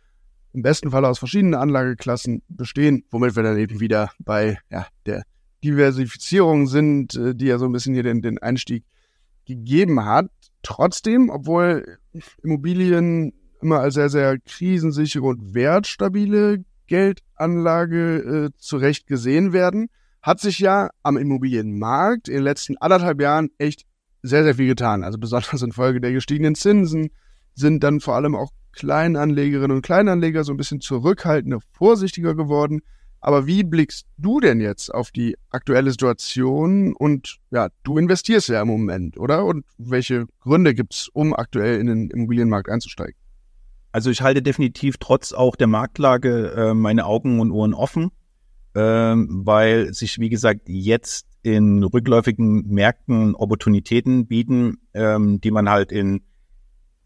im 0.53 0.62
besten 0.62 0.91
Fall 0.91 1.05
aus 1.05 1.18
verschiedenen 1.18 1.55
Anlageklassen 1.55 2.43
bestehen, 2.49 3.05
womit 3.11 3.36
wir 3.36 3.43
dann 3.43 3.59
eben 3.59 3.78
wieder 3.80 4.11
bei 4.18 4.59
ja, 4.70 4.86
der 5.07 5.22
Diversifizierung 5.62 6.66
sind, 6.66 7.14
äh, 7.14 7.34
die 7.34 7.47
ja 7.47 7.59
so 7.59 7.66
ein 7.66 7.72
bisschen 7.72 7.95
hier 7.95 8.03
den, 8.03 8.22
den 8.22 8.38
Einstieg 8.38 8.84
gegeben 9.47 10.05
hat. 10.05 10.30
Trotzdem, 10.62 11.30
obwohl 11.30 11.99
Immobilien 12.43 13.32
immer 13.63 13.81
als 13.81 13.95
sehr, 13.95 14.09
sehr 14.09 14.39
krisensichere 14.39 15.25
und 15.25 15.55
wertstabile 15.55 16.65
Geldanlage 16.87 18.17
äh, 18.19 18.51
zurecht 18.59 19.07
gesehen 19.07 19.53
werden, 19.53 19.89
hat 20.23 20.41
sich 20.41 20.59
ja 20.59 20.91
am 21.03 21.17
Immobilienmarkt 21.17 22.29
in 22.29 22.37
den 22.37 22.45
letzten 22.45 22.77
anderthalb 22.79 23.21
Jahren 23.21 23.51
echt 23.59 23.87
sehr, 24.23 24.45
sehr 24.45 24.55
viel 24.55 24.67
getan. 24.67 25.05
Also 25.05 25.19
besonders 25.19 25.63
infolge 25.63 26.01
der 26.01 26.13
gestiegenen 26.13 26.55
Zinsen 26.55 27.11
sind 27.55 27.83
dann 27.83 28.01
vor 28.01 28.17
allem 28.17 28.35
auch 28.35 28.51
Kleinanlegerinnen 28.73 29.77
und 29.77 29.83
Kleinanleger 29.83 30.45
so 30.45 30.53
ein 30.53 30.57
bisschen 30.57 30.81
zurückhaltender, 30.81 31.61
vorsichtiger 31.73 32.35
geworden. 32.35 32.83
Aber 33.21 33.47
wie 33.47 33.65
blickst 33.65 34.07
du 34.17 34.41
denn 34.41 34.61
jetzt 34.61 34.93
auf 34.95 35.11
die 35.11 35.37
aktuelle 35.51 35.91
Situation? 35.91 36.95
Und 36.95 37.39
ja, 37.51 37.69
du 37.83 37.99
investierst 37.99 38.49
ja 38.49 38.63
im 38.63 38.69
Moment, 38.69 39.19
oder? 39.19 39.45
Und 39.45 39.67
welche 39.77 40.27
Gründe 40.41 40.75
gibt's, 40.75 41.09
um 41.13 41.35
aktuell 41.35 41.81
in 41.81 41.87
den 41.87 42.11
Immobilienmarkt 42.11 42.71
einzusteigen? 42.71 43.15
Also 43.93 44.11
ich 44.11 44.22
halte 44.22 44.43
definitiv 44.43 44.99
trotz 44.99 45.32
auch 45.32 45.57
der 45.57 45.66
Marktlage 45.66 46.53
äh, 46.53 46.74
meine 46.74 47.07
Augen 47.07 47.41
und 47.41 47.51
Ohren 47.51 47.74
offen, 47.74 48.12
äh, 48.74 48.80
weil 48.80 49.93
sich, 49.93 50.18
wie 50.18 50.28
gesagt, 50.28 50.62
jetzt 50.68 51.26
in 51.43 51.82
rückläufigen 51.82 52.68
Märkten 52.68 53.34
Opportunitäten 53.34 54.26
bieten, 54.26 54.78
ähm, 54.95 55.41
die 55.41 55.51
man 55.51 55.68
halt 55.68 55.91
in, 55.91 56.22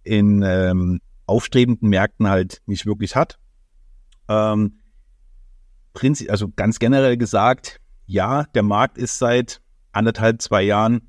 in 0.02 0.42
ähm, 0.42 1.00
aufstrebenden 1.26 1.88
Märkten 1.88 2.28
halt 2.28 2.60
nicht 2.66 2.84
wirklich 2.84 3.16
hat. 3.16 3.38
Ähm, 4.28 4.80
also 6.28 6.48
ganz 6.54 6.78
generell 6.80 7.16
gesagt, 7.16 7.80
ja, 8.06 8.44
der 8.54 8.64
Markt 8.64 8.98
ist 8.98 9.18
seit 9.18 9.62
anderthalb, 9.92 10.42
zwei 10.42 10.62
Jahren 10.62 11.08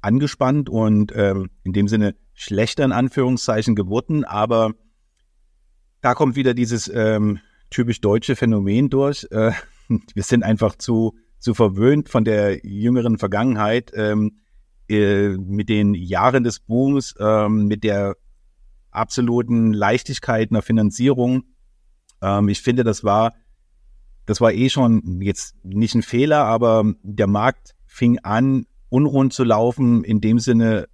angespannt 0.00 0.68
und 0.68 1.12
ähm, 1.14 1.50
in 1.62 1.74
dem 1.74 1.86
Sinne 1.86 2.16
schlechter 2.34 2.84
in 2.84 2.92
Anführungszeichen 2.92 3.74
geworden, 3.74 4.24
aber 4.24 4.72
da 6.02 6.14
kommt 6.14 6.36
wieder 6.36 6.52
dieses 6.52 6.90
ähm, 6.92 7.38
typisch 7.70 8.00
deutsche 8.00 8.36
Phänomen 8.36 8.90
durch. 8.90 9.26
Äh, 9.30 9.52
wir 10.14 10.22
sind 10.22 10.42
einfach 10.42 10.76
zu, 10.76 11.16
zu 11.38 11.54
verwöhnt 11.54 12.10
von 12.10 12.24
der 12.24 12.66
jüngeren 12.66 13.18
Vergangenheit 13.18 13.92
ähm, 13.94 14.40
äh, 14.88 15.28
mit 15.28 15.68
den 15.68 15.94
Jahren 15.94 16.44
des 16.44 16.60
Booms, 16.60 17.14
ähm, 17.18 17.66
mit 17.66 17.84
der 17.84 18.16
absoluten 18.90 19.72
Leichtigkeit 19.72 20.50
einer 20.50 20.60
Finanzierung. 20.60 21.44
Ähm, 22.20 22.48
ich 22.48 22.60
finde, 22.60 22.84
das 22.84 23.04
war, 23.04 23.32
das 24.26 24.40
war 24.40 24.52
eh 24.52 24.68
schon 24.68 25.20
jetzt 25.22 25.54
nicht 25.64 25.94
ein 25.94 26.02
Fehler, 26.02 26.44
aber 26.44 26.92
der 27.02 27.28
Markt 27.28 27.74
fing 27.86 28.18
an, 28.18 28.66
unrund 28.88 29.32
zu 29.32 29.44
laufen, 29.44 30.04
in 30.04 30.20
dem 30.20 30.38
Sinne, 30.38 30.88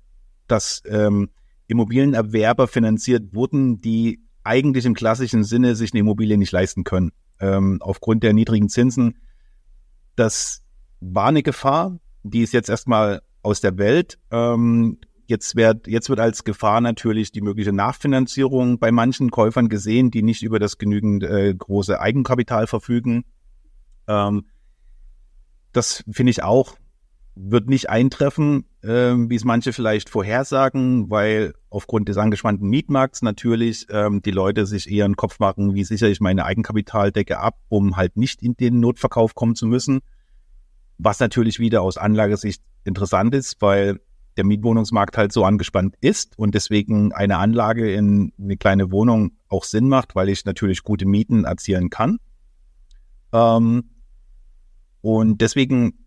dass 0.46 0.82
ähm, 0.86 1.30
Immobilienerwerber 1.66 2.68
finanziert 2.68 3.34
wurden, 3.34 3.80
die 3.80 4.27
eigentlich 4.48 4.86
im 4.86 4.94
klassischen 4.94 5.44
Sinne 5.44 5.76
sich 5.76 5.92
eine 5.92 6.00
Immobilie 6.00 6.38
nicht 6.38 6.52
leisten 6.52 6.82
können. 6.82 7.12
Ähm, 7.38 7.78
aufgrund 7.80 8.22
der 8.22 8.32
niedrigen 8.32 8.68
Zinsen. 8.68 9.18
Das 10.16 10.62
war 11.00 11.26
eine 11.26 11.42
Gefahr, 11.42 12.00
die 12.22 12.42
ist 12.42 12.52
jetzt 12.52 12.68
erstmal 12.68 13.22
aus 13.42 13.60
der 13.60 13.78
Welt. 13.78 14.18
Ähm, 14.32 14.98
jetzt, 15.26 15.54
wird, 15.54 15.86
jetzt 15.86 16.08
wird 16.08 16.18
als 16.18 16.42
Gefahr 16.42 16.80
natürlich 16.80 17.30
die 17.30 17.42
mögliche 17.42 17.72
Nachfinanzierung 17.72 18.78
bei 18.78 18.90
manchen 18.90 19.30
Käufern 19.30 19.68
gesehen, 19.68 20.10
die 20.10 20.22
nicht 20.22 20.42
über 20.42 20.58
das 20.58 20.78
genügend 20.78 21.22
äh, 21.22 21.54
große 21.54 22.00
Eigenkapital 22.00 22.66
verfügen. 22.66 23.24
Ähm, 24.08 24.46
das 25.72 26.02
finde 26.10 26.30
ich 26.30 26.42
auch, 26.42 26.76
wird 27.40 27.68
nicht 27.68 27.88
eintreffen, 27.88 28.64
äh, 28.82 29.14
wie 29.14 29.36
es 29.36 29.44
manche 29.44 29.72
vielleicht 29.72 30.08
vorhersagen, 30.08 31.08
weil 31.08 31.54
aufgrund 31.70 32.08
des 32.08 32.16
angespannten 32.16 32.68
Mietmarkts 32.68 33.22
natürlich 33.22 33.86
ähm, 33.90 34.22
die 34.22 34.32
Leute 34.32 34.66
sich 34.66 34.90
eher 34.90 35.04
einen 35.04 35.16
Kopf 35.16 35.38
machen, 35.38 35.74
wie 35.74 35.84
sichere 35.84 36.10
ich 36.10 36.20
meine 36.20 36.44
Eigenkapitaldecke 36.44 37.38
ab, 37.38 37.58
um 37.68 37.96
halt 37.96 38.16
nicht 38.16 38.42
in 38.42 38.56
den 38.56 38.80
Notverkauf 38.80 39.34
kommen 39.34 39.54
zu 39.54 39.66
müssen. 39.66 40.00
Was 40.98 41.20
natürlich 41.20 41.60
wieder 41.60 41.82
aus 41.82 41.96
Anlagesicht 41.96 42.62
interessant 42.84 43.34
ist, 43.34 43.60
weil 43.60 44.00
der 44.36 44.44
Mietwohnungsmarkt 44.44 45.16
halt 45.16 45.32
so 45.32 45.44
angespannt 45.44 45.94
ist 46.00 46.38
und 46.38 46.54
deswegen 46.54 47.12
eine 47.12 47.38
Anlage 47.38 47.92
in 47.92 48.32
eine 48.40 48.56
kleine 48.56 48.90
Wohnung 48.90 49.32
auch 49.48 49.64
Sinn 49.64 49.88
macht, 49.88 50.16
weil 50.16 50.28
ich 50.28 50.44
natürlich 50.44 50.82
gute 50.82 51.06
Mieten 51.06 51.44
erzielen 51.44 51.90
kann. 51.90 52.18
Ähm, 53.32 53.90
und 55.00 55.40
deswegen, 55.40 56.04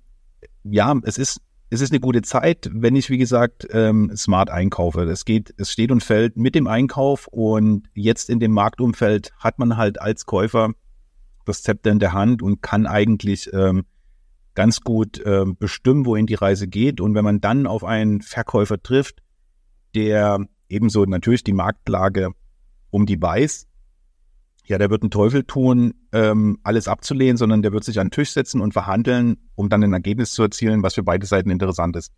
ja, 0.64 0.95
es 1.03 1.18
ist, 1.18 1.41
es 1.70 1.82
ist 1.82 1.91
eine 1.91 1.99
gute 1.99 2.22
Zeit, 2.22 2.70
wenn 2.74 2.95
ich, 2.95 3.09
wie 3.09 3.18
gesagt, 3.18 3.68
ähm, 3.72 4.12
smart 4.16 4.49
einkaufe. 4.49 5.03
Es 5.03 5.26
geht, 5.26 5.53
es 5.57 5.72
steht 5.72 5.91
und 5.91 6.03
fällt 6.03 6.38
mit 6.38 6.53
dem 6.55 6.68
Einkauf 6.68 7.28
und 7.28 7.88
jetzt 7.93 8.30
in 8.30 8.39
dem 8.39 8.51
Marktumfeld 8.51 9.32
hat 9.38 9.57
man 9.57 9.78
halt 9.78 10.01
als 10.01 10.26
Käufer 10.26 10.74
das 11.45 11.64
Zepter 11.64 11.91
in 11.91 11.99
der 11.99 12.14
Hand 12.14 12.41
und 12.41 12.62
kann 12.62 12.86
eigentlich 12.86 13.49
ähm, 13.53 13.86
ganz 14.53 14.82
gut 14.82 15.20
äh, 15.20 15.45
bestimmen, 15.45 16.05
wohin 16.05 16.28
die 16.28 16.36
Reise 16.36 16.68
geht. 16.68 17.01
Und 17.01 17.16
wenn 17.16 17.24
man 17.24 17.41
dann 17.41 17.68
auf 17.68 17.84
einen 17.84 18.22
Verkäufer 18.22 18.82
trifft, 18.82 19.24
der 19.95 20.45
ebenso 20.70 21.05
natürlich 21.05 21.43
die 21.43 21.53
Marktlage 21.53 22.32
um 22.89 23.05
die 23.05 23.22
weiß, 23.22 23.68
ja, 24.72 24.78
der 24.78 24.89
wird 24.89 25.03
einen 25.03 25.11
Teufel 25.11 25.43
tun, 25.43 25.93
ähm, 26.13 26.57
alles 26.63 26.88
abzulehnen, 26.88 27.38
sondern 27.38 27.61
der 27.61 27.74
wird 27.74 27.84
sich 27.84 27.99
an 27.99 28.07
den 28.07 28.11
Tisch 28.11 28.32
setzen 28.32 28.61
und 28.61 28.72
verhandeln, 28.72 29.38
um 29.55 29.69
dann 29.69 29.84
ein 29.84 29.93
Ergebnis 29.93 30.32
zu 30.32 30.43
erzielen, 30.43 30.82
was 30.82 30.95
für 30.95 31.03
beide 31.03 31.26
Seiten 31.26 31.49
interessant 31.49 31.95
ist. 31.97 32.11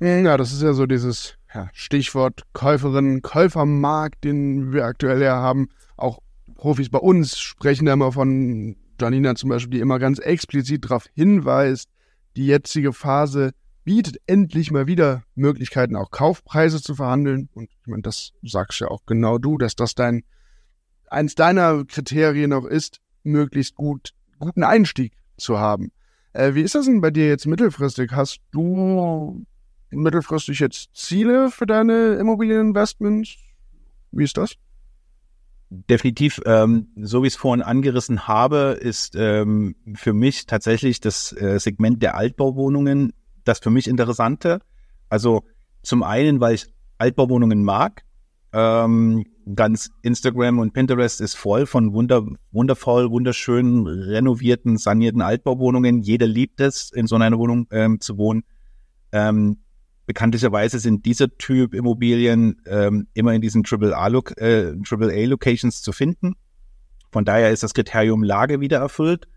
Ja, 0.00 0.36
das 0.36 0.52
ist 0.52 0.62
ja 0.62 0.72
so 0.72 0.86
dieses 0.86 1.36
ja, 1.54 1.68
Stichwort 1.72 2.42
Käuferin, 2.54 3.22
Käufermarkt, 3.22 4.24
den 4.24 4.72
wir 4.72 4.86
aktuell 4.86 5.22
ja 5.22 5.36
haben. 5.36 5.68
Auch 5.96 6.20
Profis 6.56 6.88
bei 6.88 6.98
uns 6.98 7.38
sprechen 7.38 7.86
da 7.86 7.92
immer 7.92 8.12
von 8.12 8.76
Janina 9.00 9.34
zum 9.34 9.50
Beispiel, 9.50 9.72
die 9.72 9.80
immer 9.80 9.98
ganz 9.98 10.18
explizit 10.18 10.86
darauf 10.86 11.06
hinweist, 11.14 11.90
die 12.36 12.46
jetzige 12.46 12.92
Phase 12.92 13.52
bietet 13.84 14.16
endlich 14.26 14.70
mal 14.70 14.86
wieder 14.86 15.22
Möglichkeiten, 15.34 15.96
auch 15.96 16.10
Kaufpreise 16.10 16.80
zu 16.80 16.94
verhandeln. 16.94 17.50
Und 17.52 17.68
ich 17.70 17.86
meine, 17.86 18.02
das 18.02 18.32
sagst 18.42 18.80
ja 18.80 18.88
auch 18.88 19.04
genau 19.04 19.36
du, 19.36 19.58
dass 19.58 19.76
das 19.76 19.94
dein 19.94 20.22
eins 21.14 21.34
deiner 21.34 21.84
Kriterien 21.84 22.52
auch 22.52 22.66
ist, 22.66 23.00
möglichst 23.22 23.74
gut 23.74 24.10
guten 24.38 24.64
Einstieg 24.64 25.12
zu 25.36 25.58
haben. 25.58 25.90
Äh, 26.32 26.54
wie 26.54 26.62
ist 26.62 26.74
das 26.74 26.86
denn 26.86 27.00
bei 27.00 27.10
dir 27.10 27.28
jetzt 27.28 27.46
mittelfristig? 27.46 28.12
Hast 28.12 28.40
du 28.50 29.44
mittelfristig 29.90 30.60
jetzt 30.60 30.94
Ziele 30.94 31.50
für 31.50 31.66
deine 31.66 32.14
Immobilieninvestments? 32.14 33.36
Wie 34.10 34.24
ist 34.24 34.36
das? 34.36 34.54
Definitiv, 35.70 36.40
ähm, 36.44 36.88
so 37.00 37.22
wie 37.22 37.28
ich 37.28 37.34
es 37.34 37.38
vorhin 37.38 37.62
angerissen 37.62 38.28
habe, 38.28 38.78
ist 38.80 39.16
ähm, 39.16 39.76
für 39.94 40.12
mich 40.12 40.46
tatsächlich 40.46 41.00
das 41.00 41.32
äh, 41.32 41.58
Segment 41.58 42.02
der 42.02 42.16
Altbauwohnungen 42.16 43.12
das 43.44 43.58
für 43.58 43.70
mich 43.70 43.88
Interessante. 43.88 44.60
Also 45.08 45.44
zum 45.82 46.02
einen, 46.02 46.40
weil 46.40 46.54
ich 46.54 46.66
Altbauwohnungen 46.98 47.62
mag. 47.62 48.02
Ähm, 48.52 49.24
ganz 49.54 49.90
Instagram 50.02 50.58
und 50.58 50.72
Pinterest 50.72 51.20
ist 51.20 51.34
voll 51.34 51.66
von 51.66 51.92
wunder, 51.92 52.26
wundervoll, 52.52 53.10
wunderschönen, 53.10 53.86
renovierten, 53.86 54.76
sanierten 54.76 55.22
Altbauwohnungen. 55.22 56.00
Jeder 56.00 56.26
liebt 56.26 56.60
es, 56.60 56.90
in 56.92 57.06
so 57.06 57.16
einer 57.16 57.38
Wohnung 57.38 57.66
ähm, 57.70 58.00
zu 58.00 58.16
wohnen. 58.16 58.44
Ähm, 59.12 59.58
bekanntlicherweise 60.06 60.78
sind 60.78 61.04
dieser 61.06 61.36
Typ 61.36 61.74
Immobilien 61.74 62.60
ähm, 62.66 63.06
immer 63.14 63.32
in 63.34 63.40
diesen 63.40 63.64
AAA-Locations 63.64 64.36
äh, 64.38 65.78
AAA 65.78 65.82
zu 65.82 65.92
finden. 65.92 66.34
Von 67.12 67.24
daher 67.24 67.50
ist 67.50 67.62
das 67.62 67.74
Kriterium 67.74 68.22
Lage 68.22 68.60
wieder 68.60 68.78
erfüllt. 68.78 69.28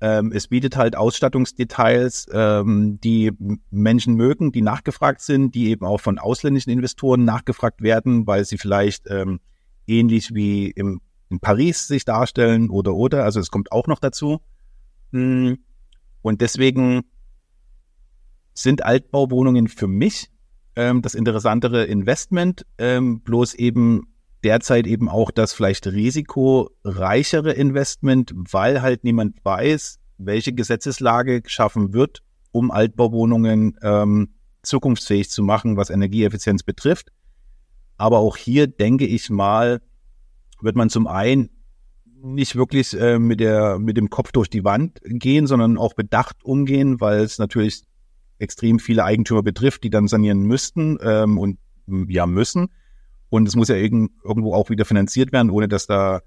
Ähm, 0.00 0.30
es 0.32 0.48
bietet 0.48 0.76
halt 0.76 0.94
Ausstattungsdetails, 0.94 2.26
ähm, 2.32 3.00
die 3.02 3.32
Menschen 3.70 4.14
mögen, 4.14 4.52
die 4.52 4.60
nachgefragt 4.60 5.22
sind, 5.22 5.54
die 5.54 5.70
eben 5.70 5.86
auch 5.86 6.00
von 6.00 6.18
ausländischen 6.18 6.70
Investoren 6.70 7.24
nachgefragt 7.24 7.80
werden, 7.80 8.26
weil 8.26 8.44
sie 8.44 8.58
vielleicht 8.58 9.10
ähm, 9.10 9.40
ähnlich 9.86 10.34
wie 10.34 10.70
im, 10.70 11.00
in 11.30 11.40
Paris 11.40 11.86
sich 11.86 12.04
darstellen 12.04 12.68
oder 12.68 12.94
oder. 12.94 13.24
Also 13.24 13.40
es 13.40 13.50
kommt 13.50 13.72
auch 13.72 13.86
noch 13.86 13.98
dazu. 13.98 14.40
Hm. 15.12 15.58
Und 16.20 16.40
deswegen 16.40 17.02
sind 18.52 18.84
Altbauwohnungen 18.84 19.68
für 19.68 19.86
mich 19.86 20.30
ähm, 20.74 21.00
das 21.00 21.14
interessantere 21.14 21.84
Investment, 21.84 22.66
ähm, 22.78 23.20
bloß 23.20 23.54
eben 23.54 24.08
derzeit 24.44 24.86
eben 24.86 25.08
auch 25.08 25.30
das 25.30 25.52
vielleicht 25.52 25.86
risikoreichere 25.86 27.52
Investment, 27.52 28.32
weil 28.34 28.82
halt 28.82 29.04
niemand 29.04 29.44
weiß, 29.44 29.98
welche 30.18 30.52
Gesetzeslage 30.52 31.42
geschaffen 31.42 31.92
wird, 31.92 32.22
um 32.52 32.70
Altbauwohnungen 32.70 33.76
ähm, 33.82 34.30
zukunftsfähig 34.62 35.30
zu 35.30 35.42
machen, 35.42 35.76
was 35.76 35.90
Energieeffizienz 35.90 36.62
betrifft. 36.62 37.12
Aber 37.98 38.18
auch 38.18 38.36
hier 38.36 38.66
denke 38.66 39.06
ich 39.06 39.30
mal, 39.30 39.80
wird 40.60 40.76
man 40.76 40.90
zum 40.90 41.06
einen 41.06 41.50
nicht 42.22 42.56
wirklich 42.56 42.98
äh, 42.98 43.18
mit 43.18 43.40
der 43.40 43.78
mit 43.78 43.96
dem 43.96 44.10
Kopf 44.10 44.32
durch 44.32 44.48
die 44.48 44.64
Wand 44.64 45.00
gehen, 45.04 45.46
sondern 45.46 45.78
auch 45.78 45.94
bedacht 45.94 46.44
umgehen, 46.44 47.00
weil 47.00 47.20
es 47.20 47.38
natürlich 47.38 47.84
extrem 48.38 48.78
viele 48.78 49.04
Eigentümer 49.04 49.42
betrifft, 49.42 49.84
die 49.84 49.90
dann 49.90 50.08
sanieren 50.08 50.42
müssten 50.42 50.98
ähm, 51.02 51.38
und 51.38 51.58
ja 51.86 52.26
müssen. 52.26 52.68
Und 53.28 53.48
es 53.48 53.56
muss 53.56 53.68
ja 53.68 53.76
irgend, 53.76 54.12
irgendwo 54.24 54.54
auch 54.54 54.70
wieder 54.70 54.84
finanziert 54.84 55.32
werden, 55.32 55.50
ohne 55.50 55.68
dass 55.68 55.86
da 55.86 56.20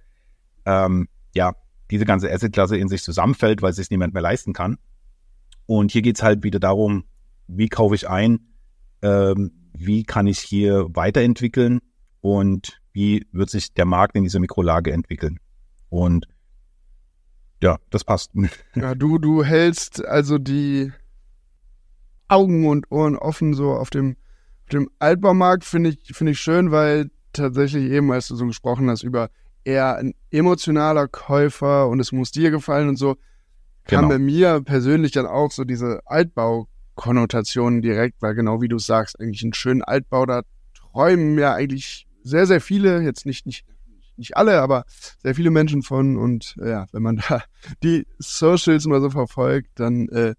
ähm, 0.65 1.07
ja 1.33 1.53
diese 1.91 2.05
ganze 2.05 2.31
Assetklasse 2.31 2.77
in 2.77 2.87
sich 2.87 3.03
zusammenfällt, 3.03 3.61
weil 3.61 3.71
es 3.71 3.77
sich 3.77 3.89
niemand 3.89 4.13
mehr 4.13 4.21
leisten 4.21 4.53
kann. 4.53 4.77
Und 5.65 5.91
hier 5.91 6.01
geht's 6.01 6.23
halt 6.23 6.43
wieder 6.43 6.59
darum, 6.59 7.05
wie 7.47 7.69
kaufe 7.69 7.95
ich 7.95 8.09
ein, 8.09 8.39
ähm, 9.01 9.51
wie 9.73 10.03
kann 10.03 10.27
ich 10.27 10.39
hier 10.39 10.87
weiterentwickeln 10.93 11.79
und 12.21 12.81
wie 12.91 13.27
wird 13.31 13.49
sich 13.49 13.73
der 13.73 13.85
Markt 13.85 14.15
in 14.15 14.23
dieser 14.23 14.39
Mikrolage 14.39 14.91
entwickeln. 14.91 15.39
Und 15.89 16.27
ja, 17.61 17.77
das 17.89 18.03
passt. 18.03 18.31
Ja, 18.75 18.95
du, 18.95 19.17
du 19.17 19.43
hältst 19.43 20.05
also 20.05 20.37
die 20.37 20.91
Augen 22.27 22.67
und 22.67 22.91
Ohren 22.91 23.15
offen 23.15 23.53
so 23.53 23.71
auf 23.71 23.89
dem, 23.89 24.15
dem 24.73 24.89
Altbaumarkt, 24.99 25.65
finde 25.65 25.91
ich, 25.91 26.15
finde 26.15 26.31
ich 26.31 26.39
schön, 26.39 26.71
weil 26.71 27.09
tatsächlich 27.33 27.91
eben, 27.91 28.11
als 28.11 28.27
du 28.27 28.35
so 28.35 28.45
gesprochen 28.45 28.89
hast, 28.89 29.03
über 29.03 29.29
eher 29.63 29.97
ein 29.97 30.13
emotionaler 30.31 31.07
Käufer 31.07 31.87
und 31.87 31.99
es 31.99 32.11
muss 32.11 32.31
dir 32.31 32.51
gefallen 32.51 32.89
und 32.89 32.95
so, 32.95 33.15
kam 33.85 34.01
genau. 34.01 34.09
bei 34.09 34.19
mir 34.19 34.61
persönlich 34.61 35.11
dann 35.11 35.25
auch 35.25 35.51
so 35.51 35.63
diese 35.63 36.01
Altbau-Konnotationen 36.05 37.81
direkt, 37.81 38.21
weil 38.21 38.35
genau 38.35 38.61
wie 38.61 38.67
du 38.67 38.79
sagst, 38.79 39.19
eigentlich 39.19 39.43
einen 39.43 39.53
schönen 39.53 39.83
Altbau, 39.83 40.25
da 40.25 40.41
träumen 40.73 41.37
ja 41.37 41.53
eigentlich 41.53 42.07
sehr, 42.23 42.45
sehr 42.45 42.61
viele, 42.61 43.01
jetzt 43.01 43.25
nicht, 43.25 43.45
nicht, 43.45 43.65
nicht 44.17 44.37
alle, 44.37 44.61
aber 44.61 44.85
sehr 45.21 45.35
viele 45.35 45.51
Menschen 45.51 45.81
von 45.81 46.17
und 46.17 46.55
ja, 46.63 46.87
wenn 46.91 47.03
man 47.03 47.17
da 47.29 47.43
die 47.83 48.05
Socials 48.19 48.85
mal 48.85 49.01
so 49.01 49.09
verfolgt, 49.09 49.69
dann 49.75 50.07
äh, 50.09 50.35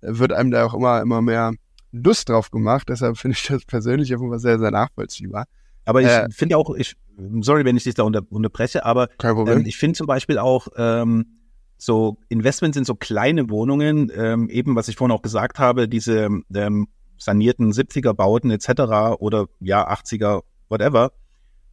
wird 0.00 0.32
einem 0.32 0.50
da 0.50 0.64
auch 0.64 0.74
immer, 0.74 1.00
immer 1.00 1.22
mehr 1.22 1.52
Lust 1.92 2.28
drauf 2.28 2.50
gemacht. 2.50 2.88
Deshalb 2.88 3.18
finde 3.18 3.36
ich 3.36 3.46
das 3.46 3.64
persönlich 3.64 4.12
einfach 4.12 4.38
sehr, 4.38 4.58
sehr 4.58 4.70
nachvollziehbar. 4.70 5.46
Aber 5.84 6.02
ich 6.02 6.08
äh, 6.08 6.28
finde 6.30 6.56
auch, 6.56 6.74
ich, 6.74 6.94
sorry, 7.40 7.64
wenn 7.64 7.76
ich 7.76 7.84
dich 7.84 7.94
da 7.94 8.02
unter, 8.04 8.22
unterbreche, 8.30 8.84
aber 8.84 9.08
ähm, 9.22 9.64
ich 9.66 9.76
finde 9.76 9.96
zum 9.96 10.06
Beispiel 10.06 10.38
auch, 10.38 10.68
ähm, 10.76 11.40
so 11.82 12.18
Investments 12.28 12.76
in 12.76 12.84
so 12.84 12.94
kleine 12.94 13.48
Wohnungen, 13.48 14.12
ähm, 14.14 14.48
eben 14.50 14.76
was 14.76 14.88
ich 14.88 14.96
vorhin 14.96 15.16
auch 15.16 15.22
gesagt 15.22 15.58
habe, 15.58 15.88
diese 15.88 16.28
ähm, 16.54 16.88
sanierten 17.16 17.72
70er 17.72 18.12
Bauten 18.12 18.50
etc. 18.50 19.18
oder 19.18 19.46
ja 19.60 19.90
80er, 19.90 20.42
whatever, 20.68 21.12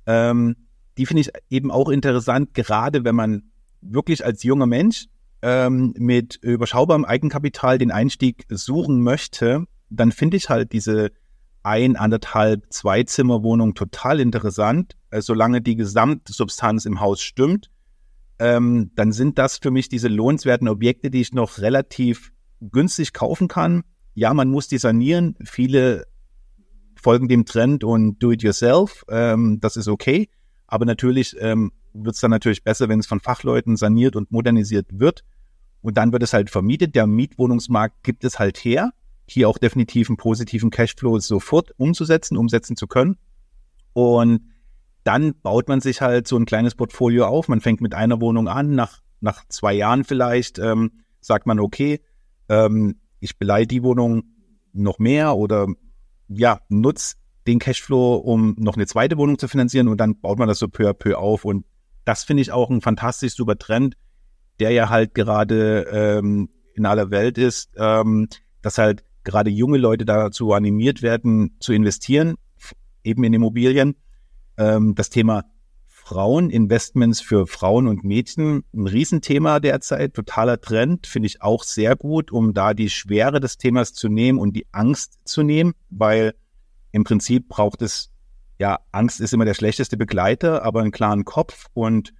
ähm, 0.05 0.55
die 0.97 1.05
finde 1.05 1.21
ich 1.21 1.31
eben 1.49 1.71
auch 1.71 1.89
interessant, 1.89 2.53
gerade 2.53 3.03
wenn 3.03 3.15
man 3.15 3.43
wirklich 3.81 4.25
als 4.25 4.43
junger 4.43 4.65
Mensch 4.65 5.07
ähm, 5.41 5.93
mit 5.97 6.37
überschaubarem 6.37 7.05
Eigenkapital 7.05 7.77
den 7.77 7.91
Einstieg 7.91 8.45
suchen 8.49 9.01
möchte, 9.01 9.65
dann 9.89 10.11
finde 10.11 10.37
ich 10.37 10.49
halt 10.49 10.71
diese 10.71 11.11
ein, 11.63 11.95
anderthalb, 11.95 12.63
zwei 12.69 13.03
Zimmerwohnung 13.03 13.73
total 13.73 14.19
interessant, 14.19 14.95
äh, 15.09 15.21
solange 15.21 15.61
die 15.61 15.75
Gesamtsubstanz 15.75 16.85
im 16.85 16.99
Haus 16.99 17.21
stimmt. 17.21 17.69
Ähm, 18.39 18.91
dann 18.95 19.11
sind 19.11 19.37
das 19.37 19.57
für 19.57 19.71
mich 19.71 19.89
diese 19.89 20.07
lohnenswerten 20.07 20.67
Objekte, 20.67 21.09
die 21.09 21.21
ich 21.21 21.33
noch 21.33 21.57
relativ 21.57 22.31
günstig 22.61 23.13
kaufen 23.13 23.47
kann. 23.47 23.83
Ja, 24.13 24.33
man 24.33 24.49
muss 24.49 24.67
die 24.67 24.77
sanieren. 24.77 25.35
Viele 25.43 26.05
folgen 26.95 27.27
dem 27.27 27.45
Trend 27.45 27.83
und 27.83 28.19
do 28.19 28.31
it 28.31 28.43
yourself. 28.43 29.03
Ähm, 29.09 29.59
das 29.59 29.75
ist 29.75 29.87
okay. 29.87 30.29
Aber 30.67 30.85
natürlich 30.85 31.35
ähm, 31.39 31.71
wird 31.93 32.15
es 32.15 32.21
dann 32.21 32.31
natürlich 32.31 32.63
besser, 32.63 32.89
wenn 32.89 32.99
es 32.99 33.07
von 33.07 33.19
Fachleuten 33.19 33.77
saniert 33.77 34.15
und 34.15 34.31
modernisiert 34.31 34.87
wird. 34.91 35.23
Und 35.81 35.97
dann 35.97 36.11
wird 36.11 36.23
es 36.23 36.33
halt 36.33 36.49
vermietet. 36.49 36.95
Der 36.95 37.07
Mietwohnungsmarkt 37.07 38.03
gibt 38.03 38.23
es 38.23 38.39
halt 38.39 38.57
her, 38.57 38.91
hier 39.27 39.49
auch 39.49 39.57
definitiv 39.57 40.09
einen 40.09 40.17
positiven 40.17 40.69
Cashflow 40.69 41.19
sofort 41.19 41.71
umzusetzen, 41.77 42.37
umsetzen 42.37 42.75
zu 42.75 42.87
können. 42.87 43.17
Und 43.93 44.49
dann 45.03 45.39
baut 45.41 45.67
man 45.67 45.81
sich 45.81 46.01
halt 46.01 46.27
so 46.27 46.37
ein 46.37 46.45
kleines 46.45 46.75
Portfolio 46.75 47.25
auf. 47.25 47.47
Man 47.47 47.61
fängt 47.61 47.81
mit 47.81 47.93
einer 47.93 48.21
Wohnung 48.21 48.47
an, 48.47 48.75
nach, 48.75 48.99
nach 49.19 49.45
zwei 49.47 49.73
Jahren 49.73 50.03
vielleicht 50.03 50.59
ähm, 50.59 50.91
sagt 51.19 51.45
man, 51.45 51.59
okay, 51.59 52.01
ähm, 52.49 52.99
ich 53.19 53.37
beleihe 53.37 53.67
die 53.67 53.83
Wohnung 53.83 54.23
noch 54.73 54.99
mehr 54.99 55.35
oder 55.35 55.67
ja, 56.27 56.59
nutze 56.69 57.15
den 57.47 57.59
Cashflow, 57.59 58.15
um 58.15 58.55
noch 58.57 58.75
eine 58.75 58.85
zweite 58.85 59.17
Wohnung 59.17 59.39
zu 59.39 59.47
finanzieren 59.47 59.87
und 59.87 59.97
dann 59.97 60.19
baut 60.19 60.37
man 60.37 60.47
das 60.47 60.59
so 60.59 60.67
peu 60.67 60.89
à 60.89 60.93
peu 60.93 61.17
auf. 61.17 61.45
Und 61.45 61.65
das 62.05 62.23
finde 62.23 62.41
ich 62.41 62.51
auch 62.51 62.69
ein 62.69 62.81
fantastisch 62.81 63.35
super 63.35 63.57
Trend, 63.57 63.95
der 64.59 64.71
ja 64.71 64.89
halt 64.89 65.13
gerade 65.13 65.87
ähm, 65.91 66.49
in 66.73 66.85
aller 66.85 67.09
Welt 67.09 67.37
ist, 67.37 67.71
ähm, 67.77 68.27
dass 68.61 68.77
halt 68.77 69.03
gerade 69.27 69.49
junge 69.49 69.77
Leute 69.77 70.05
dazu 70.05 70.53
animiert 70.53 71.01
werden, 71.01 71.57
zu 71.59 71.73
investieren, 71.73 72.35
eben 73.03 73.23
in 73.23 73.33
Immobilien. 73.33 73.95
Ähm, 74.57 74.95
das 74.95 75.09
Thema 75.09 75.43
Fraueninvestments 75.85 77.19
für 77.19 77.45
Frauen 77.45 77.87
und 77.87 78.05
Mädchen, 78.05 78.63
ein 78.73 78.87
Riesenthema 78.87 79.59
derzeit, 79.59 80.13
totaler 80.13 80.61
Trend, 80.61 81.05
finde 81.05 81.27
ich 81.27 81.41
auch 81.41 81.63
sehr 81.63 81.97
gut, 81.97 82.31
um 82.31 82.53
da 82.53 82.73
die 82.73 82.89
Schwere 82.89 83.41
des 83.41 83.57
Themas 83.57 83.93
zu 83.93 84.07
nehmen 84.07 84.39
und 84.39 84.53
die 84.55 84.65
Angst 84.71 85.19
zu 85.25 85.43
nehmen, 85.43 85.73
weil 85.89 86.33
im 86.93 87.03
Prinzip 87.03 87.49
braucht 87.49 87.81
es, 87.81 88.09
ja, 88.57 88.79
Angst 88.93 89.19
ist 89.19 89.33
immer 89.33 89.43
der 89.43 89.53
schlechteste 89.53 89.97
Begleiter, 89.97 90.63
aber 90.63 90.79
einen 90.79 90.91
klaren 90.91 91.25
Kopf 91.25 91.65
und 91.73 92.13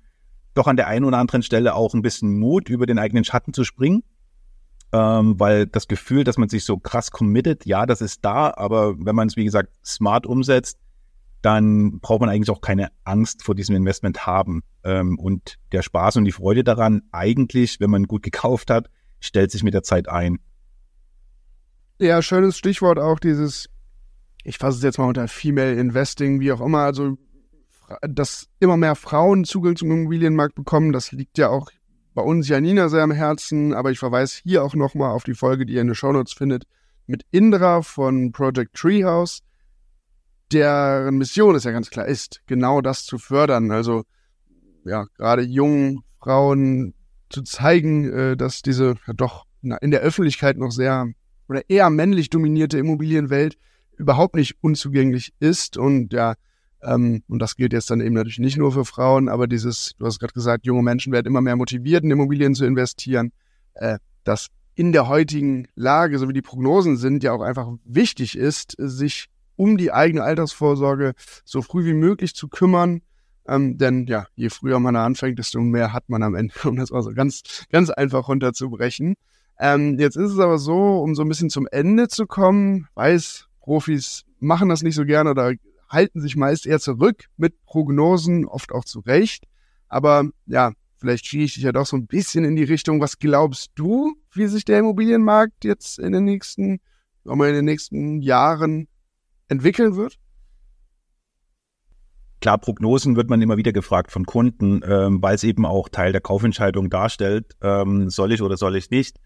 doch 0.53 0.67
an 0.67 0.75
der 0.75 0.87
einen 0.87 1.05
oder 1.05 1.19
anderen 1.19 1.41
Stelle 1.41 1.73
auch 1.73 1.93
ein 1.93 2.01
bisschen 2.01 2.37
Mut, 2.37 2.67
über 2.67 2.85
den 2.85 2.99
eigenen 2.99 3.23
Schatten 3.23 3.53
zu 3.53 3.63
springen. 3.63 4.03
Ähm, 4.93 5.39
weil 5.39 5.67
das 5.67 5.87
Gefühl, 5.87 6.23
dass 6.23 6.37
man 6.37 6.49
sich 6.49 6.63
so 6.63 6.77
krass 6.77 7.11
committet, 7.11 7.65
ja, 7.65 7.85
das 7.85 8.01
ist 8.01 8.23
da, 8.23 8.53
aber 8.55 8.95
wenn 8.97 9.15
man 9.15 9.27
es, 9.27 9.35
wie 9.35 9.43
gesagt, 9.43 9.73
smart 9.85 10.25
umsetzt, 10.25 10.79
dann 11.41 11.99
braucht 11.99 12.21
man 12.21 12.29
eigentlich 12.29 12.49
auch 12.49 12.61
keine 12.61 12.89
Angst 13.03 13.43
vor 13.43 13.53
diesem 13.53 13.75
Investment 13.75 14.25
haben. 14.25 14.63
Ähm, 14.83 15.19
und 15.19 15.57
der 15.71 15.81
Spaß 15.81 16.15
und 16.17 16.25
die 16.25 16.31
Freude 16.31 16.63
daran, 16.63 17.03
eigentlich, 17.11 17.79
wenn 17.79 17.89
man 17.89 18.05
gut 18.05 18.23
gekauft 18.23 18.69
hat, 18.69 18.89
stellt 19.19 19.51
sich 19.51 19.63
mit 19.63 19.73
der 19.73 19.83
Zeit 19.83 20.07
ein. 20.07 20.39
Ja, 21.99 22.21
schönes 22.21 22.57
Stichwort 22.57 22.99
auch 22.99 23.19
dieses 23.19 23.69
ich 24.47 24.57
fasse 24.57 24.77
es 24.77 24.83
jetzt 24.83 24.97
mal 24.97 25.07
unter 25.07 25.27
Female 25.27 25.73
Investing, 25.73 26.39
wie 26.39 26.53
auch 26.53 26.61
immer, 26.61 26.79
also 26.79 27.17
dass 28.01 28.47
immer 28.59 28.77
mehr 28.77 28.95
Frauen 28.95 29.43
Zugang 29.43 29.75
zum 29.75 29.91
Immobilienmarkt 29.91 30.55
bekommen, 30.55 30.93
das 30.93 31.11
liegt 31.11 31.37
ja 31.37 31.49
auch 31.49 31.69
bei 32.17 32.23
uns 32.23 32.47
Janina 32.47 32.89
sehr 32.89 33.03
am 33.03 33.11
Herzen, 33.11 33.75
aber 33.75 33.91
ich 33.91 33.99
verweise 33.99 34.39
hier 34.41 34.63
auch 34.63 34.73
nochmal 34.73 35.11
auf 35.11 35.23
die 35.23 35.35
Folge, 35.35 35.67
die 35.67 35.73
ihr 35.73 35.81
in 35.81 35.87
den 35.87 35.93
Shownotes 35.93 36.33
findet, 36.33 36.63
mit 37.05 37.27
Indra 37.29 37.83
von 37.83 38.31
Project 38.31 38.73
Treehouse, 38.73 39.43
deren 40.51 41.19
Mission 41.19 41.53
es 41.53 41.63
ja 41.63 41.69
ganz 41.69 41.91
klar 41.91 42.07
ist, 42.07 42.41
genau 42.47 42.81
das 42.81 43.05
zu 43.05 43.19
fördern. 43.19 43.69
Also 43.69 44.03
ja, 44.83 45.05
gerade 45.15 45.43
jungen 45.43 45.99
Frauen 46.19 46.95
zu 47.29 47.43
zeigen, 47.43 48.11
äh, 48.11 48.35
dass 48.35 48.63
diese 48.63 48.95
ja 49.05 49.13
doch 49.13 49.45
in 49.61 49.91
der 49.91 50.01
Öffentlichkeit 50.01 50.57
noch 50.57 50.71
sehr 50.71 51.11
oder 51.47 51.69
eher 51.69 51.91
männlich 51.91 52.31
dominierte 52.31 52.79
Immobilienwelt 52.79 53.59
überhaupt 53.95 54.35
nicht 54.35 54.55
unzugänglich 54.61 55.35
ist 55.39 55.77
und 55.77 56.13
ja, 56.13 56.33
ähm, 56.87 57.21
und 57.27 57.39
das 57.39 57.57
gilt 57.57 57.73
jetzt 57.73 57.91
dann 57.91 57.99
eben 57.99 58.15
natürlich 58.15 58.39
nicht 58.39 58.57
nur 58.57 58.71
für 58.71 58.85
Frauen, 58.85 59.27
aber 59.27 59.47
dieses, 59.47 59.93
du 59.99 60.05
hast 60.05 60.19
gerade 60.19 60.33
gesagt, 60.33 60.65
junge 60.65 60.83
Menschen 60.83 61.11
werden 61.11 61.27
immer 61.27 61.41
mehr 61.41 61.57
motiviert, 61.57 62.03
in 62.03 62.11
Immobilien 62.11 62.55
zu 62.55 62.65
investieren, 62.65 63.33
äh, 63.73 63.99
dass 64.23 64.47
in 64.73 64.93
der 64.93 65.09
heutigen 65.09 65.67
Lage, 65.75 66.17
so 66.17 66.29
wie 66.29 66.33
die 66.33 66.41
Prognosen 66.41 66.95
sind, 66.95 67.23
ja 67.23 67.33
auch 67.33 67.41
einfach 67.41 67.67
wichtig 67.83 68.37
ist, 68.37 68.75
sich 68.77 69.27
um 69.57 69.77
die 69.77 69.91
eigene 69.91 70.23
Altersvorsorge 70.23 71.13
so 71.43 71.61
früh 71.61 71.83
wie 71.83 71.93
möglich 71.93 72.33
zu 72.35 72.47
kümmern. 72.47 73.01
Ähm, 73.49 73.77
denn 73.77 74.05
ja, 74.07 74.27
je 74.35 74.49
früher 74.49 74.79
man 74.79 74.93
da 74.93 75.05
anfängt, 75.05 75.39
desto 75.39 75.59
mehr 75.59 75.91
hat 75.91 76.07
man 76.07 76.23
am 76.23 76.35
Ende, 76.35 76.53
um 76.65 76.77
das 76.77 76.91
mal 76.91 77.01
so 77.01 77.11
ganz, 77.11 77.65
ganz 77.69 77.89
einfach 77.89 78.29
runterzubrechen. 78.29 79.15
Ähm, 79.59 79.99
jetzt 79.99 80.15
ist 80.15 80.31
es 80.31 80.39
aber 80.39 80.57
so, 80.57 81.01
um 81.01 81.15
so 81.15 81.23
ein 81.23 81.29
bisschen 81.29 81.49
zum 81.49 81.67
Ende 81.69 82.07
zu 82.07 82.27
kommen, 82.27 82.87
weiß 82.93 83.47
Profis 83.59 84.23
machen 84.39 84.69
das 84.69 84.83
nicht 84.83 84.95
so 84.95 85.03
gerne 85.03 85.31
oder 85.31 85.53
halten 85.89 86.21
sich 86.21 86.35
meist 86.35 86.65
eher 86.65 86.79
zurück 86.79 87.25
mit 87.37 87.61
Prognosen, 87.63 88.45
oft 88.45 88.71
auch 88.71 88.85
zu 88.85 88.99
Recht. 88.99 89.45
Aber 89.87 90.29
ja, 90.45 90.73
vielleicht 90.97 91.25
schiebe 91.25 91.43
ich 91.43 91.53
dich 91.53 91.63
ja 91.63 91.71
doch 91.71 91.85
so 91.85 91.95
ein 91.95 92.07
bisschen 92.07 92.43
in 92.43 92.55
die 92.55 92.63
Richtung. 92.63 93.01
Was 93.01 93.19
glaubst 93.19 93.71
du, 93.75 94.15
wie 94.33 94.47
sich 94.47 94.65
der 94.65 94.79
Immobilienmarkt 94.79 95.63
jetzt 95.63 95.99
in 95.99 96.11
den 96.11 96.25
nächsten, 96.25 96.79
sagen 97.23 97.39
wir, 97.39 97.49
in 97.49 97.55
den 97.55 97.65
nächsten 97.65 98.21
Jahren 98.21 98.87
entwickeln 99.47 99.95
wird? 99.95 100.19
Klar, 102.39 102.59
Prognosen 102.59 103.15
wird 103.15 103.29
man 103.29 103.41
immer 103.41 103.57
wieder 103.57 103.73
gefragt 103.73 104.11
von 104.11 104.25
Kunden, 104.25 104.81
ähm, 104.85 105.21
weil 105.23 105.35
es 105.35 105.43
eben 105.43 105.65
auch 105.65 105.89
Teil 105.89 106.11
der 106.11 106.21
Kaufentscheidung 106.21 106.89
darstellt. 106.89 107.55
Ähm, 107.61 108.09
soll 108.09 108.31
ich 108.31 108.41
oder 108.43 108.57
soll 108.57 108.75
ich 108.75 108.91
nicht? 108.91 109.17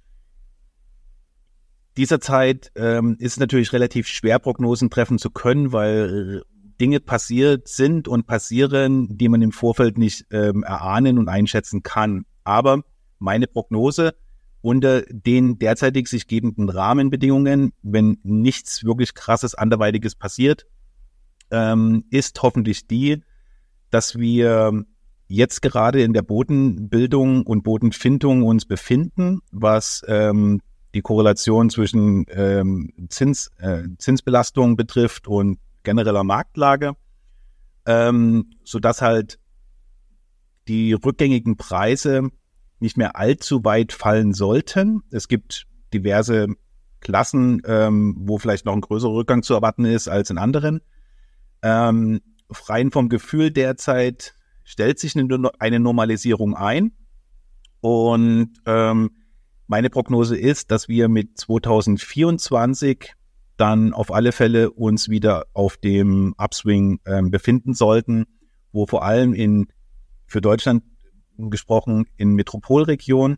Dieser 2.02 2.20
Zeit 2.20 2.72
ähm, 2.74 3.16
ist 3.20 3.39
natürlich 3.39 3.74
relativ 3.74 4.08
schwer, 4.08 4.39
Prognosen 4.39 4.89
treffen 4.89 5.20
zu 5.20 5.30
können, 5.30 5.72
weil 5.72 6.41
Dinge 6.80 6.99
passiert 6.99 7.68
sind 7.68 8.08
und 8.08 8.26
passieren, 8.26 9.20
die 9.20 9.30
man 9.30 9.43
im 9.43 9.52
Vorfeld 9.52 9.99
nicht 9.99 10.26
ähm, 10.32 10.64
erahnen 10.64 11.20
und 11.20 11.30
einschätzen 11.30 11.84
kann. 11.84 12.26
Aber 12.43 12.82
meine 13.20 13.45
Prognose 13.45 14.16
unter 14.62 15.04
den 15.04 15.60
derzeitig 15.60 16.08
sich 16.08 16.26
gebenden 16.26 16.70
Rahmenbedingungen, 16.70 17.72
wenn 17.84 18.18
nichts 18.24 18.84
wirklich 18.84 19.14
krasses 19.14 19.54
anderweitiges 19.54 20.16
passiert, 20.16 20.66
ähm, 21.52 22.06
ist 22.10 22.41
hoffentlich 22.41 22.88
die, 22.88 23.22
dass 23.91 24.18
wir 24.18 24.86
jetzt 25.28 25.62
gerade 25.62 26.02
in 26.02 26.14
der 26.14 26.24
Bodenbildung 26.24 27.45
und 27.45 27.62
Bodenfindung 27.62 28.41
uns 28.41 28.66
befinden, 28.66 29.41
was 29.52 30.04
ähm, 30.08 30.62
die 30.94 31.02
Korrelation 31.02 31.70
zwischen 31.70 32.26
ähm, 32.30 32.92
Zins, 33.10 33.52
äh, 33.58 33.84
Zinsbelastung 33.98 34.76
betrifft 34.76 35.28
und 35.28 35.60
genereller 35.84 36.24
Marktlage, 36.24 36.94
ähm, 37.86 38.52
so 38.64 38.80
dass 38.80 39.02
halt 39.02 39.39
die 40.68 40.94
rückgängigen 40.94 41.58
Preise 41.58 42.30
nicht 42.80 42.98
mehr 42.98 43.16
allzu 43.16 43.64
weit 43.64 43.94
fallen 43.94 44.34
sollten. 44.34 45.04
Es 45.12 45.28
gibt 45.28 45.68
diverse 45.94 46.48
Klassen, 47.00 47.62
ähm, 47.66 48.16
wo 48.20 48.38
vielleicht 48.38 48.66
noch 48.66 48.74
ein 48.74 48.82
größerer 48.82 49.14
Rückgang 49.14 49.44
zu 49.44 49.54
erwarten 49.54 49.86
ist 49.86 50.08
als 50.08 50.30
in 50.30 50.38
anderen. 50.38 50.82
Ähm, 51.62 52.22
rein 52.50 52.92
vom 52.92 53.10
Gefühl 53.10 53.52
derzeit 53.52 54.36
stellt 54.64 55.00
sich 55.00 55.16
eine, 55.18 55.52
eine 55.60 55.80
Normalisierung 55.80 56.56
ein 56.56 56.92
und 57.82 58.54
ähm, 58.66 59.12
meine 59.72 59.90
Prognose 59.90 60.38
ist, 60.38 60.70
dass 60.70 60.90
wir 60.90 61.08
mit 61.08 61.40
2024 61.40 63.14
dann 63.56 63.94
auf 63.94 64.12
alle 64.12 64.34
Fälle 64.34 64.70
uns 64.70 65.08
wieder 65.08 65.46
auf 65.54 65.78
dem 65.78 66.36
Upswing 66.38 67.00
äh, 67.06 67.22
befinden 67.22 67.74
sollten, 67.74 68.26
wo 68.74 68.86
vor 68.86 69.06
allem 69.06 69.34
in 69.34 69.68
für 70.28 70.42
Deutschland 70.42 70.84
gesprochen 71.38 72.06
in 72.18 72.34
Metropolregionen, 72.34 73.38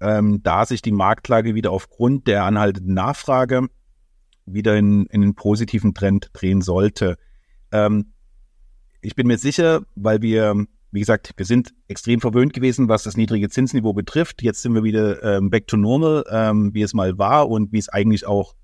ähm, 0.00 0.40
da 0.44 0.64
sich 0.66 0.82
die 0.82 0.92
Marktlage 0.92 1.56
wieder 1.56 1.72
aufgrund 1.72 2.28
der 2.28 2.44
anhaltenden 2.44 2.94
Nachfrage 2.94 3.66
wieder 4.44 4.76
in, 4.76 5.06
in 5.06 5.24
einen 5.24 5.34
positiven 5.34 5.94
Trend 5.94 6.30
drehen 6.32 6.62
sollte. 6.62 7.16
Ähm, 7.72 8.12
ich 9.00 9.16
bin 9.16 9.26
mir 9.26 9.38
sicher, 9.38 9.82
weil 9.96 10.22
wir 10.22 10.64
wie 10.96 11.00
gesagt, 11.00 11.34
wir 11.36 11.44
sind 11.44 11.74
extrem 11.88 12.22
verwöhnt 12.22 12.54
gewesen, 12.54 12.88
was 12.88 13.02
das 13.02 13.18
niedrige 13.18 13.50
Zinsniveau 13.50 13.92
betrifft. 13.92 14.40
Jetzt 14.40 14.62
sind 14.62 14.74
wir 14.74 14.82
wieder 14.82 15.22
ähm, 15.22 15.50
back 15.50 15.66
to 15.66 15.76
normal, 15.76 16.24
ähm, 16.30 16.72
wie 16.72 16.80
es 16.80 16.94
mal 16.94 17.18
war 17.18 17.50
und 17.50 17.70
wie 17.70 17.78
es 17.78 17.90
eigentlich 17.90 18.26
auch 18.26 18.54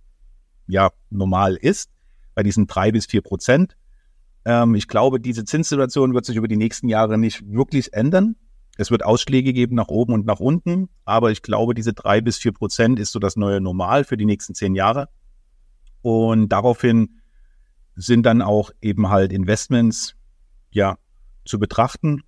ja 0.66 0.90
normal 1.10 1.56
ist 1.56 1.90
bei 2.34 2.42
diesen 2.42 2.66
drei 2.66 2.90
bis 2.90 3.04
vier 3.04 3.20
Prozent. 3.20 3.76
Ähm, 4.46 4.74
ich 4.74 4.88
glaube, 4.88 5.20
diese 5.20 5.44
Zinssituation 5.44 6.14
wird 6.14 6.24
sich 6.24 6.36
über 6.36 6.48
die 6.48 6.56
nächsten 6.56 6.88
Jahre 6.88 7.18
nicht 7.18 7.46
wirklich 7.46 7.92
ändern. 7.92 8.36
Es 8.78 8.90
wird 8.90 9.04
Ausschläge 9.04 9.52
geben 9.52 9.76
nach 9.76 9.88
oben 9.88 10.14
und 10.14 10.24
nach 10.24 10.40
unten, 10.40 10.88
aber 11.04 11.32
ich 11.32 11.42
glaube, 11.42 11.74
diese 11.74 11.92
drei 11.92 12.22
bis 12.22 12.38
vier 12.38 12.52
Prozent 12.52 12.98
ist 12.98 13.12
so 13.12 13.18
das 13.18 13.36
neue 13.36 13.60
Normal 13.60 14.04
für 14.04 14.16
die 14.16 14.24
nächsten 14.24 14.54
zehn 14.54 14.74
Jahre. 14.74 15.10
Und 16.00 16.48
daraufhin 16.48 17.20
sind 17.94 18.24
dann 18.24 18.40
auch 18.40 18.70
eben 18.80 19.10
halt 19.10 19.34
Investments 19.34 20.16
ja 20.70 20.96
zu 21.44 21.58
betrachten. 21.58 22.22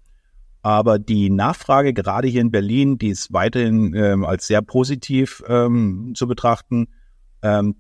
Aber 0.63 0.99
die 0.99 1.29
Nachfrage 1.29 1.93
gerade 1.93 2.27
hier 2.27 2.41
in 2.41 2.51
Berlin, 2.51 2.97
die 2.97 3.09
ist 3.09 3.33
weiterhin 3.33 3.95
ähm, 3.95 4.25
als 4.25 4.47
sehr 4.47 4.63
positiv 4.63 5.43
ähm, 5.47 6.13
zu 6.15 6.27
betrachten. 6.27 6.89
Ähm, 7.43 7.77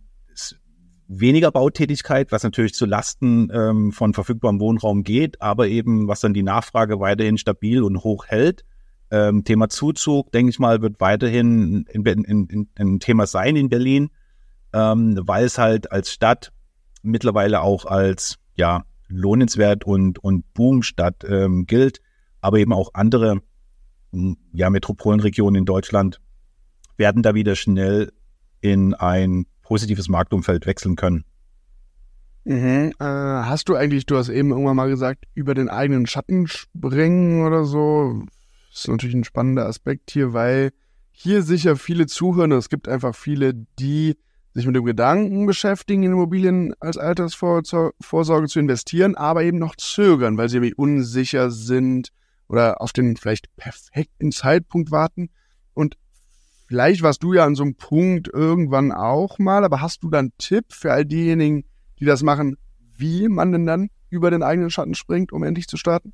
weniger 1.08 1.50
Bautätigkeit, 1.50 2.32
was 2.32 2.42
natürlich 2.42 2.74
zu 2.74 2.86
Lasten 2.86 3.50
ähm, 3.52 3.92
von 3.92 4.14
verfügbarem 4.14 4.60
Wohnraum 4.60 5.02
geht, 5.02 5.40
aber 5.40 5.68
eben 5.68 6.08
was 6.08 6.20
dann 6.20 6.34
die 6.34 6.42
Nachfrage 6.42 7.00
weiterhin 7.00 7.38
stabil 7.38 7.82
und 7.82 8.04
hoch 8.04 8.26
hält. 8.26 8.64
Ähm, 9.10 9.44
Thema 9.44 9.68
Zuzug, 9.68 10.32
denke 10.32 10.50
ich 10.50 10.58
mal, 10.58 10.82
wird 10.82 11.00
weiterhin 11.00 11.86
in, 11.90 12.04
in, 12.04 12.46
in, 12.48 12.68
ein 12.78 13.00
Thema 13.00 13.26
sein 13.26 13.56
in 13.56 13.68
Berlin, 13.68 14.10
ähm, 14.72 15.18
weil 15.22 15.44
es 15.44 15.58
halt 15.58 15.92
als 15.92 16.10
Stadt 16.10 16.52
mittlerweile 17.02 17.60
auch 17.60 17.84
als 17.84 18.38
ja 18.56 18.84
lohnenswert 19.14 19.84
und 19.84 20.18
und 20.18 20.52
Boomstadt 20.54 21.24
ähm, 21.28 21.66
gilt, 21.66 22.00
aber 22.40 22.58
eben 22.58 22.72
auch 22.72 22.90
andere 22.94 23.40
ja 24.52 24.70
Metropolenregionen 24.70 25.60
in 25.60 25.64
Deutschland 25.64 26.20
werden 26.96 27.22
da 27.22 27.34
wieder 27.34 27.56
schnell 27.56 28.12
in 28.60 28.94
ein 28.94 29.46
positives 29.62 30.08
Marktumfeld 30.08 30.66
wechseln 30.66 30.96
können. 30.96 31.24
Mhm. 32.44 32.92
Äh, 32.98 33.04
hast 33.04 33.68
du 33.68 33.74
eigentlich, 33.74 34.06
du 34.06 34.16
hast 34.16 34.28
eben 34.28 34.50
irgendwann 34.50 34.76
mal 34.76 34.88
gesagt, 34.88 35.24
über 35.34 35.54
den 35.54 35.68
eigenen 35.68 36.06
Schatten 36.06 36.46
springen 36.46 37.44
oder 37.44 37.64
so? 37.64 38.22
Das 38.70 38.80
ist 38.80 38.88
natürlich 38.88 39.16
ein 39.16 39.24
spannender 39.24 39.66
Aspekt 39.66 40.10
hier, 40.10 40.32
weil 40.32 40.70
hier 41.10 41.42
sicher 41.42 41.76
viele 41.76 42.06
zuhören. 42.06 42.52
Es 42.52 42.68
gibt 42.68 42.88
einfach 42.88 43.14
viele, 43.14 43.54
die 43.78 44.16
sich 44.54 44.66
mit 44.66 44.76
dem 44.76 44.84
Gedanken 44.84 45.46
beschäftigen, 45.46 46.04
in 46.04 46.12
Immobilien 46.12 46.74
als 46.78 46.96
Altersvorsorge 46.96 48.46
zu 48.46 48.60
investieren, 48.60 49.16
aber 49.16 49.42
eben 49.42 49.58
noch 49.58 49.74
zögern, 49.74 50.38
weil 50.38 50.48
sie 50.48 50.58
irgendwie 50.58 50.74
unsicher 50.74 51.50
sind 51.50 52.10
oder 52.48 52.80
auf 52.80 52.92
den 52.92 53.16
vielleicht 53.16 53.54
perfekten 53.56 54.30
Zeitpunkt 54.30 54.92
warten. 54.92 55.30
Und 55.74 55.96
vielleicht 56.68 57.02
warst 57.02 57.24
du 57.24 57.32
ja 57.32 57.44
an 57.44 57.56
so 57.56 57.64
einem 57.64 57.74
Punkt 57.74 58.28
irgendwann 58.32 58.92
auch 58.92 59.40
mal, 59.40 59.64
aber 59.64 59.80
hast 59.80 60.04
du 60.04 60.08
dann 60.08 60.26
einen 60.26 60.38
Tipp 60.38 60.66
für 60.70 60.92
all 60.92 61.04
diejenigen, 61.04 61.64
die 61.98 62.04
das 62.04 62.22
machen, 62.22 62.56
wie 62.96 63.28
man 63.28 63.50
denn 63.50 63.66
dann 63.66 63.90
über 64.08 64.30
den 64.30 64.44
eigenen 64.44 64.70
Schatten 64.70 64.94
springt, 64.94 65.32
um 65.32 65.42
endlich 65.42 65.66
zu 65.66 65.76
starten? 65.76 66.12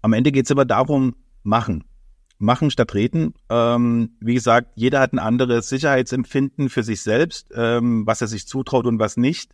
Am 0.00 0.14
Ende 0.14 0.32
geht 0.32 0.46
es 0.46 0.50
aber 0.50 0.64
darum, 0.64 1.16
machen 1.42 1.84
machen 2.38 2.70
statt 2.70 2.94
reden. 2.94 3.34
Ähm, 3.48 4.16
wie 4.20 4.34
gesagt, 4.34 4.72
jeder 4.74 5.00
hat 5.00 5.12
ein 5.12 5.18
anderes 5.18 5.68
Sicherheitsempfinden 5.68 6.68
für 6.68 6.82
sich 6.82 7.02
selbst, 7.02 7.48
ähm, 7.54 8.06
was 8.06 8.20
er 8.20 8.26
sich 8.26 8.46
zutraut 8.46 8.86
und 8.86 8.98
was 8.98 9.16
nicht. 9.16 9.52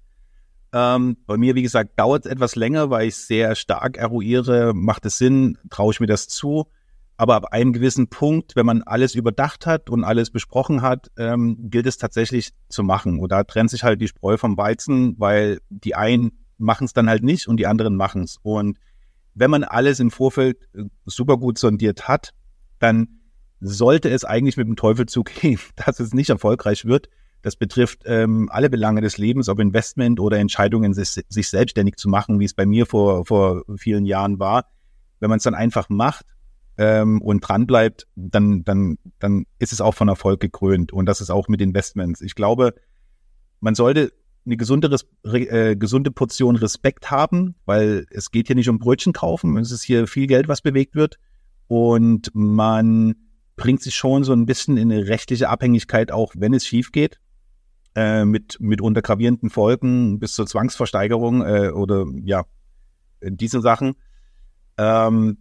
Ähm, 0.72 1.16
bei 1.26 1.36
mir, 1.36 1.54
wie 1.54 1.62
gesagt, 1.62 1.98
dauert 1.98 2.24
es 2.24 2.32
etwas 2.32 2.56
länger, 2.56 2.90
weil 2.90 3.08
ich 3.08 3.16
sehr 3.16 3.54
stark 3.54 3.98
eruiere, 3.98 4.72
macht 4.74 5.06
es 5.06 5.18
Sinn, 5.18 5.58
traue 5.70 5.92
ich 5.92 6.00
mir 6.00 6.06
das 6.06 6.28
zu. 6.28 6.66
Aber 7.18 7.36
ab 7.36 7.52
einem 7.52 7.72
gewissen 7.72 8.08
Punkt, 8.08 8.56
wenn 8.56 8.66
man 8.66 8.82
alles 8.82 9.14
überdacht 9.14 9.66
hat 9.66 9.90
und 9.90 10.02
alles 10.02 10.30
besprochen 10.30 10.82
hat, 10.82 11.10
ähm, 11.18 11.70
gilt 11.70 11.86
es 11.86 11.98
tatsächlich 11.98 12.50
zu 12.68 12.82
machen. 12.82 13.20
Und 13.20 13.30
da 13.30 13.44
trennt 13.44 13.70
sich 13.70 13.84
halt 13.84 14.00
die 14.00 14.08
Spreu 14.08 14.38
vom 14.38 14.56
Weizen, 14.56 15.14
weil 15.18 15.60
die 15.68 15.94
einen 15.94 16.32
machen 16.58 16.84
es 16.84 16.94
dann 16.94 17.08
halt 17.08 17.22
nicht 17.22 17.48
und 17.48 17.58
die 17.58 17.66
anderen 17.66 17.96
machen 17.96 18.22
es. 18.22 18.38
Und 18.42 18.78
wenn 19.34 19.50
man 19.50 19.62
alles 19.62 20.00
im 20.00 20.10
Vorfeld 20.10 20.68
äh, 20.74 20.84
super 21.04 21.36
gut 21.36 21.58
sondiert 21.58 22.08
hat, 22.08 22.32
dann 22.82 23.20
sollte 23.60 24.10
es 24.10 24.24
eigentlich 24.24 24.56
mit 24.56 24.66
dem 24.66 24.76
Teufel 24.76 25.06
zugehen, 25.06 25.60
dass 25.76 26.00
es 26.00 26.12
nicht 26.12 26.30
erfolgreich 26.30 26.84
wird. 26.84 27.08
Das 27.42 27.56
betrifft 27.56 28.02
ähm, 28.04 28.48
alle 28.52 28.70
Belange 28.70 29.00
des 29.00 29.18
Lebens, 29.18 29.48
ob 29.48 29.58
Investment 29.58 30.20
oder 30.20 30.38
Entscheidungen, 30.38 30.94
sich, 30.94 31.20
sich 31.28 31.48
selbstständig 31.48 31.96
zu 31.96 32.08
machen, 32.08 32.38
wie 32.38 32.44
es 32.44 32.54
bei 32.54 32.66
mir 32.66 32.86
vor, 32.86 33.24
vor 33.24 33.64
vielen 33.76 34.04
Jahren 34.04 34.38
war. 34.38 34.66
Wenn 35.18 35.28
man 35.28 35.38
es 35.38 35.42
dann 35.44 35.54
einfach 35.54 35.88
macht 35.88 36.26
ähm, 36.76 37.20
und 37.20 37.40
dran 37.40 37.66
bleibt, 37.66 38.06
dann, 38.14 38.64
dann, 38.64 38.98
dann 39.18 39.46
ist 39.58 39.72
es 39.72 39.80
auch 39.80 39.94
von 39.94 40.08
Erfolg 40.08 40.40
gekrönt. 40.40 40.92
Und 40.92 41.06
das 41.06 41.20
ist 41.20 41.30
auch 41.30 41.48
mit 41.48 41.60
Investments. 41.60 42.20
Ich 42.20 42.34
glaube, 42.34 42.74
man 43.60 43.74
sollte 43.74 44.12
eine 44.44 44.56
gesunde, 44.56 44.96
äh, 45.24 45.76
gesunde 45.76 46.10
Portion 46.10 46.56
Respekt 46.56 47.10
haben, 47.10 47.54
weil 47.64 48.06
es 48.10 48.30
geht 48.30 48.48
hier 48.48 48.56
nicht 48.56 48.68
um 48.68 48.78
Brötchen 48.78 49.12
kaufen. 49.12 49.56
Es 49.56 49.70
ist 49.70 49.82
hier 49.82 50.06
viel 50.06 50.26
Geld, 50.26 50.48
was 50.48 50.62
bewegt 50.62 50.94
wird. 50.94 51.18
Und 51.72 52.30
man 52.34 53.14
bringt 53.56 53.80
sich 53.80 53.94
schon 53.94 54.24
so 54.24 54.34
ein 54.34 54.44
bisschen 54.44 54.76
in 54.76 54.92
eine 54.92 55.08
rechtliche 55.08 55.48
Abhängigkeit, 55.48 56.12
auch 56.12 56.34
wenn 56.36 56.52
es 56.52 56.66
schief 56.66 56.92
geht, 56.92 57.18
äh, 57.94 58.26
mit, 58.26 58.58
mit 58.60 58.82
untergravierenden 58.82 59.48
Folgen 59.48 60.18
bis 60.18 60.34
zur 60.34 60.46
Zwangsversteigerung 60.46 61.40
äh, 61.40 61.70
oder 61.70 62.04
ja, 62.24 62.44
diese 63.22 63.62
Sachen. 63.62 63.94
Ähm, 64.76 65.38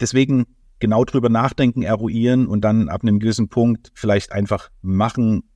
deswegen 0.00 0.46
genau 0.78 1.04
drüber 1.04 1.28
nachdenken, 1.28 1.82
eruieren 1.82 2.46
und 2.46 2.62
dann 2.62 2.88
ab 2.88 3.02
einem 3.02 3.18
gewissen 3.18 3.50
Punkt 3.50 3.92
vielleicht 3.92 4.32
einfach 4.32 4.70
machen. 4.80 5.50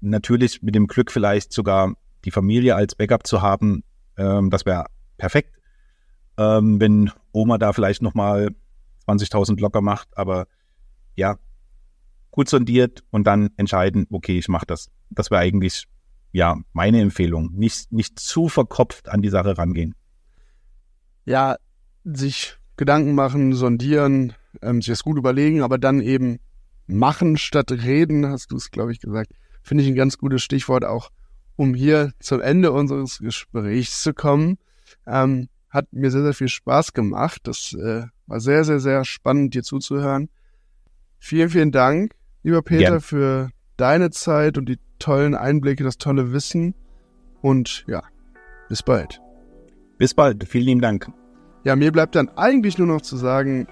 Natürlich 0.00 0.62
mit 0.62 0.76
dem 0.76 0.86
Glück 0.86 1.10
vielleicht 1.10 1.52
sogar 1.52 1.94
die 2.24 2.30
Familie 2.30 2.76
als 2.76 2.94
Backup 2.94 3.26
zu 3.26 3.42
haben, 3.42 3.82
ähm, 4.16 4.48
das 4.50 4.64
wäre 4.64 4.86
perfekt. 5.18 5.56
Ähm, 6.38 6.80
wenn 6.80 7.10
Oma 7.32 7.58
da 7.58 7.72
vielleicht 7.72 8.00
nochmal 8.00 8.50
20.000 9.06 9.60
locker 9.60 9.80
macht, 9.80 10.08
aber 10.16 10.46
ja, 11.14 11.38
gut 12.30 12.48
sondiert 12.48 13.02
und 13.10 13.26
dann 13.26 13.50
entscheiden, 13.56 14.06
okay, 14.10 14.38
ich 14.38 14.48
mache 14.48 14.66
das. 14.66 14.90
Das 15.10 15.30
wäre 15.30 15.40
eigentlich 15.40 15.86
ja 16.32 16.58
meine 16.72 17.00
Empfehlung. 17.00 17.50
Nicht, 17.52 17.92
nicht 17.92 18.18
zu 18.18 18.48
verkopft 18.48 19.08
an 19.08 19.22
die 19.22 19.30
Sache 19.30 19.56
rangehen. 19.56 19.94
Ja, 21.24 21.56
sich 22.04 22.58
Gedanken 22.76 23.14
machen, 23.14 23.54
sondieren, 23.54 24.34
ähm, 24.62 24.82
sich 24.82 24.92
das 24.92 25.02
gut 25.02 25.16
überlegen, 25.16 25.62
aber 25.62 25.78
dann 25.78 26.00
eben 26.00 26.38
machen 26.86 27.36
statt 27.36 27.72
reden, 27.72 28.26
hast 28.26 28.52
du 28.52 28.56
es, 28.56 28.70
glaube 28.70 28.92
ich, 28.92 29.00
gesagt. 29.00 29.32
Finde 29.62 29.82
ich 29.82 29.88
ein 29.88 29.96
ganz 29.96 30.18
gutes 30.18 30.42
Stichwort 30.42 30.84
auch, 30.84 31.10
um 31.56 31.74
hier 31.74 32.12
zum 32.20 32.40
Ende 32.40 32.70
unseres 32.70 33.18
Gesprächs 33.18 34.02
zu 34.02 34.14
kommen. 34.14 34.58
Ähm, 35.06 35.48
hat 35.76 35.92
mir 35.92 36.10
sehr, 36.10 36.22
sehr 36.22 36.34
viel 36.34 36.48
Spaß 36.48 36.92
gemacht. 36.94 37.42
Das 37.44 37.72
äh, 37.74 38.06
war 38.26 38.40
sehr, 38.40 38.64
sehr, 38.64 38.80
sehr 38.80 39.04
spannend, 39.04 39.54
dir 39.54 39.62
zuzuhören. 39.62 40.28
Vielen, 41.18 41.50
vielen 41.50 41.70
Dank, 41.70 42.14
lieber 42.42 42.62
Peter, 42.62 42.82
Gerne. 42.82 43.00
für 43.00 43.50
deine 43.76 44.10
Zeit 44.10 44.58
und 44.58 44.68
die 44.68 44.78
tollen 44.98 45.34
Einblicke, 45.34 45.84
das 45.84 45.98
tolle 45.98 46.32
Wissen. 46.32 46.74
Und 47.42 47.84
ja, 47.86 48.02
bis 48.68 48.82
bald. 48.82 49.20
Bis 49.98 50.14
bald. 50.14 50.48
Vielen 50.48 50.64
lieben 50.64 50.80
Dank. 50.80 51.10
Ja, 51.64 51.76
mir 51.76 51.92
bleibt 51.92 52.14
dann 52.14 52.28
eigentlich 52.36 52.78
nur 52.78 52.86
noch 52.86 53.00
zu 53.00 53.16
sagen, 53.16 53.66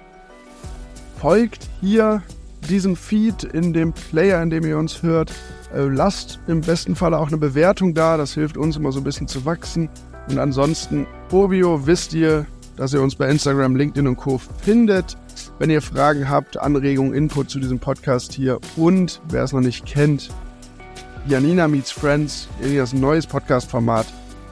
folgt 1.19 1.69
hier 1.81 2.23
diesem 2.69 2.97
Feed 2.97 3.45
in 3.45 3.73
dem 3.73 3.93
Player, 3.93 4.43
in 4.43 4.51
dem 4.51 4.65
ihr 4.65 4.79
uns 4.79 5.03
hört. 5.03 5.33
Äh, 5.73 5.83
lasst 5.83 6.41
im 6.47 6.61
besten 6.61 6.97
Falle 6.97 7.19
auch 7.19 7.29
eine 7.29 7.39
Bewertung 7.39 7.95
da. 7.95 8.17
Das 8.17 8.35
hilft 8.35 8.57
uns 8.57 8.77
immer 8.77 8.93
so 8.93 9.01
ein 9.01 9.05
bisschen 9.05 9.29
zu 9.29 9.45
wachsen. 9.45 9.89
Und 10.29 10.39
ansonsten, 10.39 11.07
Obio, 11.31 11.87
wisst 11.87 12.15
ihr, 12.15 12.47
dass 12.77 12.93
ihr 12.93 13.03
uns 13.03 13.15
bei 13.15 13.29
Instagram, 13.29 13.77
LinkedIn 13.77 14.07
und 14.09 14.17
Co. 14.17 14.41
findet. 14.63 15.17
Wenn 15.59 15.71
ihr 15.71 15.83
Fragen 15.83 16.29
habt, 16.29 16.57
Anregungen, 16.57 17.15
Input 17.15 17.51
zu 17.51 17.59
diesem 17.59 17.79
Podcast 17.79 18.33
hier 18.33 18.59
und 18.77 19.21
wer 19.29 19.45
es 19.45 19.53
noch 19.53 19.61
nicht 19.61 19.87
kennt, 19.87 20.31
Janina 21.27 21.69
Meets 21.69 21.91
Friends, 21.91 22.49
Janinas 22.61 22.93
neues 22.93 23.27
Podcast-Format, 23.27 24.07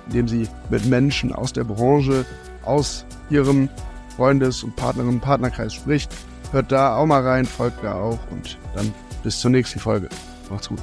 in 0.08 0.12
dem 0.14 0.28
sie 0.28 0.48
mit 0.70 0.86
Menschen 0.86 1.32
aus 1.32 1.52
der 1.52 1.64
Branche, 1.64 2.24
aus 2.64 3.04
ihrem 3.30 3.68
Freundes- 4.16 4.62
und 4.62 4.76
Partnerin- 4.76 5.20
Partnerkreis 5.20 5.74
spricht. 5.74 6.12
Hört 6.52 6.70
da 6.70 6.96
auch 6.96 7.06
mal 7.06 7.22
rein, 7.22 7.46
folgt 7.46 7.82
da 7.82 7.94
auch 7.94 8.18
und 8.30 8.58
dann 8.74 8.92
bis 9.22 9.40
zur 9.40 9.50
nächsten 9.50 9.80
Folge. 9.80 10.08
Macht's 10.50 10.68
gut. 10.68 10.80